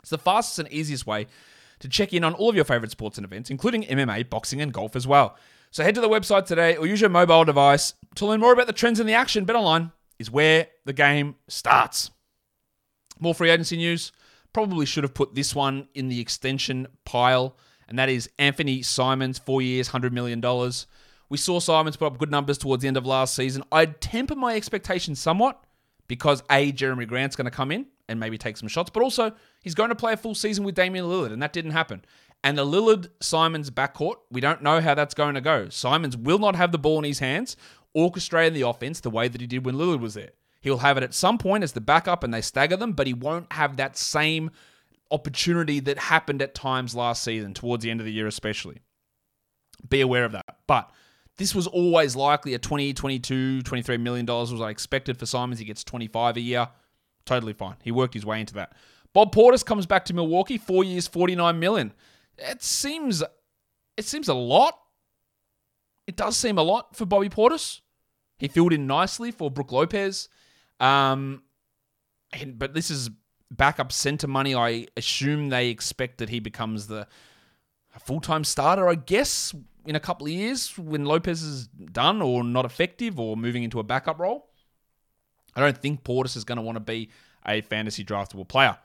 It's 0.00 0.10
the 0.10 0.18
fastest 0.18 0.58
and 0.58 0.72
easiest 0.72 1.06
way 1.06 1.26
to 1.80 1.88
check 1.88 2.12
in 2.12 2.24
on 2.24 2.34
all 2.34 2.48
of 2.48 2.56
your 2.56 2.64
favorite 2.64 2.90
sports 2.90 3.18
and 3.18 3.24
events, 3.24 3.50
including 3.50 3.84
MMA, 3.84 4.28
boxing, 4.30 4.60
and 4.60 4.72
golf 4.72 4.96
as 4.96 5.06
well. 5.06 5.36
So 5.70 5.84
head 5.84 5.94
to 5.94 6.00
the 6.00 6.08
website 6.08 6.46
today 6.46 6.76
or 6.76 6.86
use 6.86 7.00
your 7.00 7.10
mobile 7.10 7.44
device 7.44 7.94
to 8.16 8.26
learn 8.26 8.40
more 8.40 8.52
about 8.52 8.66
the 8.66 8.72
trends 8.72 9.00
in 9.00 9.06
the 9.06 9.14
action. 9.14 9.46
BetOnline 9.46 9.92
is 10.18 10.30
where 10.30 10.66
the 10.84 10.92
game 10.92 11.36
starts. 11.48 12.10
More 13.18 13.34
free 13.34 13.50
agency 13.50 13.76
news. 13.76 14.12
Probably 14.52 14.84
should 14.84 15.04
have 15.04 15.14
put 15.14 15.34
this 15.34 15.54
one 15.54 15.88
in 15.94 16.08
the 16.08 16.20
extension 16.20 16.88
pile, 17.04 17.56
and 17.90 17.98
that 17.98 18.08
is 18.08 18.30
Anfernee 18.38 18.84
Simons, 18.84 19.38
four 19.38 19.60
years, 19.60 19.90
$100 19.90 20.12
million. 20.12 20.40
We 21.28 21.36
saw 21.36 21.60
Simons 21.60 21.96
put 21.96 22.06
up 22.06 22.18
good 22.18 22.30
numbers 22.30 22.56
towards 22.56 22.82
the 22.82 22.88
end 22.88 22.96
of 22.96 23.04
last 23.04 23.34
season. 23.34 23.62
I'd 23.70 24.00
temper 24.00 24.36
my 24.36 24.54
expectations 24.54 25.20
somewhat 25.20 25.62
because 26.06 26.42
A, 26.50 26.72
Jerami 26.72 27.06
Grant's 27.06 27.36
going 27.36 27.44
to 27.44 27.50
come 27.50 27.70
in 27.70 27.86
and 28.08 28.18
maybe 28.18 28.38
take 28.38 28.56
some 28.56 28.68
shots, 28.68 28.90
but 28.90 29.02
also 29.02 29.32
he's 29.60 29.74
going 29.74 29.90
to 29.90 29.94
play 29.94 30.12
a 30.12 30.16
full 30.16 30.34
season 30.34 30.64
with 30.64 30.74
Damian 30.74 31.04
Lillard, 31.04 31.32
and 31.32 31.42
that 31.42 31.52
didn't 31.52 31.72
happen. 31.72 32.04
And 32.42 32.56
the 32.56 32.64
Lillard 32.64 33.10
Simons 33.20 33.70
backcourt, 33.70 34.16
we 34.30 34.40
don't 34.40 34.62
know 34.62 34.80
how 34.80 34.94
that's 34.94 35.14
going 35.14 35.34
to 35.34 35.40
go. 35.40 35.68
Simons 35.68 36.16
will 36.16 36.38
not 36.38 36.56
have 36.56 36.72
the 36.72 36.78
ball 36.78 36.98
in 36.98 37.04
his 37.04 37.18
hands, 37.18 37.56
orchestrating 37.96 38.54
the 38.54 38.62
offense 38.62 39.00
the 39.00 39.10
way 39.10 39.28
that 39.28 39.40
he 39.40 39.46
did 39.46 39.64
when 39.64 39.74
Lillard 39.74 40.00
was 40.00 40.14
there. 40.14 40.30
He'll 40.60 40.78
have 40.78 40.96
it 40.96 41.02
at 41.02 41.14
some 41.14 41.38
point 41.38 41.64
as 41.64 41.72
the 41.72 41.80
backup 41.80 42.22
and 42.22 42.32
they 42.32 42.40
stagger 42.40 42.76
them, 42.76 42.92
but 42.92 43.06
he 43.06 43.14
won't 43.14 43.52
have 43.52 43.76
that 43.76 43.96
same 43.96 44.50
opportunity 45.10 45.80
that 45.80 45.98
happened 45.98 46.42
at 46.42 46.54
times 46.54 46.94
last 46.94 47.22
season, 47.22 47.54
towards 47.54 47.82
the 47.82 47.90
end 47.90 48.00
of 48.00 48.06
the 48.06 48.12
year, 48.12 48.26
especially. 48.26 48.78
Be 49.88 50.00
aware 50.00 50.24
of 50.24 50.32
that. 50.32 50.44
But 50.66 50.90
this 51.36 51.54
was 51.54 51.66
always 51.66 52.14
likely 52.14 52.54
a 52.54 52.58
20, 52.58 52.92
22, 52.92 53.62
23 53.62 53.96
million 53.96 54.26
dollars 54.26 54.52
was 54.52 54.60
I 54.60 54.70
expected 54.70 55.18
for 55.18 55.26
Simons. 55.26 55.58
He 55.58 55.64
gets 55.64 55.82
25 55.84 56.36
a 56.36 56.40
year. 56.40 56.68
Totally 57.24 57.52
fine. 57.52 57.76
He 57.82 57.90
worked 57.90 58.14
his 58.14 58.26
way 58.26 58.40
into 58.40 58.54
that. 58.54 58.74
Bob 59.12 59.34
Portis 59.34 59.64
comes 59.64 59.86
back 59.86 60.04
to 60.06 60.14
Milwaukee, 60.14 60.58
four 60.58 60.84
years, 60.84 61.06
49 61.08 61.58
million. 61.58 61.92
It 62.38 62.62
seems 62.62 63.22
it 63.96 64.04
seems 64.04 64.28
a 64.28 64.34
lot. 64.34 64.78
It 66.06 66.16
does 66.16 66.36
seem 66.36 66.58
a 66.58 66.62
lot 66.62 66.96
for 66.96 67.06
Bobby 67.06 67.28
Portis. 67.28 67.80
He 68.38 68.48
filled 68.48 68.72
in 68.72 68.86
nicely 68.86 69.30
for 69.30 69.50
Brook 69.50 69.72
Lopez. 69.72 70.28
Um, 70.78 71.42
but 72.54 72.72
this 72.74 72.90
is 72.90 73.10
backup 73.50 73.92
center 73.92 74.26
money. 74.26 74.54
I 74.54 74.86
assume 74.96 75.48
they 75.48 75.68
expect 75.68 76.18
that 76.18 76.28
he 76.28 76.40
becomes 76.40 76.86
the 76.86 77.06
full 77.98 78.20
time 78.20 78.44
starter, 78.44 78.88
I 78.88 78.94
guess, 78.94 79.54
in 79.84 79.96
a 79.96 80.00
couple 80.00 80.26
of 80.26 80.32
years 80.32 80.76
when 80.78 81.04
Lopez 81.04 81.42
is 81.42 81.66
done 81.66 82.22
or 82.22 82.44
not 82.44 82.64
effective 82.64 83.18
or 83.18 83.36
moving 83.36 83.62
into 83.62 83.80
a 83.80 83.82
backup 83.82 84.18
role. 84.18 84.48
I 85.56 85.60
don't 85.60 85.76
think 85.76 86.04
Portis 86.04 86.36
is 86.36 86.44
going 86.44 86.56
to 86.56 86.62
want 86.62 86.76
to 86.76 86.80
be 86.80 87.10
a 87.46 87.60
fantasy 87.62 88.04
draftable 88.04 88.46
player. 88.46 88.76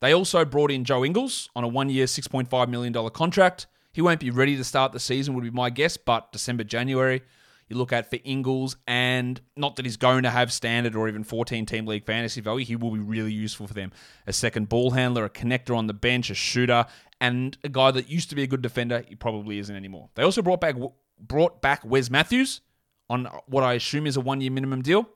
They 0.00 0.12
also 0.12 0.44
brought 0.44 0.70
in 0.70 0.84
Joe 0.84 1.04
Ingles 1.04 1.48
on 1.54 1.64
a 1.64 1.68
one 1.68 1.88
year, 1.88 2.06
$6.5 2.06 2.68
million 2.68 3.10
contract. 3.10 3.66
He 3.92 4.02
won't 4.02 4.20
be 4.20 4.30
ready 4.30 4.56
to 4.56 4.64
start 4.64 4.92
the 4.92 5.00
season, 5.00 5.34
would 5.34 5.44
be 5.44 5.50
my 5.50 5.70
guess, 5.70 5.96
but 5.96 6.32
December, 6.32 6.64
January, 6.64 7.22
you 7.68 7.76
look 7.76 7.92
at 7.92 8.08
for 8.08 8.18
Ingles, 8.24 8.76
and 8.86 9.40
not 9.56 9.76
that 9.76 9.84
he's 9.84 9.96
going 9.96 10.22
to 10.22 10.30
have 10.30 10.52
standard 10.52 10.94
or 10.94 11.08
even 11.08 11.24
14 11.24 11.66
team 11.66 11.86
league 11.86 12.04
fantasy 12.04 12.40
value, 12.40 12.64
he 12.64 12.76
will 12.76 12.92
be 12.92 13.00
really 13.00 13.32
useful 13.32 13.66
for 13.66 13.74
them. 13.74 13.92
A 14.26 14.32
second 14.32 14.68
ball 14.68 14.92
handler, 14.92 15.24
a 15.24 15.30
connector 15.30 15.76
on 15.76 15.86
the 15.86 15.94
bench, 15.94 16.30
a 16.30 16.34
shooter, 16.34 16.86
and 17.20 17.56
a 17.64 17.68
guy 17.68 17.90
that 17.90 18.08
used 18.08 18.30
to 18.30 18.36
be 18.36 18.42
a 18.42 18.46
good 18.46 18.62
defender, 18.62 19.04
he 19.08 19.14
probably 19.14 19.58
isn't 19.58 19.74
anymore. 19.74 20.10
They 20.14 20.22
also 20.22 20.42
brought 20.42 20.60
back 20.60 20.76
brought 21.18 21.62
back 21.62 21.80
Wes 21.84 22.10
Matthews 22.10 22.60
on 23.08 23.26
what 23.46 23.64
I 23.64 23.74
assume 23.74 24.06
is 24.06 24.16
a 24.16 24.20
one 24.20 24.40
year 24.40 24.50
minimum 24.50 24.82
deal. 24.82 25.08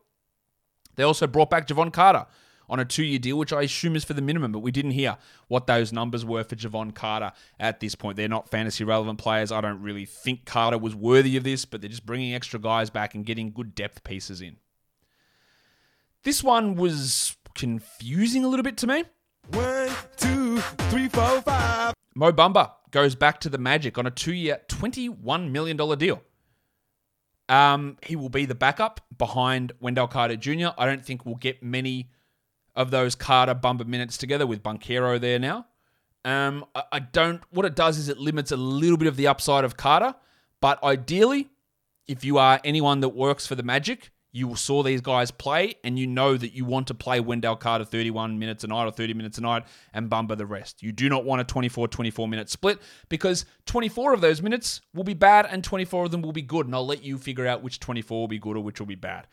They 0.97 1.03
also 1.03 1.27
brought 1.27 1.51
back 1.51 1.69
Jevon 1.69 1.93
Carter 1.93 2.27
on 2.71 2.81
a 2.81 2.85
two 2.85 3.05
year 3.05 3.19
deal, 3.19 3.37
which 3.37 3.53
I 3.53 3.63
assume 3.63 3.97
is 3.97 4.05
for 4.05 4.15
the 4.15 4.23
minimum, 4.23 4.53
but 4.53 4.61
we 4.61 4.71
didn't 4.71 4.93
hear 4.93 5.19
what 5.49 5.67
those 5.67 5.93
numbers 5.93 6.25
were 6.25 6.45
for 6.45 6.57
Jevon 6.57 6.95
Carter 6.95 7.33
at 7.59 7.81
this 7.81 7.95
point. 7.95 8.17
They're 8.17 8.29
not 8.29 8.49
fantasy 8.49 8.85
relevant 8.85 9.19
players. 9.19 9.53
I 9.53 9.61
don't 9.61 9.83
really 9.83 10.07
think 10.07 10.47
Carter 10.47 10.79
was 10.79 10.95
worthy 10.95 11.37
of 11.37 11.45
this, 11.45 11.65
but 11.65 11.81
they're 11.81 11.91
just 11.91 12.07
bringing 12.07 12.35
extra 12.35 12.61
guys 12.61 12.89
back 12.89 13.15
and 13.15 13.27
getting 13.27 13.53
good 13.53 13.75
depth 13.75 14.05
pieces 14.05 14.41
in. 14.41 14.57
This 16.23 16.45
one 16.45 16.77
was 16.77 17.37
confusing 17.55 18.45
a 18.45 18.49
little 18.49 18.63
bit 18.63 18.77
to 18.79 18.87
me. 18.87 19.05
One, 19.53 19.91
two, 20.17 20.59
three, 20.91 21.09
four, 21.09 21.43
five. 21.43 21.93
Mo 22.15 22.33
Bamba 22.33 22.73
goes 22.91 23.15
back 23.15 23.41
to 23.41 23.49
the 23.49 23.59
Magic 23.59 23.99
on 23.99 24.07
a 24.07 24.11
two 24.11 24.33
year, 24.33 24.61
$21 24.69 25.51
million 25.51 25.77
deal. 25.99 26.23
Um, 27.49 27.97
he 28.05 28.15
will 28.15 28.29
be 28.29 28.45
the 28.45 28.55
backup 28.55 29.01
behind 29.19 29.73
Wendell 29.81 30.07
Carter 30.07 30.37
Jr. 30.37 30.69
I 30.79 30.87
don't 30.87 31.05
think 31.05 31.27
we'll 31.27 31.35
get 31.35 31.63
many 31.65 32.11
of 32.77 32.91
those 32.91 33.15
Carter 33.15 33.55
Bamba 33.55 33.87
minutes 33.87 34.17
together 34.17 34.47
with 34.47 34.63
Banchero 34.63 35.21
there 35.21 35.39
now. 35.39 35.67
Um, 36.25 36.65
I, 36.75 36.83
I 36.93 36.99
don't. 37.01 37.43
What 37.51 37.67
it 37.67 37.75
does 37.75 37.99
is 37.99 38.09
it 38.09 38.19
limits 38.19 38.53
a 38.53 38.57
little 38.57 38.97
bit 38.97 39.09
of 39.09 39.17
the 39.17 39.27
upside 39.27 39.65
of 39.65 39.77
Carter, 39.77 40.15
but 40.61 40.83
ideally, 40.83 41.51
if 42.07 42.25
you 42.25 42.39
are 42.39 42.61
anyone 42.65 43.01
that 43.01 43.11
works 43.11 43.47
for 43.47 43.55
the 43.55 43.63
Magic, 43.63 44.11
you 44.33 44.55
saw 44.55 44.83
these 44.83 45.01
guys 45.01 45.31
play 45.31 45.75
and 45.83 45.99
you 45.99 46.07
know 46.07 46.37
that 46.37 46.53
you 46.53 46.65
want 46.65 46.87
to 46.87 46.95
play 46.95 47.19
Wendell 47.21 47.57
Carter 47.57 47.85
31 47.85 48.39
minutes 48.39 48.63
a 48.63 48.69
night 48.69 48.85
or 48.85 48.93
30 48.93 49.15
minutes 49.15 49.39
a 49.39 49.41
night 49.41 49.65
and 49.93 50.09
Bamba 50.09 50.37
the 50.37 50.47
rest. 50.47 50.83
You 50.83 50.93
do 50.93 51.09
not 51.09 51.25
want 51.25 51.41
a 51.41 51.45
24 51.45 51.89
24 51.89 52.29
minute 52.29 52.49
split 52.49 52.79
because 53.09 53.45
24 53.67 54.15
of 54.15 54.21
those 54.21 54.41
minutes 54.41 54.81
will 54.95 55.05
be 55.05 55.15
bad 55.15 55.47
and 55.51 55.65
24 55.65 56.05
of 56.05 56.11
them 56.11 56.23
will 56.23 56.33
be 56.33 56.43
good. 56.43 56.67
And 56.67 56.75
I'll 56.75 56.87
let 56.87 57.03
you 57.03 57.19
figure 57.19 57.47
out 57.47 57.63
which 57.63 57.81
24 57.81 58.21
will 58.21 58.29
be 58.29 58.39
good 58.39 58.57
or 58.57 58.61
which 58.61 58.79
will 58.79 58.87
be 58.87 58.95
bad. 58.95 59.27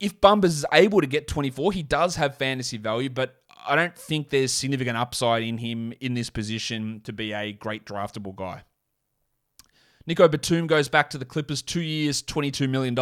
If 0.00 0.20
Bamba's 0.20 0.58
is 0.58 0.66
able 0.72 1.00
to 1.02 1.06
get 1.06 1.28
24, 1.28 1.72
he 1.72 1.82
does 1.82 2.16
have 2.16 2.36
fantasy 2.36 2.78
value, 2.78 3.10
but 3.10 3.36
I 3.66 3.76
don't 3.76 3.96
think 3.96 4.30
there's 4.30 4.52
significant 4.52 4.96
upside 4.96 5.42
in 5.42 5.58
him 5.58 5.92
in 6.00 6.14
this 6.14 6.30
position 6.30 7.02
to 7.04 7.12
be 7.12 7.32
a 7.32 7.52
great 7.52 7.84
draftable 7.84 8.34
guy. 8.34 8.64
Nico 10.06 10.26
Batum 10.26 10.66
goes 10.66 10.88
back 10.88 11.10
to 11.10 11.18
the 11.18 11.24
Clippers, 11.24 11.60
two 11.62 11.82
years, 11.82 12.22
$22 12.22 12.68
million 12.68 12.94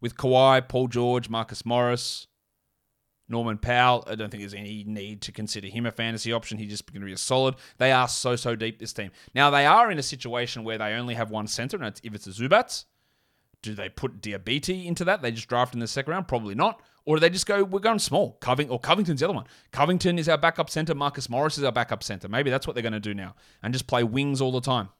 with 0.00 0.14
Kawhi, 0.14 0.68
Paul 0.68 0.88
George, 0.88 1.28
Marcus 1.28 1.64
Morris, 1.64 2.26
Norman 3.28 3.58
Powell. 3.58 4.04
I 4.06 4.14
don't 4.14 4.30
think 4.30 4.42
there's 4.42 4.54
any 4.54 4.84
need 4.86 5.22
to 5.22 5.32
consider 5.32 5.68
him 5.68 5.86
a 5.86 5.90
fantasy 5.90 6.32
option. 6.32 6.58
He's 6.58 6.70
just 6.70 6.92
going 6.92 7.00
to 7.00 7.06
be 7.06 7.12
a 7.12 7.18
solid. 7.18 7.56
They 7.78 7.92
are 7.92 8.08
so, 8.08 8.36
so 8.36 8.54
deep, 8.54 8.78
this 8.78 8.92
team. 8.92 9.10
Now, 9.34 9.50
they 9.50 9.66
are 9.66 9.90
in 9.90 9.98
a 9.98 10.02
situation 10.02 10.64
where 10.64 10.78
they 10.78 10.92
only 10.92 11.14
have 11.14 11.30
one 11.30 11.46
center, 11.46 11.82
and 11.82 12.00
if 12.02 12.14
it's 12.14 12.26
a 12.26 12.30
Zubac, 12.30 12.84
do 13.62 13.74
they 13.74 13.88
put 13.88 14.20
Diabaté 14.20 14.86
into 14.86 15.04
that? 15.04 15.22
They 15.22 15.32
just 15.32 15.48
draft 15.48 15.74
in 15.74 15.80
the 15.80 15.88
second 15.88 16.12
round? 16.12 16.28
Probably 16.28 16.54
not. 16.54 16.80
Or 17.04 17.16
do 17.16 17.20
they 17.20 17.30
just 17.30 17.46
go, 17.46 17.64
we're 17.64 17.80
going 17.80 17.98
small? 17.98 18.32
Coving 18.40 18.68
or 18.68 18.78
Covington's 18.78 19.20
the 19.20 19.26
other 19.26 19.34
one. 19.34 19.46
Covington 19.72 20.18
is 20.18 20.28
our 20.28 20.38
backup 20.38 20.68
center. 20.68 20.94
Marcus 20.94 21.28
Morris 21.28 21.58
is 21.58 21.64
our 21.64 21.72
backup 21.72 22.02
center. 22.02 22.28
Maybe 22.28 22.50
that's 22.50 22.66
what 22.66 22.74
they're 22.74 22.82
going 22.82 22.92
to 22.92 23.00
do 23.00 23.14
now 23.14 23.34
and 23.62 23.72
just 23.72 23.86
play 23.86 24.04
wings 24.04 24.40
all 24.40 24.52
the 24.52 24.60
time. 24.60 24.90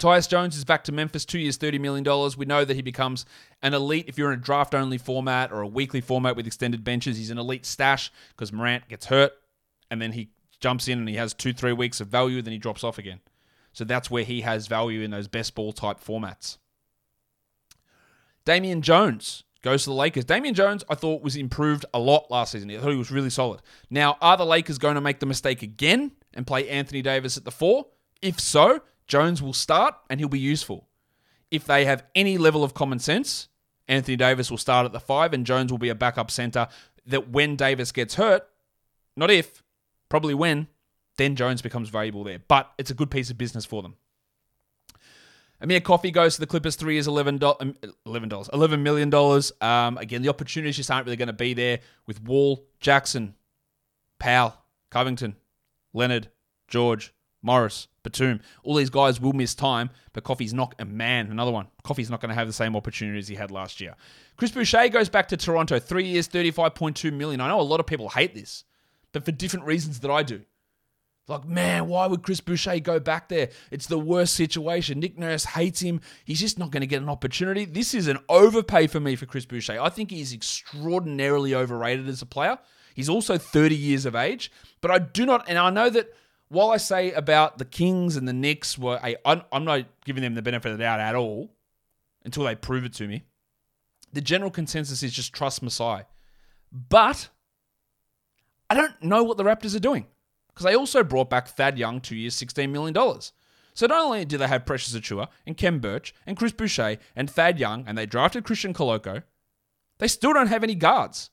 Tyus 0.00 0.28
Jones 0.28 0.56
is 0.56 0.64
back 0.64 0.82
to 0.84 0.92
Memphis, 0.92 1.26
two 1.26 1.38
years, 1.38 1.58
$30 1.58 1.78
million. 1.78 2.32
We 2.38 2.46
know 2.46 2.64
that 2.64 2.74
he 2.74 2.80
becomes 2.80 3.26
an 3.62 3.74
elite 3.74 4.06
if 4.08 4.16
you're 4.16 4.32
in 4.32 4.38
a 4.38 4.42
draft 4.42 4.74
only 4.74 4.96
format 4.96 5.52
or 5.52 5.60
a 5.60 5.66
weekly 5.66 6.00
format 6.00 6.36
with 6.36 6.46
extended 6.46 6.82
benches. 6.82 7.18
He's 7.18 7.30
an 7.30 7.38
elite 7.38 7.66
stash 7.66 8.10
because 8.30 8.50
Morant 8.50 8.88
gets 8.88 9.06
hurt 9.06 9.32
and 9.90 10.00
then 10.00 10.12
he 10.12 10.30
jumps 10.58 10.88
in 10.88 10.98
and 10.98 11.08
he 11.08 11.16
has 11.16 11.34
two, 11.34 11.52
three 11.52 11.74
weeks 11.74 12.00
of 12.00 12.08
value, 12.08 12.40
then 12.40 12.52
he 12.52 12.58
drops 12.58 12.82
off 12.82 12.98
again. 12.98 13.20
So 13.72 13.84
that's 13.84 14.10
where 14.10 14.24
he 14.24 14.40
has 14.40 14.66
value 14.66 15.02
in 15.02 15.10
those 15.10 15.28
best 15.28 15.54
ball 15.54 15.72
type 15.72 16.00
formats. 16.00 16.56
Damian 18.44 18.82
Jones 18.82 19.44
goes 19.62 19.84
to 19.84 19.90
the 19.90 19.94
Lakers. 19.94 20.24
Damian 20.24 20.54
Jones, 20.54 20.84
I 20.88 20.94
thought, 20.94 21.22
was 21.22 21.36
improved 21.36 21.84
a 21.92 21.98
lot 21.98 22.30
last 22.30 22.52
season. 22.52 22.70
I 22.70 22.78
thought 22.78 22.90
he 22.90 22.96
was 22.96 23.10
really 23.10 23.30
solid. 23.30 23.60
Now, 23.90 24.16
are 24.20 24.36
the 24.36 24.46
Lakers 24.46 24.78
going 24.78 24.94
to 24.94 25.00
make 25.00 25.20
the 25.20 25.26
mistake 25.26 25.62
again 25.62 26.12
and 26.34 26.46
play 26.46 26.68
Anthony 26.68 27.02
Davis 27.02 27.36
at 27.36 27.44
the 27.44 27.50
four? 27.50 27.86
If 28.22 28.40
so, 28.40 28.80
Jones 29.06 29.42
will 29.42 29.52
start 29.52 29.94
and 30.08 30.20
he'll 30.20 30.28
be 30.28 30.38
useful. 30.38 30.86
If 31.50 31.64
they 31.64 31.84
have 31.84 32.04
any 32.14 32.38
level 32.38 32.62
of 32.62 32.74
common 32.74 33.00
sense, 33.00 33.48
Anthony 33.88 34.16
Davis 34.16 34.50
will 34.50 34.58
start 34.58 34.86
at 34.86 34.92
the 34.92 35.00
five 35.00 35.32
and 35.34 35.44
Jones 35.44 35.70
will 35.70 35.78
be 35.78 35.88
a 35.88 35.94
backup 35.94 36.30
center 36.30 36.68
that 37.06 37.30
when 37.30 37.56
Davis 37.56 37.92
gets 37.92 38.14
hurt, 38.14 38.46
not 39.16 39.30
if, 39.30 39.62
probably 40.08 40.34
when, 40.34 40.68
then 41.16 41.34
Jones 41.34 41.60
becomes 41.60 41.88
valuable 41.88 42.24
there. 42.24 42.38
But 42.46 42.72
it's 42.78 42.90
a 42.90 42.94
good 42.94 43.10
piece 43.10 43.30
of 43.30 43.36
business 43.36 43.66
for 43.66 43.82
them. 43.82 43.96
Amir 45.60 45.80
Coffey 45.80 46.10
goes 46.10 46.34
to 46.34 46.40
the 46.40 46.46
Clippers, 46.46 46.76
three 46.76 46.94
years, 46.94 47.06
$11, 47.06 47.38
$11, 47.38 47.94
$11 48.06 48.80
million. 48.80 49.14
Um, 49.60 49.98
again, 49.98 50.22
the 50.22 50.28
opportunities 50.28 50.76
just 50.76 50.90
aren't 50.90 51.06
really 51.06 51.16
going 51.16 51.26
to 51.26 51.32
be 51.34 51.52
there 51.52 51.80
with 52.06 52.22
Wall, 52.22 52.64
Jackson, 52.80 53.34
Powell, 54.18 54.54
Covington, 54.90 55.36
Leonard, 55.92 56.30
George, 56.68 57.12
Morris, 57.42 57.88
Batum. 58.02 58.40
All 58.62 58.74
these 58.74 58.90
guys 58.90 59.20
will 59.20 59.32
miss 59.32 59.54
time, 59.54 59.90
but 60.12 60.24
Coffey's 60.24 60.54
not 60.54 60.74
a 60.78 60.84
man. 60.84 61.30
Another 61.30 61.50
one. 61.50 61.68
Coffey's 61.82 62.10
not 62.10 62.20
going 62.20 62.30
to 62.30 62.34
have 62.34 62.46
the 62.46 62.52
same 62.52 62.74
opportunities 62.74 63.28
he 63.28 63.34
had 63.34 63.50
last 63.50 63.80
year. 63.80 63.96
Chris 64.36 64.50
Boucher 64.50 64.88
goes 64.88 65.08
back 65.08 65.28
to 65.28 65.36
Toronto, 65.36 65.78
three 65.78 66.06
years, 66.06 66.28
35.2 66.28 67.12
million. 67.12 67.40
I 67.40 67.48
know 67.48 67.60
a 67.60 67.62
lot 67.62 67.80
of 67.80 67.86
people 67.86 68.08
hate 68.08 68.34
this, 68.34 68.64
but 69.12 69.24
for 69.24 69.32
different 69.32 69.66
reasons 69.66 70.00
that 70.00 70.10
I 70.10 70.22
do. 70.22 70.42
Like, 71.30 71.46
man, 71.46 71.86
why 71.86 72.06
would 72.06 72.24
Chris 72.24 72.40
Boucher 72.40 72.80
go 72.80 72.98
back 72.98 73.28
there? 73.28 73.50
It's 73.70 73.86
the 73.86 73.98
worst 73.98 74.34
situation. 74.34 74.98
Nick 74.98 75.16
Nurse 75.16 75.44
hates 75.44 75.78
him. 75.80 76.00
He's 76.24 76.40
just 76.40 76.58
not 76.58 76.72
going 76.72 76.80
to 76.80 76.88
get 76.88 77.00
an 77.00 77.08
opportunity. 77.08 77.64
This 77.64 77.94
is 77.94 78.08
an 78.08 78.18
overpay 78.28 78.88
for 78.88 78.98
me 78.98 79.14
for 79.14 79.26
Chris 79.26 79.46
Boucher. 79.46 79.80
I 79.80 79.90
think 79.90 80.10
he's 80.10 80.32
extraordinarily 80.32 81.54
overrated 81.54 82.08
as 82.08 82.20
a 82.20 82.26
player. 82.26 82.58
He's 82.94 83.08
also 83.08 83.38
30 83.38 83.76
years 83.76 84.06
of 84.06 84.16
age, 84.16 84.50
but 84.80 84.90
I 84.90 84.98
do 84.98 85.24
not, 85.24 85.48
and 85.48 85.56
I 85.56 85.70
know 85.70 85.88
that 85.88 86.12
while 86.48 86.70
I 86.70 86.78
say 86.78 87.12
about 87.12 87.58
the 87.58 87.64
Kings 87.64 88.16
and 88.16 88.26
the 88.26 88.32
Knicks 88.32 88.76
were 88.76 88.98
a, 89.02 89.16
I'm 89.24 89.64
not 89.64 89.86
giving 90.04 90.24
them 90.24 90.34
the 90.34 90.42
benefit 90.42 90.72
of 90.72 90.78
the 90.78 90.82
doubt 90.82 90.98
at 90.98 91.14
all 91.14 91.52
until 92.24 92.42
they 92.42 92.56
prove 92.56 92.84
it 92.84 92.92
to 92.94 93.06
me. 93.06 93.22
The 94.12 94.20
general 94.20 94.50
consensus 94.50 95.04
is 95.04 95.12
just 95.12 95.32
trust 95.32 95.62
Masai. 95.62 96.02
But 96.72 97.28
I 98.68 98.74
don't 98.74 99.00
know 99.00 99.22
what 99.22 99.36
the 99.36 99.44
Raptors 99.44 99.76
are 99.76 99.80
doing 99.80 100.06
because 100.60 100.70
they 100.70 100.76
also 100.76 101.02
brought 101.02 101.30
back 101.30 101.48
Thad 101.48 101.78
Young 101.78 102.02
two 102.02 102.14
years, 102.14 102.36
$16 102.36 102.68
million. 102.68 102.94
So 103.72 103.86
not 103.86 104.04
only 104.04 104.26
do 104.26 104.36
they 104.36 104.46
have 104.46 104.66
Precious 104.66 104.94
Achiuwa 104.94 105.28
and 105.46 105.56
Khem 105.56 105.78
Birch 105.78 106.14
and 106.26 106.36
Chris 106.36 106.52
Boucher 106.52 106.98
and 107.16 107.30
Thad 107.30 107.58
Young 107.58 107.84
and 107.86 107.96
they 107.96 108.04
drafted 108.04 108.44
Christian 108.44 108.74
Koloko, 108.74 109.22
they 110.00 110.06
still 110.06 110.34
don't 110.34 110.48
have 110.48 110.62
any 110.62 110.74
guards. 110.74 111.30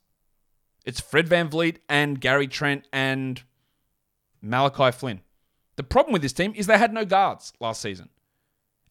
It's 0.85 1.01
Fred 1.01 1.27
VanVleet 1.27 1.79
and 1.89 2.21
Gary 2.21 2.47
Trent 2.47 2.87
and 2.93 3.43
Malachi 4.41 4.97
Flynn. 4.97 5.19
The 5.75 5.83
problem 5.83 6.13
with 6.13 6.21
this 6.21 6.31
team 6.31 6.53
is 6.55 6.65
they 6.67 6.77
had 6.77 6.93
no 6.93 7.03
guards 7.03 7.51
last 7.59 7.81
season. 7.81 8.07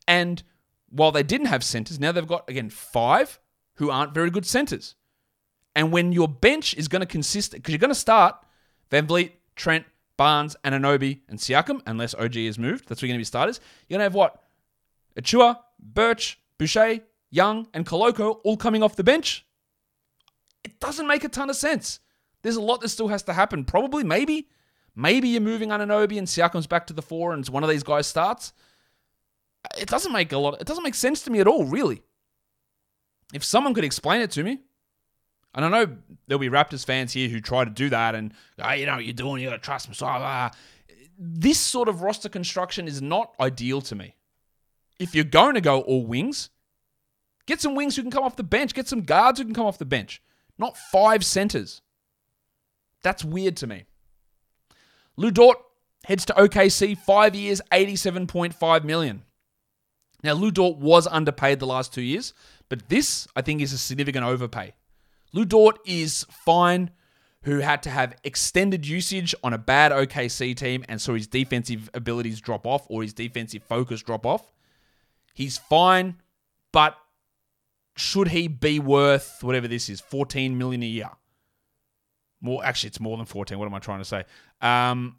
And 0.06 0.42
while 0.90 1.12
they 1.12 1.22
didn't 1.22 1.46
have 1.46 1.64
centers, 1.64 1.98
now 1.98 2.12
they've 2.12 2.26
got, 2.26 2.46
again, 2.46 2.68
five 2.68 3.40
who 3.76 3.90
aren't 3.90 4.12
very 4.12 4.28
good 4.28 4.44
centers. 4.44 4.96
And 5.74 5.92
when 5.92 6.12
your 6.12 6.28
bench 6.28 6.74
is 6.74 6.88
going 6.88 7.00
to 7.00 7.06
consist, 7.06 7.52
because 7.52 7.72
you're 7.72 7.78
going 7.78 7.88
to 7.88 7.94
start 7.94 8.36
Van 8.90 9.06
Vliet, 9.06 9.32
Trent, 9.54 9.86
Barnes, 10.16 10.56
Anunoby, 10.64 11.20
and 11.28 11.38
Siakam, 11.38 11.82
unless 11.86 12.14
OG 12.14 12.36
is 12.36 12.58
moved, 12.58 12.88
that's 12.88 13.02
what 13.02 13.08
going 13.08 13.18
to 13.18 13.20
be 13.20 13.24
starters. 13.24 13.60
You're 13.88 13.98
going 13.98 14.00
to 14.00 14.04
have 14.04 14.14
what? 14.14 14.42
Achiuwa, 15.18 15.58
Birch, 15.78 16.40
Boucher, 16.58 17.00
Young, 17.30 17.68
and 17.74 17.86
Koloko 17.86 18.40
all 18.44 18.56
coming 18.56 18.82
off 18.82 18.96
the 18.96 19.04
bench. 19.04 19.46
It 20.64 20.80
doesn't 20.80 21.06
make 21.06 21.24
a 21.24 21.28
ton 21.28 21.50
of 21.50 21.56
sense. 21.56 22.00
There's 22.42 22.56
a 22.56 22.62
lot 22.62 22.80
that 22.80 22.88
still 22.88 23.08
has 23.08 23.22
to 23.24 23.32
happen. 23.32 23.64
Probably, 23.64 24.04
maybe, 24.04 24.48
maybe 24.94 25.28
you're 25.28 25.40
moving 25.40 25.70
Anunoby 25.70 26.18
and 26.18 26.26
Siakam's 26.26 26.66
back 26.66 26.86
to 26.88 26.92
the 26.92 27.02
four, 27.02 27.32
and 27.32 27.46
one 27.48 27.62
of 27.62 27.70
these 27.70 27.82
guys 27.82 28.06
starts. 28.06 28.52
It 29.78 29.88
doesn't 29.88 30.12
make 30.12 30.32
a 30.32 30.38
lot. 30.38 30.60
It 30.60 30.66
doesn't 30.66 30.84
make 30.84 30.94
sense 30.94 31.22
to 31.22 31.30
me 31.30 31.40
at 31.40 31.46
all, 31.46 31.64
really. 31.64 32.02
If 33.34 33.44
someone 33.44 33.74
could 33.74 33.84
explain 33.84 34.20
it 34.20 34.30
to 34.32 34.44
me, 34.44 34.60
and 35.56 35.64
I 35.64 35.68
know 35.70 35.96
there'll 36.28 36.38
be 36.38 36.50
Raptors 36.50 36.84
fans 36.84 37.14
here 37.14 37.30
who 37.30 37.40
try 37.40 37.64
to 37.64 37.70
do 37.70 37.88
that 37.88 38.14
and, 38.14 38.34
oh, 38.62 38.72
you 38.72 38.84
know 38.84 38.96
what 38.96 39.04
you're 39.04 39.14
doing, 39.14 39.42
you 39.42 39.48
got 39.48 39.56
to 39.56 39.62
trust 39.62 39.86
them. 39.86 39.94
So, 39.94 40.06
uh, 40.06 40.50
this 41.18 41.58
sort 41.58 41.88
of 41.88 42.02
roster 42.02 42.28
construction 42.28 42.86
is 42.86 43.00
not 43.00 43.32
ideal 43.40 43.80
to 43.80 43.94
me. 43.94 44.14
If 44.98 45.14
you're 45.14 45.24
going 45.24 45.54
to 45.54 45.62
go 45.62 45.80
all 45.80 46.06
wings, 46.06 46.50
get 47.46 47.62
some 47.62 47.74
wings 47.74 47.96
who 47.96 48.02
can 48.02 48.10
come 48.10 48.22
off 48.22 48.36
the 48.36 48.42
bench, 48.42 48.74
get 48.74 48.86
some 48.86 49.00
guards 49.00 49.38
who 49.38 49.46
can 49.46 49.54
come 49.54 49.64
off 49.64 49.78
the 49.78 49.86
bench, 49.86 50.22
not 50.58 50.76
five 50.76 51.24
centers. 51.24 51.80
That's 53.02 53.24
weird 53.24 53.56
to 53.58 53.66
me. 53.66 53.84
Lu 55.16 55.30
Dort 55.30 55.56
heads 56.04 56.26
to 56.26 56.34
OKC, 56.34 56.98
five 56.98 57.34
years, 57.34 57.62
87.5 57.72 58.84
million. 58.84 59.22
Now, 60.22 60.34
Lu 60.34 60.50
Dort 60.50 60.76
was 60.78 61.06
underpaid 61.06 61.60
the 61.60 61.66
last 61.66 61.94
two 61.94 62.02
years, 62.02 62.34
but 62.68 62.88
this, 62.88 63.26
I 63.34 63.40
think, 63.42 63.62
is 63.62 63.72
a 63.72 63.78
significant 63.78 64.24
overpay. 64.24 64.74
Lu 65.36 65.44
Dort 65.44 65.78
is 65.84 66.24
fine, 66.30 66.90
who 67.42 67.58
had 67.58 67.82
to 67.82 67.90
have 67.90 68.16
extended 68.24 68.86
usage 68.86 69.34
on 69.44 69.52
a 69.52 69.58
bad 69.58 69.92
OKC 69.92 70.56
team 70.56 70.82
and 70.88 70.98
saw 70.98 71.12
his 71.12 71.26
defensive 71.26 71.90
abilities 71.92 72.40
drop 72.40 72.66
off 72.66 72.86
or 72.88 73.02
his 73.02 73.12
defensive 73.12 73.62
focus 73.62 74.02
drop 74.02 74.24
off. 74.24 74.50
He's 75.34 75.58
fine, 75.58 76.16
but 76.72 76.96
should 77.96 78.28
he 78.28 78.48
be 78.48 78.78
worth 78.78 79.40
whatever 79.42 79.68
this 79.68 79.90
is, 79.90 80.00
14 80.00 80.56
million 80.56 80.82
a 80.82 80.86
year? 80.86 81.10
More 82.40 82.64
actually, 82.64 82.88
it's 82.88 83.00
more 83.00 83.18
than 83.18 83.26
14. 83.26 83.58
What 83.58 83.66
am 83.66 83.74
I 83.74 83.78
trying 83.78 83.98
to 83.98 84.06
say? 84.06 84.24
Um, 84.62 85.16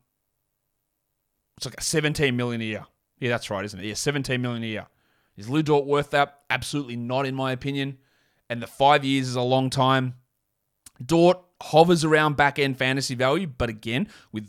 it's 1.58 1.68
like 1.68 1.80
17 1.80 2.36
million 2.36 2.62
a 2.62 2.66
year. 2.66 2.86
Yeah, 3.20 3.30
that's 3.30 3.52
right, 3.52 3.64
isn't 3.64 3.80
it? 3.80 3.86
Yeah, 3.86 3.94
17 3.94 4.42
million 4.42 4.64
a 4.64 4.68
year. 4.68 4.88
Is 5.38 5.48
Lu 5.48 5.62
Dort 5.62 5.86
worth 5.86 6.10
that? 6.10 6.40
Absolutely 6.50 6.96
not, 6.96 7.28
in 7.28 7.36
my 7.36 7.52
opinion. 7.52 8.00
And 8.50 8.62
the 8.62 8.68
five 8.68 9.04
years 9.04 9.28
is 9.28 9.36
a 9.36 9.42
long 9.42 9.70
time. 9.70 10.16
Dort 11.04 11.40
hovers 11.62 12.04
around 12.04 12.38
back 12.38 12.60
end 12.60 12.78
fantasy 12.78 13.16
value, 13.16 13.48
but 13.48 13.70
again, 13.70 14.08
with 14.32 14.48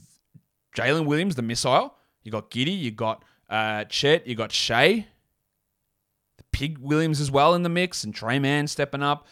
Jalen 0.76 1.06
Williams, 1.06 1.34
the 1.34 1.42
missile, 1.42 1.94
you 2.22 2.30
got 2.30 2.50
Giddey, 2.50 2.78
you 2.78 2.90
got 2.90 3.24
uh, 3.48 3.84
Chet, 3.84 4.26
you 4.26 4.34
got 4.34 4.52
Shai, 4.52 5.06
the 6.36 6.44
Pig 6.52 6.78
Williams 6.78 7.20
as 7.20 7.30
well 7.30 7.54
in 7.54 7.62
the 7.62 7.68
mix, 7.68 8.04
and 8.04 8.14
Tre 8.14 8.38
Mann 8.38 8.66
stepping 8.66 9.02
up. 9.02 9.26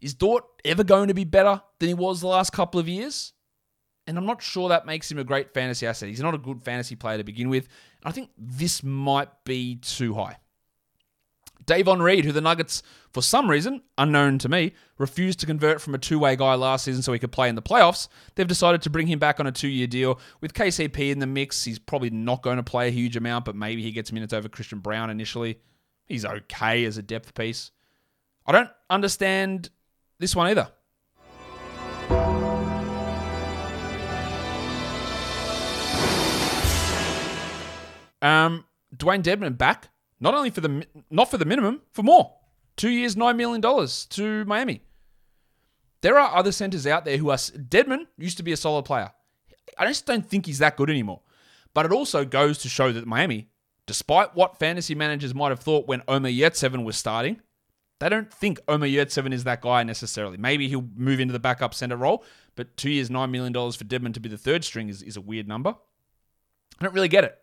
Is 0.00 0.14
Dort 0.14 0.44
ever 0.64 0.84
going 0.84 1.08
to 1.08 1.14
be 1.14 1.24
better 1.24 1.62
than 1.78 1.88
he 1.88 1.94
was 1.94 2.20
the 2.20 2.26
last 2.26 2.52
couple 2.52 2.80
of 2.80 2.88
years? 2.88 3.32
And 4.06 4.18
I'm 4.18 4.26
not 4.26 4.42
sure 4.42 4.68
that 4.68 4.84
makes 4.84 5.10
him 5.10 5.18
a 5.18 5.24
great 5.24 5.54
fantasy 5.54 5.86
asset. 5.86 6.08
He's 6.08 6.20
not 6.20 6.34
a 6.34 6.38
good 6.38 6.62
fantasy 6.62 6.96
player 6.96 7.18
to 7.18 7.24
begin 7.24 7.48
with. 7.48 7.68
I 8.02 8.10
think 8.10 8.30
this 8.36 8.82
might 8.82 9.44
be 9.44 9.76
too 9.76 10.14
high. 10.14 10.38
Davon 11.64 12.02
Reed, 12.02 12.24
who 12.24 12.32
the 12.32 12.40
Nuggets, 12.40 12.82
for 13.10 13.22
some 13.22 13.48
reason, 13.48 13.82
unknown 13.98 14.38
to 14.38 14.48
me, 14.48 14.72
refused 14.98 15.40
to 15.40 15.46
convert 15.46 15.80
from 15.80 15.94
a 15.94 15.98
two 15.98 16.18
way 16.18 16.36
guy 16.36 16.54
last 16.54 16.84
season 16.84 17.02
so 17.02 17.12
he 17.12 17.18
could 17.18 17.32
play 17.32 17.48
in 17.48 17.54
the 17.54 17.62
playoffs. 17.62 18.08
They've 18.34 18.46
decided 18.46 18.82
to 18.82 18.90
bring 18.90 19.06
him 19.06 19.18
back 19.18 19.38
on 19.40 19.46
a 19.46 19.52
two 19.52 19.68
year 19.68 19.86
deal. 19.86 20.18
With 20.40 20.54
KCP 20.54 21.10
in 21.10 21.18
the 21.18 21.26
mix, 21.26 21.64
he's 21.64 21.78
probably 21.78 22.10
not 22.10 22.42
going 22.42 22.56
to 22.56 22.62
play 22.62 22.88
a 22.88 22.92
huge 22.92 23.16
amount, 23.16 23.44
but 23.44 23.56
maybe 23.56 23.82
he 23.82 23.92
gets 23.92 24.12
minutes 24.12 24.32
over 24.32 24.48
Christian 24.48 24.80
Braun 24.80 25.10
initially. 25.10 25.58
He's 26.06 26.24
okay 26.24 26.84
as 26.84 26.98
a 26.98 27.02
depth 27.02 27.34
piece. 27.34 27.70
I 28.46 28.52
don't 28.52 28.70
understand 28.90 29.70
this 30.18 30.34
one 30.34 30.48
either. 30.48 30.68
Um, 38.20 38.64
Dewayne 38.96 39.22
Dedmon 39.22 39.58
back, 39.58 39.88
not 40.22 40.34
only 40.34 40.50
for 40.50 40.60
the 40.60 40.86
not 41.10 41.30
for 41.30 41.36
the 41.36 41.44
minimum, 41.44 41.82
for 41.90 42.02
more. 42.02 42.32
Two 42.76 42.90
years, 42.90 43.16
nine 43.16 43.36
million 43.36 43.60
dollars 43.60 44.06
to 44.06 44.44
Miami. 44.44 44.82
There 46.00 46.18
are 46.18 46.34
other 46.34 46.52
centers 46.52 46.86
out 46.86 47.04
there 47.04 47.18
who 47.18 47.30
are. 47.30 47.36
Dedmon 47.36 48.06
used 48.16 48.36
to 48.38 48.42
be 48.42 48.52
a 48.52 48.56
solid 48.56 48.84
player. 48.84 49.10
I 49.76 49.86
just 49.86 50.06
don't 50.06 50.26
think 50.26 50.46
he's 50.46 50.58
that 50.58 50.76
good 50.76 50.88
anymore. 50.88 51.20
But 51.74 51.86
it 51.86 51.92
also 51.92 52.24
goes 52.24 52.58
to 52.58 52.68
show 52.68 52.92
that 52.92 53.06
Miami, 53.06 53.48
despite 53.86 54.36
what 54.36 54.58
fantasy 54.58 54.94
managers 54.94 55.34
might 55.34 55.48
have 55.48 55.60
thought 55.60 55.88
when 55.88 56.02
Omer 56.06 56.28
Yurtseven 56.28 56.84
was 56.84 56.96
starting, 56.96 57.40
they 57.98 58.08
don't 58.08 58.32
think 58.32 58.60
Omer 58.68 58.86
Yurtseven 58.86 59.32
is 59.32 59.44
that 59.44 59.62
guy 59.62 59.82
necessarily. 59.82 60.36
Maybe 60.36 60.68
he'll 60.68 60.88
move 60.94 61.18
into 61.18 61.32
the 61.32 61.40
backup 61.40 61.72
center 61.72 61.96
role, 61.96 62.24
but 62.56 62.76
two 62.76 62.90
years, 62.90 63.08
$9 63.08 63.30
million 63.30 63.54
for 63.54 63.84
Dedmon 63.84 64.12
to 64.14 64.20
be 64.20 64.28
the 64.28 64.36
third 64.36 64.64
string 64.64 64.88
is, 64.88 65.02
is 65.02 65.16
a 65.16 65.20
weird 65.20 65.48
number. 65.48 65.70
I 65.70 66.84
don't 66.84 66.94
really 66.94 67.08
get 67.08 67.24
it. 67.24 67.38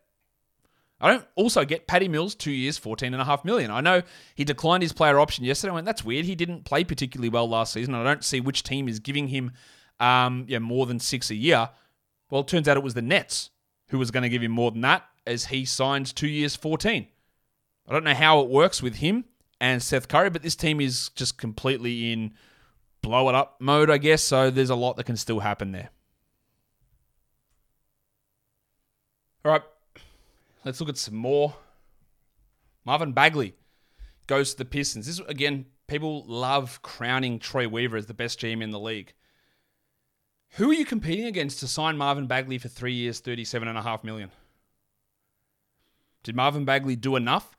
I 1.02 1.12
don't 1.12 1.26
also 1.36 1.64
get 1.64 1.88
Patty 1.88 2.08
Mills, 2.08 2.36
two 2.36 2.52
years, 2.52 2.78
fourteen 2.78 3.14
and 3.14 3.22
a 3.22 3.26
half 3.26 3.46
million. 3.46 3.72
I 3.72 3.82
know 3.82 4.02
he 4.36 4.44
declined 4.44 4.84
his 4.84 4.94
player 4.94 5.20
option 5.20 5.46
yesterday. 5.46 5.72
I 5.72 5.76
went, 5.76 5.86
that's 5.86 6.04
weird. 6.04 6.26
He 6.26 6.36
didn't 6.36 6.66
play 6.66 6.84
particularly 6.84 7.30
well 7.30 7.48
last 7.48 7.74
season. 7.74 7.96
I 7.96 8.04
don't 8.04 8.24
see 8.24 8.42
which 8.42 8.64
team 8.64 8.90
is 8.90 9.00
giving 9.00 9.30
him 9.30 9.52
um, 10.00 10.46
yeah, 10.48 10.60
more 10.60 10.86
than 10.86 11.00
six 11.00 11.30
a 11.30 11.36
year. 11.36 11.70
Well, 12.30 12.42
it 12.42 12.48
turns 12.48 12.68
out 12.68 12.78
it 12.78 12.84
was 12.84 12.94
the 12.94 13.02
Nets 13.02 13.50
who 13.90 13.98
was 13.98 14.12
going 14.12 14.24
to 14.24 14.30
give 14.30 14.44
him 14.44 14.52
more 14.52 14.72
than 14.72 14.82
that 14.82 15.06
as 15.26 15.46
he 15.46 15.66
signs 15.66 16.14
two 16.14 16.28
years, 16.28 16.56
14. 16.56 17.08
I 17.88 17.92
don't 17.92 18.04
know 18.04 18.14
how 18.14 18.42
it 18.42 18.50
works 18.50 18.84
with 18.84 18.96
him 18.96 19.26
and 19.60 19.82
Seth 19.82 20.08
Curry, 20.08 20.30
but 20.30 20.44
this 20.44 20.56
team 20.56 20.80
is 20.80 21.10
just 21.16 21.38
completely 21.38 22.12
in 22.12 22.34
blow 23.02 23.30
it 23.30 23.36
up 23.36 23.58
mode, 23.60 23.90
I 23.90 23.98
guess. 23.98 24.24
So 24.24 24.50
there's 24.50 24.70
a 24.70 24.76
lot 24.76 24.98
that 24.98 25.06
can 25.06 25.18
still 25.18 25.40
happen 25.40 25.72
there. 25.72 25.90
All 29.44 29.52
right. 29.52 29.64
Let's 30.66 30.80
look 30.80 30.90
at 30.90 30.98
some 30.98 31.16
more. 31.16 31.56
Marvin 32.86 33.14
Bagley 33.14 33.56
goes 34.28 34.52
to 34.52 34.58
the 34.58 34.66
Pistons. 34.66 35.08
This 35.08 35.20
again, 35.28 35.66
people 35.88 36.26
love 36.28 36.82
crowning 36.82 37.40
Troy 37.40 37.68
Weaver 37.68 37.98
as 37.98 38.08
the 38.08 38.14
best 38.14 38.40
GM 38.40 38.62
in 38.62 38.72
the 38.72 38.80
league. 38.80 39.14
Who 40.54 40.70
are 40.72 40.74
you 40.74 40.86
competing 40.86 41.26
against 41.26 41.60
to 41.60 41.68
sign 41.68 41.98
Marvin 41.98 42.28
Bagley 42.28 42.58
for 42.58 42.68
three 42.68 42.94
years, 42.94 43.20
thirty-seven 43.20 43.68
and 43.68 43.78
a 43.78 43.84
half 43.84 44.04
million? 44.04 44.32
Did 46.24 46.36
Marvin 46.36 46.66
Bagley 46.66 46.96
do 46.96 47.16
enough 47.16 47.56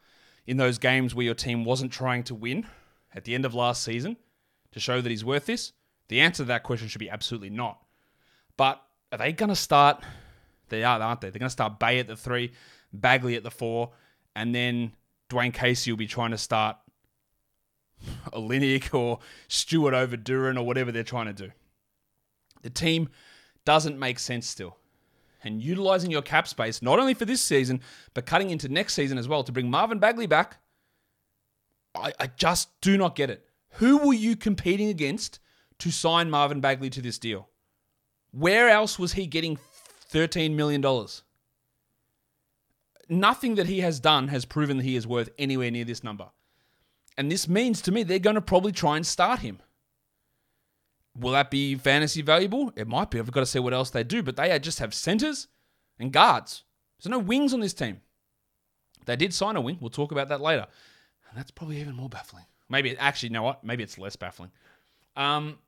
in 0.46 0.56
those 0.56 0.78
games 0.78 1.14
where 1.14 1.24
your 1.24 1.34
team 1.34 1.64
wasn't 1.64 1.92
trying 1.92 2.24
to 2.24 2.34
win 2.34 2.66
at 3.14 3.24
the 3.24 3.34
end 3.34 3.44
of 3.44 3.54
last 3.54 3.82
season 3.82 4.16
to 4.72 4.80
show 4.80 5.00
that 5.00 5.08
he's 5.08 5.24
worth 5.24 5.46
this? 5.46 5.72
The 6.08 6.20
answer 6.20 6.42
to 6.42 6.48
that 6.48 6.64
question 6.64 6.88
should 6.88 6.98
be 6.98 7.08
absolutely 7.08 7.50
not. 7.50 7.80
But 8.56 8.82
are 9.12 9.18
they 9.18 9.32
going 9.32 9.48
to 9.48 9.56
start 9.56 10.02
They 10.70 10.84
are, 10.84 11.00
aren't 11.00 11.20
they? 11.20 11.30
They're 11.30 11.38
going 11.38 11.48
to 11.48 11.50
start 11.50 11.78
Bay 11.78 11.98
at 11.98 12.06
the 12.06 12.16
three, 12.16 12.52
Bagley 12.92 13.36
at 13.36 13.42
the 13.42 13.50
four, 13.50 13.90
and 14.34 14.54
then 14.54 14.92
Dwane 15.28 15.54
Casey 15.54 15.90
will 15.90 15.98
be 15.98 16.06
trying 16.06 16.30
to 16.32 16.38
start 16.38 16.76
Olynyk 18.32 18.92
or 18.94 19.18
Stewart 19.48 19.94
over 19.94 20.16
Duren 20.16 20.58
or 20.58 20.62
whatever 20.62 20.92
they're 20.92 21.02
trying 21.02 21.26
to 21.26 21.32
do. 21.32 21.52
The 22.62 22.70
team 22.70 23.08
doesn't 23.64 23.98
make 23.98 24.18
sense 24.18 24.46
still. 24.46 24.76
And 25.42 25.62
utilizing 25.62 26.10
your 26.10 26.22
cap 26.22 26.46
space, 26.46 26.82
not 26.82 26.98
only 26.98 27.14
for 27.14 27.24
this 27.24 27.40
season, 27.40 27.80
but 28.12 28.26
cutting 28.26 28.50
into 28.50 28.68
next 28.68 28.94
season 28.94 29.16
as 29.16 29.26
well 29.26 29.42
to 29.44 29.52
bring 29.52 29.70
Marvin 29.70 29.98
Bagley 29.98 30.26
back, 30.26 30.58
I, 31.94 32.12
I 32.20 32.26
just 32.26 32.68
do 32.82 32.98
not 32.98 33.16
get 33.16 33.30
it. 33.30 33.46
Who 33.74 33.98
were 33.98 34.14
you 34.14 34.36
competing 34.36 34.88
against 34.88 35.38
to 35.78 35.90
sign 35.90 36.28
Marvin 36.28 36.60
Bagley 36.60 36.90
to 36.90 37.00
this 37.00 37.18
deal? 37.18 37.48
Where 38.32 38.68
else 38.68 38.98
was 38.98 39.14
he 39.14 39.26
getting 39.26 39.58
$13 40.12 40.54
million? 40.54 40.82
Nothing 43.10 43.56
that 43.56 43.66
he 43.66 43.80
has 43.80 43.98
done 43.98 44.28
has 44.28 44.44
proven 44.44 44.76
that 44.76 44.84
he 44.84 44.94
is 44.94 45.04
worth 45.04 45.30
anywhere 45.36 45.72
near 45.72 45.84
this 45.84 46.04
number. 46.04 46.28
And 47.18 47.30
this 47.30 47.48
means 47.48 47.82
to 47.82 47.92
me 47.92 48.04
they're 48.04 48.20
going 48.20 48.36
to 48.36 48.40
probably 48.40 48.70
try 48.70 48.96
and 48.96 49.04
start 49.04 49.40
him. 49.40 49.58
Will 51.18 51.32
that 51.32 51.50
be 51.50 51.74
fantasy 51.74 52.22
valuable? 52.22 52.72
It 52.76 52.86
might 52.86 53.10
be. 53.10 53.18
I've 53.18 53.32
got 53.32 53.40
to 53.40 53.46
see 53.46 53.58
what 53.58 53.74
else 53.74 53.90
they 53.90 54.04
do. 54.04 54.22
But 54.22 54.36
they 54.36 54.56
just 54.60 54.78
have 54.78 54.94
centers 54.94 55.48
and 55.98 56.12
guards. 56.12 56.62
There's 57.02 57.10
no 57.10 57.18
wings 57.18 57.52
on 57.52 57.58
this 57.58 57.74
team. 57.74 58.00
They 59.06 59.16
did 59.16 59.34
sign 59.34 59.56
a 59.56 59.60
wing. 59.60 59.78
We'll 59.80 59.90
talk 59.90 60.12
about 60.12 60.28
that 60.28 60.40
later. 60.40 60.68
And 61.28 61.36
that's 61.36 61.50
probably 61.50 61.80
even 61.80 61.96
more 61.96 62.08
baffling. 62.08 62.44
Maybe, 62.68 62.96
actually, 62.96 63.30
you 63.30 63.32
know 63.32 63.42
what? 63.42 63.64
Maybe 63.64 63.82
it's 63.82 63.98
less 63.98 64.14
baffling. 64.14 64.52
Um, 65.16 65.58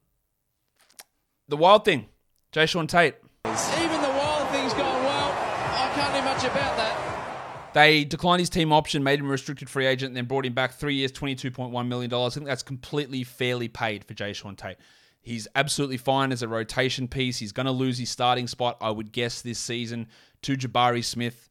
the 1.49 1.57
wild 1.57 1.85
thing, 1.85 2.07
Jae'Sean 2.53 2.87
Tate. 2.87 3.17
Even 3.47 4.01
the 4.01 4.09
wild 4.11 4.49
thing's 4.51 4.75
gone 4.75 5.05
well. 5.05 5.33
I 5.33 5.91
can't 5.97 6.15
do 6.15 6.23
much 6.23 6.45
about 6.45 6.77
that. 6.77 7.32
They 7.75 8.05
declined 8.05 8.41
his 8.41 8.51
team 8.51 8.73
option, 8.73 9.03
made 9.03 9.21
him 9.21 9.27
a 9.27 9.31
restricted 9.31 9.71
free 9.71 9.87
agent, 9.87 10.11
and 10.11 10.17
then 10.17 10.27
brought 10.27 10.45
him 10.45 10.53
back 10.53 10.75
three 10.75 10.95
years, 10.97 11.13
$22.1 11.13 11.89
million. 11.89 12.13
I 12.13 12.29
think 12.29 12.47
that's 12.47 12.63
completely 12.63 13.25
fairly 13.25 13.69
paid 13.69 14.05
for 14.05 14.15
Jae'Sean 14.15 14.57
Tate. 14.57 14.77
He's 15.23 15.49
absolutely 15.55 15.97
fine 15.97 16.33
as 16.33 16.43
a 16.43 16.49
rotation 16.49 17.09
piece. 17.09 17.39
He's 17.39 17.53
going 17.53 17.67
to 17.67 17.73
lose 17.73 17.99
his 17.99 18.11
starting 18.11 18.49
spot, 18.49 18.77
I 18.81 18.91
would 18.91 19.13
guess, 19.13 19.41
this 19.41 19.59
season 19.59 20.09
to 20.43 20.57
Jabari 20.57 21.05
Smith. 21.05 21.49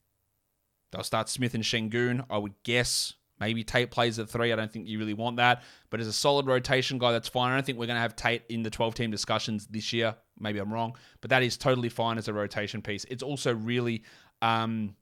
They'll 0.92 1.04
start 1.04 1.30
Smith 1.30 1.54
and 1.56 1.64
Sengun, 1.64 2.26
I 2.30 2.38
would 2.38 2.62
guess. 2.64 3.14
Maybe 3.40 3.64
Tate 3.64 3.90
plays 3.90 4.20
at 4.20 4.30
three. 4.30 4.54
I 4.54 4.56
don't 4.56 4.72
think 4.72 4.88
you 4.88 5.00
really 5.00 5.16
want 5.16 5.38
that. 5.38 5.64
But 5.90 6.00
as 6.00 6.06
a 6.06 6.14
solid 6.14 6.46
rotation 6.46 7.00
guy, 7.00 7.12
that's 7.12 7.30
fine. 7.30 7.52
I 7.52 7.56
don't 7.56 7.66
think 7.66 7.80
we're 7.80 7.88
going 7.88 7.96
to 7.96 8.02
have 8.02 8.16
Tate 8.16 8.44
in 8.50 8.62
the 8.62 8.70
12 8.70 8.94
team 8.94 9.10
discussions 9.10 9.66
this 9.68 9.92
year. 9.94 10.16
Maybe 10.38 10.60
I'm 10.60 10.72
wrong. 10.72 10.96
But 11.22 11.32
that 11.32 11.42
is 11.42 11.58
totally 11.58 11.90
fine 11.90 12.20
as 12.20 12.28
a 12.28 12.34
rotation 12.34 12.82
piece. 12.84 13.06
It's 13.10 13.24
also 13.24 13.56
really. 13.56 14.04
Um, 14.44 14.96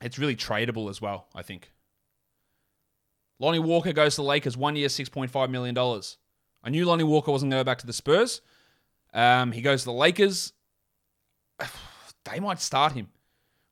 it's 0.00 0.18
really 0.18 0.36
tradable 0.36 0.90
as 0.90 1.00
well, 1.00 1.26
I 1.34 1.42
think. 1.42 1.72
Lonnie 3.38 3.58
Walker 3.58 3.92
goes 3.92 4.14
to 4.14 4.22
the 4.22 4.26
Lakers, 4.26 4.56
one 4.56 4.76
year, 4.76 4.88
$6.5 4.88 5.50
million. 5.50 5.76
I 6.64 6.70
knew 6.70 6.84
Lonnie 6.86 7.04
Walker 7.04 7.30
wasn't 7.30 7.50
going 7.50 7.60
to 7.60 7.64
go 7.64 7.70
back 7.70 7.78
to 7.78 7.86
the 7.86 7.92
Spurs. 7.92 8.40
Um, 9.12 9.52
he 9.52 9.62
goes 9.62 9.82
to 9.82 9.86
the 9.86 9.92
Lakers. 9.92 10.52
They 12.32 12.40
might 12.40 12.58
start 12.58 12.94
him. 12.94 13.06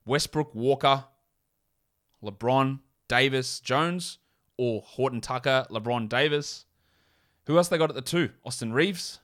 Westbrook, 0.06 0.54
Walker, 0.54 1.06
LeBron, 2.22 2.78
Davis, 3.08 3.58
Jones, 3.58 4.18
or 4.56 4.80
Horton 4.82 5.20
Tucker, 5.20 5.66
LeBron 5.70 6.08
Davis. 6.08 6.66
Who 7.46 7.56
else 7.56 7.66
they 7.66 7.78
got 7.78 7.90
at 7.90 7.96
the 7.96 8.00
two? 8.00 8.30
Austin 8.44 8.72
Reaves. 8.72 9.18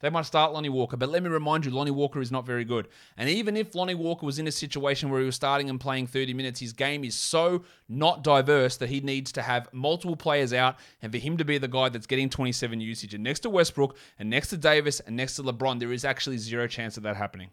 They 0.00 0.10
might 0.10 0.24
start 0.24 0.52
Lonnie 0.52 0.70
Walker, 0.70 0.96
but 0.96 1.10
let 1.10 1.22
me 1.22 1.28
remind 1.28 1.64
you, 1.64 1.70
Lonnie 1.70 1.90
Walker 1.90 2.20
is 2.20 2.32
not 2.32 2.46
very 2.46 2.64
good. 2.64 2.88
And 3.16 3.28
even 3.28 3.56
if 3.56 3.74
Lonnie 3.74 3.94
Walker 3.94 4.24
was 4.24 4.38
in 4.38 4.46
a 4.46 4.52
situation 4.52 5.10
where 5.10 5.20
he 5.20 5.26
was 5.26 5.36
starting 5.36 5.68
and 5.68 5.78
playing 5.78 6.06
30 6.06 6.32
minutes, 6.34 6.60
his 6.60 6.72
game 6.72 7.04
is 7.04 7.14
so 7.14 7.64
not 7.88 8.24
diverse 8.24 8.78
that 8.78 8.88
he 8.88 9.00
needs 9.00 9.30
to 9.32 9.42
have 9.42 9.68
multiple 9.72 10.16
players 10.16 10.52
out 10.52 10.76
and 11.02 11.12
for 11.12 11.18
him 11.18 11.36
to 11.36 11.44
be 11.44 11.58
the 11.58 11.68
guy 11.68 11.90
that's 11.90 12.06
getting 12.06 12.30
27 12.30 12.80
usage. 12.80 13.14
And 13.14 13.22
next 13.22 13.40
to 13.40 13.50
Westbrook 13.50 13.96
and 14.18 14.30
next 14.30 14.48
to 14.48 14.56
Davis 14.56 15.00
and 15.00 15.16
next 15.16 15.36
to 15.36 15.42
LeBron, 15.42 15.78
there 15.78 15.92
is 15.92 16.04
actually 16.04 16.38
zero 16.38 16.66
chance 16.66 16.96
of 16.96 17.02
that 17.02 17.16
happening. 17.16 17.50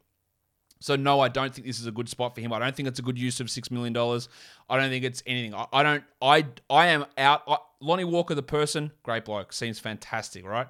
So 0.79 0.95
no, 0.95 1.19
I 1.19 1.27
don't 1.27 1.53
think 1.53 1.65
this 1.67 1.79
is 1.79 1.87
a 1.87 1.91
good 1.91 2.07
spot 2.07 2.35
for 2.35 2.41
him. 2.41 2.53
I 2.53 2.59
don't 2.59 2.75
think 2.75 2.87
it's 2.87 2.99
a 2.99 3.03
good 3.03 3.17
use 3.17 3.39
of 3.39 3.49
six 3.49 3.71
million 3.71 3.93
dollars. 3.93 4.29
I 4.69 4.77
don't 4.77 4.89
think 4.89 5.03
it's 5.03 5.23
anything. 5.25 5.53
I, 5.55 5.65
I 5.73 5.83
don't. 5.83 6.03
I 6.21 6.45
I 6.69 6.87
am 6.87 7.05
out. 7.17 7.43
I, 7.47 7.57
Lonnie 7.79 8.03
Walker, 8.03 8.35
the 8.35 8.43
person, 8.43 8.91
great 9.03 9.25
bloke, 9.25 9.53
seems 9.53 9.79
fantastic, 9.79 10.45
right? 10.45 10.67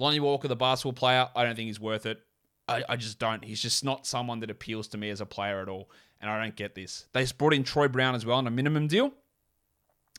Lonnie 0.00 0.18
Walker, 0.18 0.48
the 0.48 0.56
basketball 0.56 0.94
player, 0.94 1.28
I 1.36 1.44
don't 1.44 1.54
think 1.54 1.66
he's 1.66 1.78
worth 1.78 2.06
it. 2.06 2.20
I, 2.66 2.82
I 2.88 2.96
just 2.96 3.18
don't. 3.18 3.44
He's 3.44 3.60
just 3.60 3.84
not 3.84 4.06
someone 4.06 4.40
that 4.40 4.50
appeals 4.50 4.88
to 4.88 4.98
me 4.98 5.10
as 5.10 5.20
a 5.20 5.26
player 5.26 5.60
at 5.60 5.68
all, 5.68 5.90
and 6.22 6.30
I 6.30 6.42
don't 6.42 6.56
get 6.56 6.74
this. 6.74 7.04
They 7.12 7.26
brought 7.36 7.52
in 7.52 7.64
Troy 7.64 7.86
Brown 7.86 8.14
as 8.14 8.24
well 8.24 8.38
on 8.38 8.46
a 8.46 8.50
minimum 8.50 8.86
deal. 8.86 9.12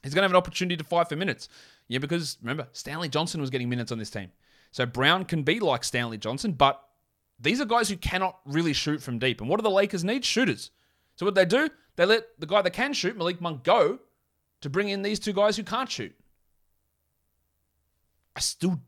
He's 0.03 0.13
going 0.13 0.21
to 0.21 0.25
have 0.25 0.31
an 0.31 0.37
opportunity 0.37 0.77
to 0.77 0.83
fight 0.83 1.09
for 1.09 1.15
minutes. 1.15 1.49
Yeah, 1.87 1.97
because 1.97 2.37
remember, 2.43 2.67
Stanley 2.73 3.09
Johnson 3.09 3.41
was 3.41 3.49
getting 3.49 3.69
minutes 3.69 3.91
on 3.91 3.97
this 3.97 4.11
team. 4.11 4.31
So 4.69 4.85
Brown 4.85 5.25
can 5.25 5.41
be 5.41 5.59
like 5.59 5.83
Stanley 5.83 6.19
Johnson, 6.19 6.51
but 6.51 6.79
these 7.39 7.59
are 7.59 7.65
guys 7.65 7.89
who 7.89 7.97
cannot 7.97 8.37
really 8.45 8.73
shoot 8.73 9.01
from 9.01 9.17
deep. 9.17 9.41
And 9.41 9.49
what 9.49 9.57
do 9.59 9.63
the 9.63 9.71
Lakers 9.71 10.03
need? 10.03 10.23
Shooters. 10.23 10.69
So 11.15 11.25
what 11.25 11.33
they 11.33 11.45
do, 11.45 11.69
they 11.95 12.05
let 12.05 12.39
the 12.39 12.45
guy 12.45 12.61
that 12.61 12.71
can 12.71 12.93
shoot, 12.93 13.17
Malik 13.17 13.41
Monk, 13.41 13.63
go 13.63 13.99
to 14.61 14.69
bring 14.69 14.89
in 14.89 15.01
these 15.01 15.19
two 15.19 15.33
guys 15.33 15.57
who 15.57 15.63
can't 15.63 15.89
shoot. 15.89 16.15
I 18.35 18.39
still, 18.39 18.79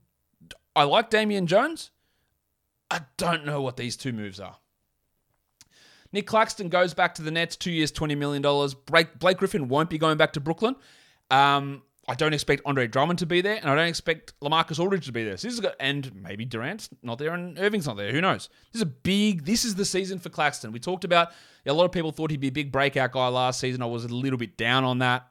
I 0.76 0.84
like 0.84 1.10
Damian 1.10 1.48
Jones. 1.48 1.92
I 2.90 3.02
don't 3.18 3.46
know 3.46 3.62
what 3.62 3.78
these 3.78 3.96
two 3.96 4.14
moves 4.14 4.40
are. 4.40 4.58
Nick 6.12 6.28
Claxton 6.28 6.70
goes 6.70 6.94
back 6.94 7.16
to 7.16 7.24
the 7.24 7.32
Nets, 7.32 7.56
two 7.56 7.72
years, 7.72 7.92
$20 7.92 8.18
million. 8.18 8.42
Blake, 8.86 9.18
Blake 9.18 9.38
Griffin 9.38 9.68
won't 9.68 9.90
be 9.90 9.98
going 9.98 10.18
back 10.18 10.34
to 10.34 10.40
Brooklyn. 10.40 10.76
Um, 11.32 11.82
I 12.08 12.16
don't 12.16 12.34
expect 12.34 12.62
Andre 12.66 12.88
Drummond 12.88 13.20
to 13.20 13.26
be 13.26 13.42
there, 13.42 13.56
and 13.56 13.70
I 13.70 13.76
don't 13.76 13.88
expect 13.88 14.38
Lamarcus 14.42 14.80
Aldridge 14.80 15.06
to 15.06 15.14
be 15.14 15.24
there. 15.24 15.38
So 15.38 15.48
this 15.48 15.56
is 15.56 15.62
good, 15.62 15.74
and 15.80 16.14
maybe 16.14 16.44
Durant's 16.44 16.90
not 17.02 17.18
there, 17.18 17.34
and 17.34 17.58
Irving's 17.58 17.88
not 17.88 17.96
there. 17.96 18.12
Who 18.12 18.20
knows? 18.20 18.50
This 18.72 18.80
is 18.80 18.82
a 18.82 18.88
big. 18.88 19.46
This 19.46 19.64
is 19.64 19.76
the 19.76 19.86
season 19.86 20.20
for 20.20 20.30
Claxton. 20.30 20.74
We 20.74 20.80
talked 20.80 21.06
about 21.06 21.32
a 21.66 21.72
lot 21.72 21.86
of 21.86 21.94
people 21.94 22.12
thought 22.12 22.30
he'd 22.30 22.42
be 22.42 22.50
a 22.50 22.52
big 22.52 22.74
breakout 22.74 23.14
guy 23.14 23.28
last 23.30 23.62
season. 23.62 23.82
I 23.82 23.86
was 23.86 24.04
a 24.04 24.10
little 24.10 24.38
bit 24.38 24.58
down 24.58 24.84
on 24.84 25.00
that, 25.00 25.28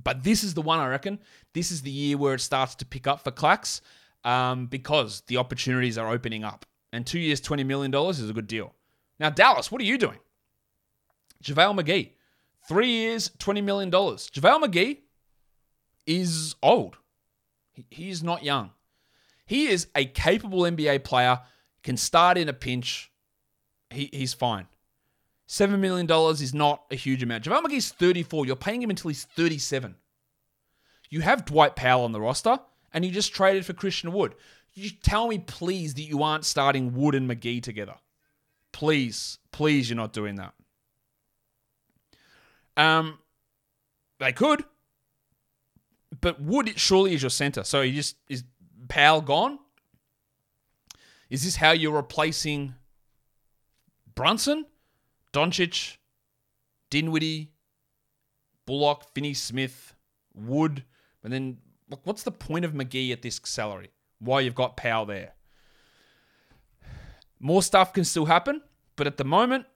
but 0.00 0.22
this 0.22 0.44
is 0.44 0.54
the 0.54 0.62
one 0.62 0.78
I 0.78 0.86
reckon. 0.86 1.18
This 1.54 1.72
is 1.72 1.82
the 1.82 1.90
year 1.90 2.16
where 2.16 2.34
it 2.34 2.40
starts 2.40 2.76
to 2.76 2.86
pick 2.86 3.08
up 3.08 3.24
for 3.24 3.32
Clax, 3.32 3.80
um, 4.24 4.66
because 4.66 5.22
the 5.26 5.36
opportunities 5.36 5.98
are 5.98 6.10
opening 6.10 6.44
up, 6.44 6.66
and 6.92 7.06
two 7.06 7.18
years, 7.18 7.40
twenty 7.40 7.64
million 7.64 7.90
dollars 7.90 8.18
is 8.20 8.30
a 8.30 8.32
good 8.32 8.46
deal. 8.46 8.74
Now 9.18 9.30
Dallas, 9.30 9.70
what 9.70 9.80
are 9.80 9.84
you 9.84 9.98
doing? 9.98 10.18
JaVale 11.44 11.80
McGee, 11.80 12.10
three 12.68 12.88
years, 12.88 13.30
twenty 13.38 13.60
million 13.60 13.90
dollars. 13.90 14.30
JaVale 14.30 14.64
McGee 14.64 14.98
is 16.06 16.54
old. 16.62 16.96
He 17.90 18.10
is 18.10 18.22
not 18.22 18.42
young. 18.42 18.70
He 19.46 19.66
is 19.66 19.88
a 19.94 20.04
capable 20.04 20.60
NBA 20.60 21.04
player, 21.04 21.40
can 21.82 21.96
start 21.96 22.38
in 22.38 22.48
a 22.48 22.52
pinch. 22.52 23.10
He, 23.90 24.08
he's 24.12 24.34
fine. 24.34 24.66
$7 25.48 25.78
million 25.78 26.10
is 26.32 26.54
not 26.54 26.84
a 26.90 26.94
huge 26.94 27.22
amount. 27.22 27.44
JaVale 27.44 27.64
McGee's 27.64 27.90
34. 27.90 28.46
You're 28.46 28.56
paying 28.56 28.82
him 28.82 28.90
until 28.90 29.08
he's 29.08 29.24
37. 29.24 29.96
You 31.10 31.20
have 31.20 31.44
Dwight 31.44 31.76
Powell 31.76 32.04
on 32.04 32.12
the 32.12 32.20
roster, 32.20 32.58
and 32.92 33.04
you 33.04 33.10
just 33.10 33.34
traded 33.34 33.64
for 33.64 33.72
Christian 33.72 34.12
Wood. 34.12 34.34
You 34.74 34.90
tell 34.90 35.28
me, 35.28 35.38
please, 35.38 35.94
that 35.94 36.02
you 36.02 36.22
aren't 36.22 36.44
starting 36.44 36.94
Wood 36.94 37.14
and 37.14 37.28
McGee 37.28 37.62
together. 37.62 37.94
Please, 38.72 39.38
please, 39.50 39.90
you're 39.90 39.96
not 39.96 40.12
doing 40.12 40.36
that. 40.36 40.54
Um, 42.76 43.18
they 44.18 44.32
could 44.32 44.64
but 46.20 46.40
Wood 46.40 46.72
surely 46.78 47.14
is 47.14 47.22
your 47.22 47.30
center. 47.30 47.64
So 47.64 47.82
he 47.82 47.92
just 47.92 48.16
is 48.28 48.44
Powell 48.88 49.20
gone? 49.20 49.58
Is 51.30 51.44
this 51.44 51.56
how 51.56 51.72
you're 51.72 51.92
replacing 51.92 52.74
Brunson, 54.14 54.66
Doncic, 55.32 55.96
Dinwiddie, 56.90 57.52
Bullock, 58.66 59.14
Finney 59.14 59.34
Smith, 59.34 59.94
Wood, 60.34 60.84
and 61.24 61.32
then 61.32 61.58
look, 61.92 62.00
what's 62.04 62.24
the 62.24 62.32
point 62.32 62.64
of 62.64 62.72
McGee 62.72 63.12
at 63.12 63.22
this 63.22 63.40
salary? 63.44 63.90
Why 64.18 64.40
you've 64.40 64.54
got 64.54 64.76
Powell 64.76 65.06
there? 65.06 65.34
More 67.38 67.62
stuff 67.62 67.92
can 67.92 68.04
still 68.04 68.24
happen, 68.24 68.62
but 68.96 69.06
at 69.06 69.18
the 69.18 69.24
moment, 69.24 69.66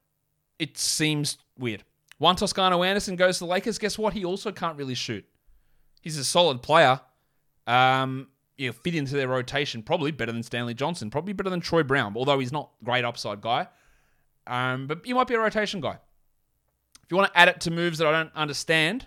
it 0.59 0.79
seems 0.79 1.39
weird. 1.59 1.85
Juan 2.19 2.37
Toscano 2.37 2.83
Anderson 2.83 3.17
goes 3.17 3.39
to 3.39 3.45
the 3.45 3.51
Lakers. 3.51 3.79
Guess 3.79 3.99
what? 3.99 4.15
He 4.15 4.25
also 4.25 4.51
can't 4.51 4.79
really 4.79 4.95
shoot. 4.95 5.25
He's 6.01 6.17
a 6.17 6.25
solid 6.25 6.63
player. 6.63 7.01
Um, 7.67 8.29
know, 8.59 8.73
fit 8.73 8.95
into 8.95 9.15
their 9.15 9.29
rotation 9.29 9.83
probably 9.83 10.13
better 10.13 10.33
than 10.33 10.43
Stanley 10.43 10.73
Johnson, 10.73 11.11
probably 11.11 11.35
better 11.35 11.51
than 11.51 11.61
Troy 11.61 11.83
Brown, 11.83 12.15
although 12.17 12.39
he's 12.39 12.53
not 12.53 12.71
great 12.83 13.05
upside 13.05 13.43
guy. 13.43 13.69
Um, 14.47 14.87
but 14.87 15.07
you 15.07 15.15
might 15.15 15.27
be 15.27 15.35
a 15.35 15.41
rotation 15.41 15.81
guy. 15.81 15.99
If 17.03 17.11
you 17.11 17.17
want 17.17 17.33
to 17.33 17.39
add 17.39 17.49
it 17.49 17.61
to 17.63 17.71
moves 17.71 17.99
that 17.99 18.07
I 18.07 18.13
don't 18.13 18.35
understand, 18.35 19.07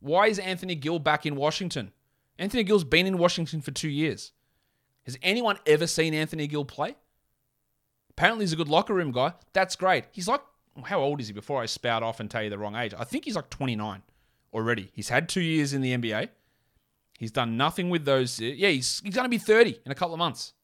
why 0.00 0.26
is 0.26 0.38
Anthony 0.38 0.74
Gill 0.74 0.98
back 0.98 1.24
in 1.24 1.36
Washington? 1.36 1.92
Anthony 2.40 2.64
Gill's 2.64 2.84
been 2.84 3.06
in 3.06 3.18
Washington 3.18 3.60
for 3.60 3.70
two 3.70 3.90
years. 3.90 4.32
Has 5.04 5.18
anyone 5.22 5.58
ever 5.66 5.86
seen 5.86 6.14
Anthony 6.14 6.46
Gill 6.46 6.64
play? 6.64 6.96
Apparently, 8.08 8.44
he's 8.44 8.54
a 8.54 8.56
good 8.56 8.68
locker 8.68 8.94
room 8.94 9.12
guy. 9.12 9.34
That's 9.52 9.76
great. 9.76 10.06
He's 10.10 10.26
like, 10.26 10.40
how 10.84 11.00
old 11.00 11.20
is 11.20 11.26
he 11.26 11.34
before 11.34 11.60
I 11.60 11.66
spout 11.66 12.02
off 12.02 12.18
and 12.18 12.30
tell 12.30 12.42
you 12.42 12.48
the 12.48 12.56
wrong 12.56 12.76
age? 12.76 12.94
I 12.98 13.04
think 13.04 13.26
he's 13.26 13.36
like 13.36 13.50
29 13.50 14.02
already. 14.54 14.90
He's 14.94 15.10
had 15.10 15.28
two 15.28 15.42
years 15.42 15.74
in 15.74 15.82
the 15.82 15.94
NBA. 15.94 16.30
He's 17.18 17.30
done 17.30 17.58
nothing 17.58 17.90
with 17.90 18.06
those. 18.06 18.40
Uh, 18.40 18.44
yeah, 18.44 18.70
he's, 18.70 19.00
he's 19.04 19.14
going 19.14 19.26
to 19.26 19.28
be 19.28 19.36
30 19.36 19.78
in 19.84 19.92
a 19.92 19.94
couple 19.94 20.14
of 20.14 20.18
months. 20.18 20.54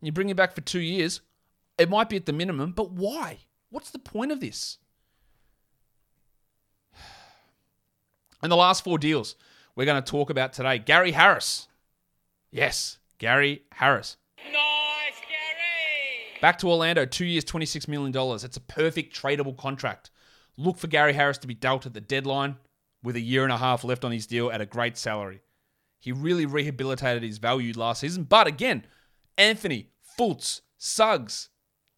And 0.00 0.06
you 0.06 0.12
bring 0.12 0.28
him 0.28 0.36
back 0.36 0.54
for 0.54 0.60
two 0.60 0.80
years, 0.80 1.22
it 1.78 1.88
might 1.88 2.10
be 2.10 2.16
at 2.16 2.26
the 2.26 2.34
minimum, 2.34 2.72
but 2.72 2.90
why? 2.90 3.38
What's 3.70 3.90
the 3.90 3.98
point 3.98 4.32
of 4.32 4.40
this? 4.40 4.76
And 8.42 8.50
the 8.50 8.56
last 8.56 8.82
four 8.82 8.98
deals 8.98 9.36
we're 9.76 9.86
going 9.86 10.02
to 10.02 10.10
talk 10.10 10.30
about 10.30 10.52
today 10.52 10.78
Gary 10.78 11.12
Harris. 11.12 11.68
Yes, 12.50 12.98
Gary 13.18 13.62
Harris. 13.72 14.16
Nice, 14.38 15.18
Gary! 15.20 16.40
Back 16.40 16.58
to 16.58 16.68
Orlando, 16.68 17.06
two 17.06 17.24
years, 17.24 17.44
$26 17.44 17.88
million. 17.88 18.12
It's 18.44 18.56
a 18.56 18.60
perfect 18.60 19.18
tradable 19.18 19.56
contract. 19.56 20.10
Look 20.56 20.76
for 20.76 20.86
Gary 20.88 21.14
Harris 21.14 21.38
to 21.38 21.46
be 21.46 21.54
dealt 21.54 21.86
at 21.86 21.94
the 21.94 22.00
deadline 22.00 22.56
with 23.02 23.16
a 23.16 23.20
year 23.20 23.44
and 23.44 23.52
a 23.52 23.56
half 23.56 23.84
left 23.84 24.04
on 24.04 24.12
his 24.12 24.26
deal 24.26 24.50
at 24.50 24.60
a 24.60 24.66
great 24.66 24.96
salary. 24.96 25.40
He 25.98 26.12
really 26.12 26.46
rehabilitated 26.46 27.22
his 27.22 27.38
value 27.38 27.72
last 27.74 28.00
season. 28.00 28.24
But 28.24 28.46
again, 28.46 28.84
Anthony, 29.38 29.90
Fultz, 30.18 30.60
Suggs, 30.76 31.48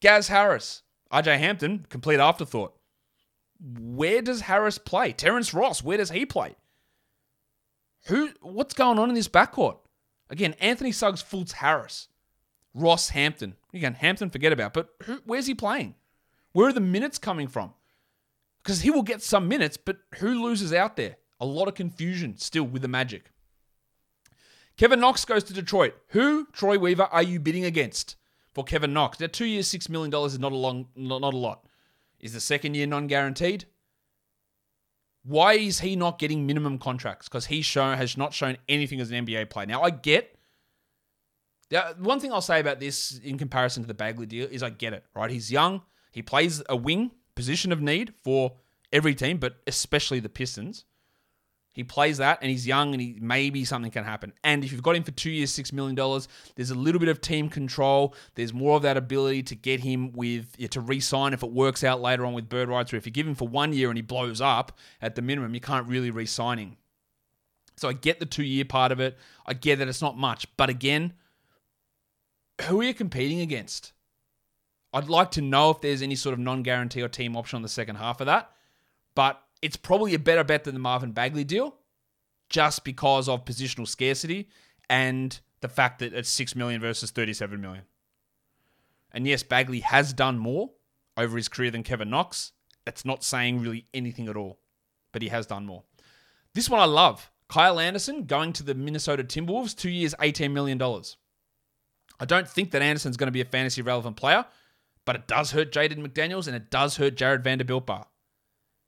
Gaz 0.01 0.29
Harris, 0.29 0.83
RJ 1.13 1.39
Hampton, 1.39 1.87
complete 1.89 2.21
afterthought. 2.21 2.77
Where 3.59 4.21
does 4.21 4.43
Harris 4.43 4.79
play? 4.79 5.13
Terrence 5.13 5.55
Ross, 5.55 5.83
where 5.83 5.97
does 5.97 6.11
he 6.11 6.27
play? 6.27 6.55
Who? 8.07 8.31
What's 8.41 8.75
going 8.75 8.99
on 8.99 9.09
in 9.09 9.15
this 9.15 9.29
backcourt? 9.29 9.79
Again, 10.31 10.55
Anthony 10.61 10.93
Suggs, 10.93 11.23
Fultz, 11.23 11.53
Harris, 11.53 12.09
Ross, 12.75 13.11
Hampton. 13.11 13.57
Again, 13.73 13.95
Hampton, 13.95 14.31
forget 14.31 14.53
about. 14.53 14.73
But 14.75 14.89
who, 15.05 15.21
where's 15.25 15.47
he 15.47 15.55
playing? 15.55 15.95
Where 16.53 16.69
are 16.69 16.73
the 16.73 16.81
minutes 16.81 17.19
coming 17.19 17.49
from? 17.49 17.73
Because 18.63 18.81
he 18.81 18.91
will 18.91 19.03
get 19.03 19.23
some 19.23 19.49
minutes, 19.49 19.77
but 19.77 19.99
who 20.19 20.43
loses 20.43 20.73
out 20.73 20.97
there? 20.97 21.17
A 21.41 21.45
lot 21.45 21.69
of 21.69 21.75
confusion 21.75 22.39
still 22.39 22.65
with 22.65 22.83
the 22.83 22.89
Magic. 22.89 23.31
Kevin 24.77 25.01
Knox 25.01 25.25
goes 25.25 25.45
to 25.45 25.53
Detroit. 25.53 25.95
Who, 26.09 26.47
Troy 26.53 26.79
Weaver, 26.79 27.05
are 27.05 27.23
you 27.23 27.39
bidding 27.39 27.65
against 27.65 28.17
for 28.53 28.65
Kevin 28.65 28.93
Knox? 28.93 29.21
Now, 29.21 29.27
two 29.27 29.45
years, 29.45 29.69
six 29.69 29.89
million 29.89 30.11
dollars 30.11 30.33
is 30.33 30.39
not 30.39 30.53
a 30.53 30.57
long, 30.57 30.89
not, 30.97 31.21
not 31.21 31.35
a 31.35 31.37
lot. 31.37 31.67
Is 32.19 32.33
the 32.33 32.41
second 32.41 32.75
year 32.75 32.87
non-guaranteed? 32.87 33.67
Why 35.25 35.55
is 35.55 35.81
he 35.81 35.97
not 35.97 36.19
getting 36.19 36.47
minimum 36.47 36.79
contracts? 36.79 37.29
Because 37.29 37.47
he 37.47 37.63
shown 37.63 37.97
has 37.97 38.17
not 38.17 38.35
shown 38.35 38.59
anything 38.69 39.01
as 39.01 39.11
an 39.11 39.27
NBA 39.27 39.51
player. 39.51 39.67
Now 39.67 39.83
I 39.83 39.91
get. 39.91 40.37
Yeah, 41.71 41.93
one 41.99 42.21
thing 42.21 42.31
I'll 42.31 42.43
say 42.43 42.61
about 42.61 42.79
this 42.79 43.19
in 43.25 43.39
comparison 43.39 43.83
to 43.83 43.87
the 43.87 43.95
Bagley 43.95 44.27
deal 44.27 44.47
is 44.51 44.63
I 44.63 44.71
get 44.71 44.93
it, 44.93 45.05
right? 45.15 45.31
He's 45.31 45.51
young. 45.51 45.83
He 46.13 46.23
plays 46.23 46.63
a 46.69 46.77
wing 46.77 47.11
position 47.35 47.73
of 47.73 47.81
need 47.81 48.13
for 48.23 48.53
every 48.93 49.15
team, 49.15 49.39
but 49.39 49.57
especially 49.67 50.21
the 50.21 50.29
Pistons. 50.29 50.85
He 51.75 51.83
plays 51.83 52.19
that 52.19 52.39
and 52.41 52.51
he's 52.51 52.67
young 52.67 52.93
and 52.95 53.01
he 53.01 53.19
maybe 53.21 53.65
something 53.65 53.91
can 53.91 54.05
happen. 54.05 54.33
And 54.45 54.65
if 54.65 54.71
you've 54.71 54.83
got 54.83 54.95
him 54.95 55.03
for 55.03 55.11
two 55.11 55.31
years, 55.31 55.51
six 55.51 55.73
million 55.73 55.97
dollars, 55.97 56.29
there's 56.55 56.71
a 56.71 56.75
little 56.75 57.01
bit 57.01 57.09
of 57.09 57.21
team 57.21 57.49
control. 57.49 58.15
There's 58.37 58.55
more 58.55 58.77
of 58.77 58.83
that 58.83 58.97
ability 58.97 59.43
to 59.43 59.57
get 59.57 59.81
him 59.81 60.13
with 60.13 60.57
to 60.71 60.81
re-sign 60.81 61.35
if 61.35 61.43
it 61.43 61.51
works 61.51 61.83
out 61.83 62.01
later 62.01 62.25
on 62.25 62.33
with 62.33 62.49
bird 62.49 62.69
rights. 62.69 62.93
Or 62.93 62.97
if 62.97 63.07
you 63.07 63.13
give 63.13 63.27
him 63.27 63.35
for 63.35 63.49
one 63.49 63.73
year 63.73 63.89
and 63.89 63.99
he 63.99 64.03
blows 64.03 64.41
up 64.41 64.79
at 65.03 65.17
the 65.17 65.23
minimum, 65.23 65.53
you 65.53 65.61
can't 65.61 65.89
really 65.89 66.13
re-sign 66.13 66.59
him. 66.59 66.77
So 67.77 67.89
I 67.89 67.93
get 67.93 68.21
the 68.21 68.27
two-year 68.27 68.67
part 68.67 68.93
of 68.93 69.01
it. 69.01 69.19
I 69.45 69.55
get 69.55 69.81
that 69.81 69.89
it's 69.89 70.01
not 70.01 70.17
much, 70.17 70.47
but 70.57 70.71
again, 70.71 71.15
who 72.63 72.81
are 72.81 72.85
you 72.85 72.95
competing 72.95 73.41
against? 73.41 73.93
I'd 74.93 75.09
like 75.09 75.33
to 75.33 75.43
know 75.43 75.71
if 75.71 75.81
there's 75.81 76.03
any 76.03 76.15
sort 76.15 76.35
of 76.35 76.39
non-guarantee 76.39 77.03
or 77.03 77.09
team 77.09 77.37
option 77.37 77.57
on 77.57 77.63
the 77.63 77.69
second 77.69 77.97
half 77.97 78.21
of 78.21 78.27
that. 78.27 78.53
But 79.17 79.43
it's 79.65 79.77
probably 79.77 80.13
a 80.15 80.19
better 80.19 80.45
bet 80.45 80.65
than 80.65 80.75
the 80.75 80.81
Marvin 80.81 81.13
Bagley 81.13 81.43
deal, 81.43 81.75
just 82.51 82.85
because 82.85 83.31
of 83.31 83.47
positional 83.47 83.89
scarcity 83.89 84.51
and 84.91 85.41
the 85.63 85.69
fact 85.69 86.01
that 86.01 86.13
it's 86.13 86.29
six 86.29 86.55
million 86.55 86.83
versus 86.83 87.11
thirty-seven 87.11 87.59
million. 87.59 87.85
And 89.11 89.27
yes, 89.27 89.43
Bagley 89.43 89.81
has 89.81 90.13
done 90.13 90.39
more 90.39 90.73
over 91.17 91.39
his 91.39 91.49
career 91.49 91.71
than 91.71 91.83
Kevin 91.83 92.11
Knox. 92.11 92.53
That's 92.85 93.07
not 93.07 93.25
saying 93.25 93.61
really 93.61 93.87
anything 93.95 94.29
at 94.29 94.37
all, 94.37 94.59
but 95.13 95.23
he 95.23 95.29
has 95.29 95.47
done 95.47 95.65
more. 95.65 95.85
This 96.53 96.69
one 96.69 96.81
I 96.81 96.85
love. 96.85 97.31
Kyle 97.49 97.81
Anderson 97.81 98.25
going 98.25 98.53
to 98.55 98.63
the 98.63 98.75
Minnesota 98.75 99.25
Timberwolves, 99.25 99.75
two 99.75 99.91
years, 99.91 100.15
$18 100.21 100.53
million. 100.53 100.81
I 102.21 102.25
don't 102.25 102.49
think 102.49 102.71
that 102.73 102.83
Anderson's 102.83 103.17
going 103.17 103.29
to 103.29 103.33
be 103.33 103.41
a 103.41 103.47
fantasy 103.47 103.81
relevant 103.81 104.17
player, 104.17 104.45
but 105.05 105.17
it 105.17 105.27
does 105.27 105.53
hurt 105.53 105.73
Jaden 105.73 106.07
McDaniels 106.07 106.47
and 106.47 106.57
it 106.57 106.71
does 106.71 106.97
hurt 106.97 107.17
Jarred 107.17 107.45
Vanderbilt 107.45 107.87
Bar. 107.87 108.07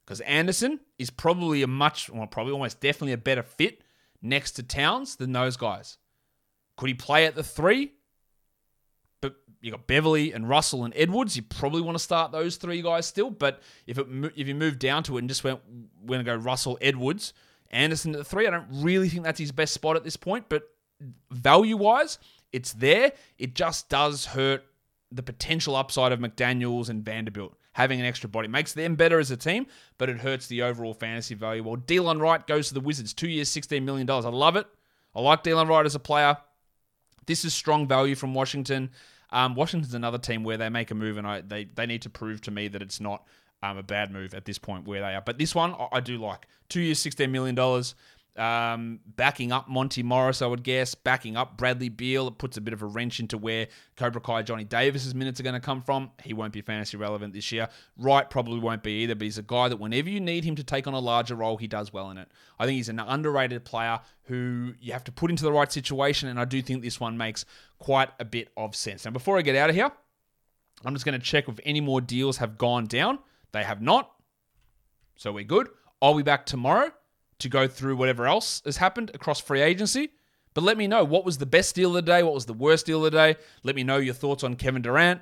Because 0.07 0.21
Anderson 0.21 0.79
is 0.99 1.11
probably 1.11 1.63
a 1.63 1.67
much, 1.67 2.09
well, 2.09 2.27
probably 2.29 2.53
almost 2.53 2.81
definitely 2.81 3.13
a 3.13 3.19
better 3.19 3.43
fit 3.43 3.83
next 4.23 4.53
to 4.53 4.63
Towns 4.63 5.17
than 5.17 5.33
those 5.33 5.57
guys. 5.57 5.99
Could 6.77 6.89
he 6.89 6.95
play 6.95 7.27
at 7.27 7.35
the 7.35 7.43
three? 7.43 7.93
But 9.21 9.35
you 9.61 9.73
got 9.73 9.89
Beverley 9.89 10.33
and 10.33 10.49
Russell 10.49 10.85
and 10.85 10.95
Edwards. 10.97 11.37
You 11.37 11.43
probably 11.43 11.83
want 11.83 11.97
to 11.97 12.05
start 12.05 12.31
those 12.31 12.57
three 12.57 12.83
guys 12.83 13.07
still. 13.07 13.31
But 13.31 13.61
if 13.87 13.99
it 13.99 14.07
if 14.37 14.47
you 14.47 14.55
move 14.55 14.79
down 14.79 15.03
to 15.05 15.17
it 15.17 15.21
and 15.21 15.29
just 15.29 15.43
went, 15.43 15.61
we're 16.01 16.19
to 16.19 16.25
go 16.25 16.37
Russell, 16.37 16.79
Edwards, 16.81 17.33
Anderson 17.71 18.15
at 18.15 18.19
the 18.19 18.25
three, 18.25 18.47
I 18.47 18.51
don't 18.51 18.69
really 18.71 19.09
think 19.09 19.25
that's 19.25 19.41
his 19.41 19.53
best 19.53 19.75
spot 19.75 19.97
at 19.97 20.05
this 20.05 20.17
point. 20.17 20.49
But 20.49 20.69
value 21.33 21.77
wise, 21.77 22.19
it's 22.53 22.73
there. 22.75 23.13
It 23.39 23.55
just 23.55 23.89
does 23.89 24.27
hurt 24.27 24.65
the 25.11 25.23
potential 25.23 25.75
upside 25.75 26.13
of 26.13 26.21
McDaniels 26.21 26.89
and 26.89 27.05
Vanderbilt 27.05 27.57
having 27.77 28.01
an 28.01 28.07
extra 28.07 28.27
body. 28.27 28.49
Makes 28.49 28.73
them 28.73 28.95
better 28.95 29.19
as 29.19 29.31
a 29.31 29.37
team, 29.37 29.67
but 29.99 30.09
it 30.09 30.17
hurts 30.17 30.47
the 30.47 30.63
overall 30.63 30.95
fantasy 30.95 31.35
value. 31.35 31.63
Well, 31.63 31.77
Delon 31.77 32.23
Wright 32.23 32.45
goes 32.47 32.69
to 32.69 32.75
the 32.75 32.81
Wizards, 32.81 33.13
two 33.13 33.29
years, 33.29 33.51
$16 33.51 33.83
million. 33.83 34.09
I 34.09 34.15
love 34.15 34.57
it. 34.57 34.67
I 35.15 35.21
like 35.21 35.45
Delon 35.45 35.69
Wright 35.69 35.85
as 35.85 35.95
a 35.95 35.99
player. 35.99 36.39
This 37.27 37.45
is 37.45 37.53
strong 37.53 37.87
value 37.87 38.15
from 38.15 38.33
Washington. 38.33 38.89
Um, 39.29 39.55
Washington's 39.55 39.93
another 39.93 40.17
team 40.17 40.43
where 40.43 40.57
they 40.57 40.71
make 40.71 40.91
a 40.91 40.95
move, 40.95 41.19
and 41.19 41.27
I, 41.27 41.43
they, 41.43 41.65
they 41.65 41.85
need 41.85 42.01
to 42.03 42.11
prove 42.11 42.41
to 42.43 42.51
me 42.51 42.69
that 42.69 42.81
it's 42.81 42.99
not 42.99 43.27
um, 43.63 43.77
a 43.77 43.83
bad 43.83 44.11
move 44.11 44.33
at 44.33 44.47
this 44.47 44.57
point 44.57 44.89
where 44.89 45.01
they 45.01 45.15
are. 45.15 45.21
But 45.21 45.37
this 45.37 45.55
one, 45.55 45.75
I, 45.75 45.89
I 45.93 46.01
do 46.01 46.17
like. 46.17 46.49
Two 46.71 46.81
years, 46.81 47.05
$16 47.05 47.29
million 47.29 47.55
um, 48.39 49.01
backing 49.07 49.53
up 49.53 49.69
Monte 49.69 50.03
Morris, 50.03 50.43
I 50.43 50.47
would 50.47 50.63
guess, 50.63 50.95
backing 50.95 51.37
up 51.37 51.57
Bradley 51.57 51.89
Beal. 51.89 52.29
It 52.29 52.39
puts 52.39 52.57
a 52.57 52.61
bit 52.61 52.75
of 52.75 52.83
a 52.83 52.87
wrench 52.87 53.21
into 53.21 53.39
where 53.39 53.69
Cobra 53.97 54.21
Kai 54.21 54.43
Johnny 54.43 54.65
Davis's 54.65 55.15
minutes 55.15 55.41
are 55.41 55.43
going 55.43 55.55
to 55.55 55.61
come 55.61 55.83
from. 55.83 56.11
He 56.23 56.33
won't 56.35 56.53
be 56.53 56.61
fantasy 56.61 56.97
relevant 56.97 57.33
this 57.33 57.51
year. 57.53 57.69
Wright 57.97 58.29
probably 58.29 58.59
won't 58.59 58.83
be 58.83 59.03
either, 59.03 59.15
but 59.15 59.25
he's 59.25 59.39
a 59.39 59.43
guy 59.43 59.69
that 59.69 59.79
whenever 59.79 60.09
you 60.09 60.21
need 60.21 60.45
him 60.45 60.57
to 60.57 60.65
take 60.65 60.87
on 60.87 60.95
a 60.95 60.99
larger 60.99 61.35
role, 61.35 61.57
he 61.57 61.67
does 61.67 61.93
well 61.93 62.11
in 62.11 62.19
it. 62.19 62.29
I 62.59 62.67
think 62.67 62.77
he's 62.77 62.89
an 62.89 63.01
underrated 63.01 63.65
player 63.65 64.01
who 64.25 64.75
you 64.81 64.93
have 64.93 65.05
to 65.05 65.13
put 65.13 65.31
into 65.31 65.45
the 65.45 65.53
right 65.53 65.71
situation, 65.71 66.29
and 66.29 66.39
I 66.39 66.45
do 66.45 66.61
think 66.63 66.83
this 66.83 67.01
one 67.01 67.17
makes 67.17 67.45
quite 67.79 68.11
a 68.21 68.25
bit 68.25 68.49
of 68.57 68.77
sense. 68.77 69.05
Now, 69.05 69.11
before 69.11 69.39
I 69.39 69.43
get 69.43 69.57
out 69.57 69.71
of 69.71 69.77
here, 69.77 69.91
I'm 70.85 70.95
just 70.95 71.05
going 71.05 71.19
to 71.19 71.25
check 71.25 71.49
if 71.49 71.59
any 71.65 71.81
more 71.81 72.01
deals 72.01 72.37
have 72.39 72.59
gone 72.59 72.87
down. 72.87 73.19
They 73.53 73.65
have 73.65 73.81
not. 73.81 74.13
So 75.17 75.33
we're 75.33 75.45
good. 75.45 75.69
I'll 76.03 76.15
be 76.15 76.23
back 76.23 76.45
tomorrow 76.45 76.93
to 77.39 77.49
go 77.49 77.67
through 77.69 77.97
whatever 77.97 78.27
else 78.27 78.63
has 78.65 78.79
happened 78.79 79.11
across 79.15 79.41
free 79.41 79.61
agency. 79.61 80.11
But 80.55 80.65
let 80.65 80.79
me 80.79 80.87
know 80.87 81.05
what 81.05 81.25
was 81.25 81.39
the 81.39 81.47
best 81.47 81.75
deal 81.75 81.91
of 81.91 81.95
the 81.95 82.03
day, 82.03 82.23
what 82.23 82.33
was 82.33 82.47
the 82.47 82.55
worst 82.55 82.87
deal 82.87 83.05
of 83.05 83.13
the 83.13 83.19
day. 83.19 83.37
Let 83.63 83.77
me 83.77 83.85
know 83.85 83.99
your 83.99 84.15
thoughts 84.15 84.43
on 84.43 84.57
Kevin 84.57 84.83
Durant. 84.83 85.21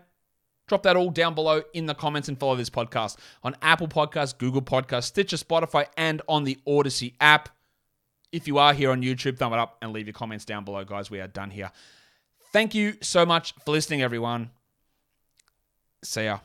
Drop 0.66 0.82
that 0.84 0.96
all 0.96 1.10
down 1.10 1.34
below 1.34 1.62
in 1.74 1.86
the 1.86 1.94
comments 1.94 2.28
and 2.28 2.38
follow 2.38 2.56
this 2.56 2.70
podcast 2.70 3.16
on 3.42 3.56
Apple 3.60 3.88
Podcasts, 3.88 4.36
Google 4.36 4.62
Podcasts, 4.62 5.04
Stitcher, 5.04 5.36
Spotify, 5.36 5.86
and 5.96 6.22
on 6.28 6.44
the 6.44 6.58
Odyssey 6.66 7.14
app. 7.20 7.48
If 8.32 8.48
you 8.48 8.58
are 8.58 8.72
here 8.72 8.90
on 8.90 9.02
YouTube, 9.02 9.36
thumb 9.36 9.52
it 9.52 9.58
up 9.58 9.76
and 9.82 9.92
leave 9.92 10.06
your 10.06 10.14
comments 10.14 10.44
down 10.44 10.64
below, 10.64 10.84
guys. 10.84 11.10
We 11.10 11.20
are 11.20 11.28
done 11.28 11.50
here. 11.50 11.70
Thank 12.52 12.74
you 12.74 12.94
so 13.02 13.26
much 13.26 13.54
for 13.64 13.72
listening, 13.72 14.02
everyone. 14.02 14.50
See 16.02 16.24
ya. 16.24 16.38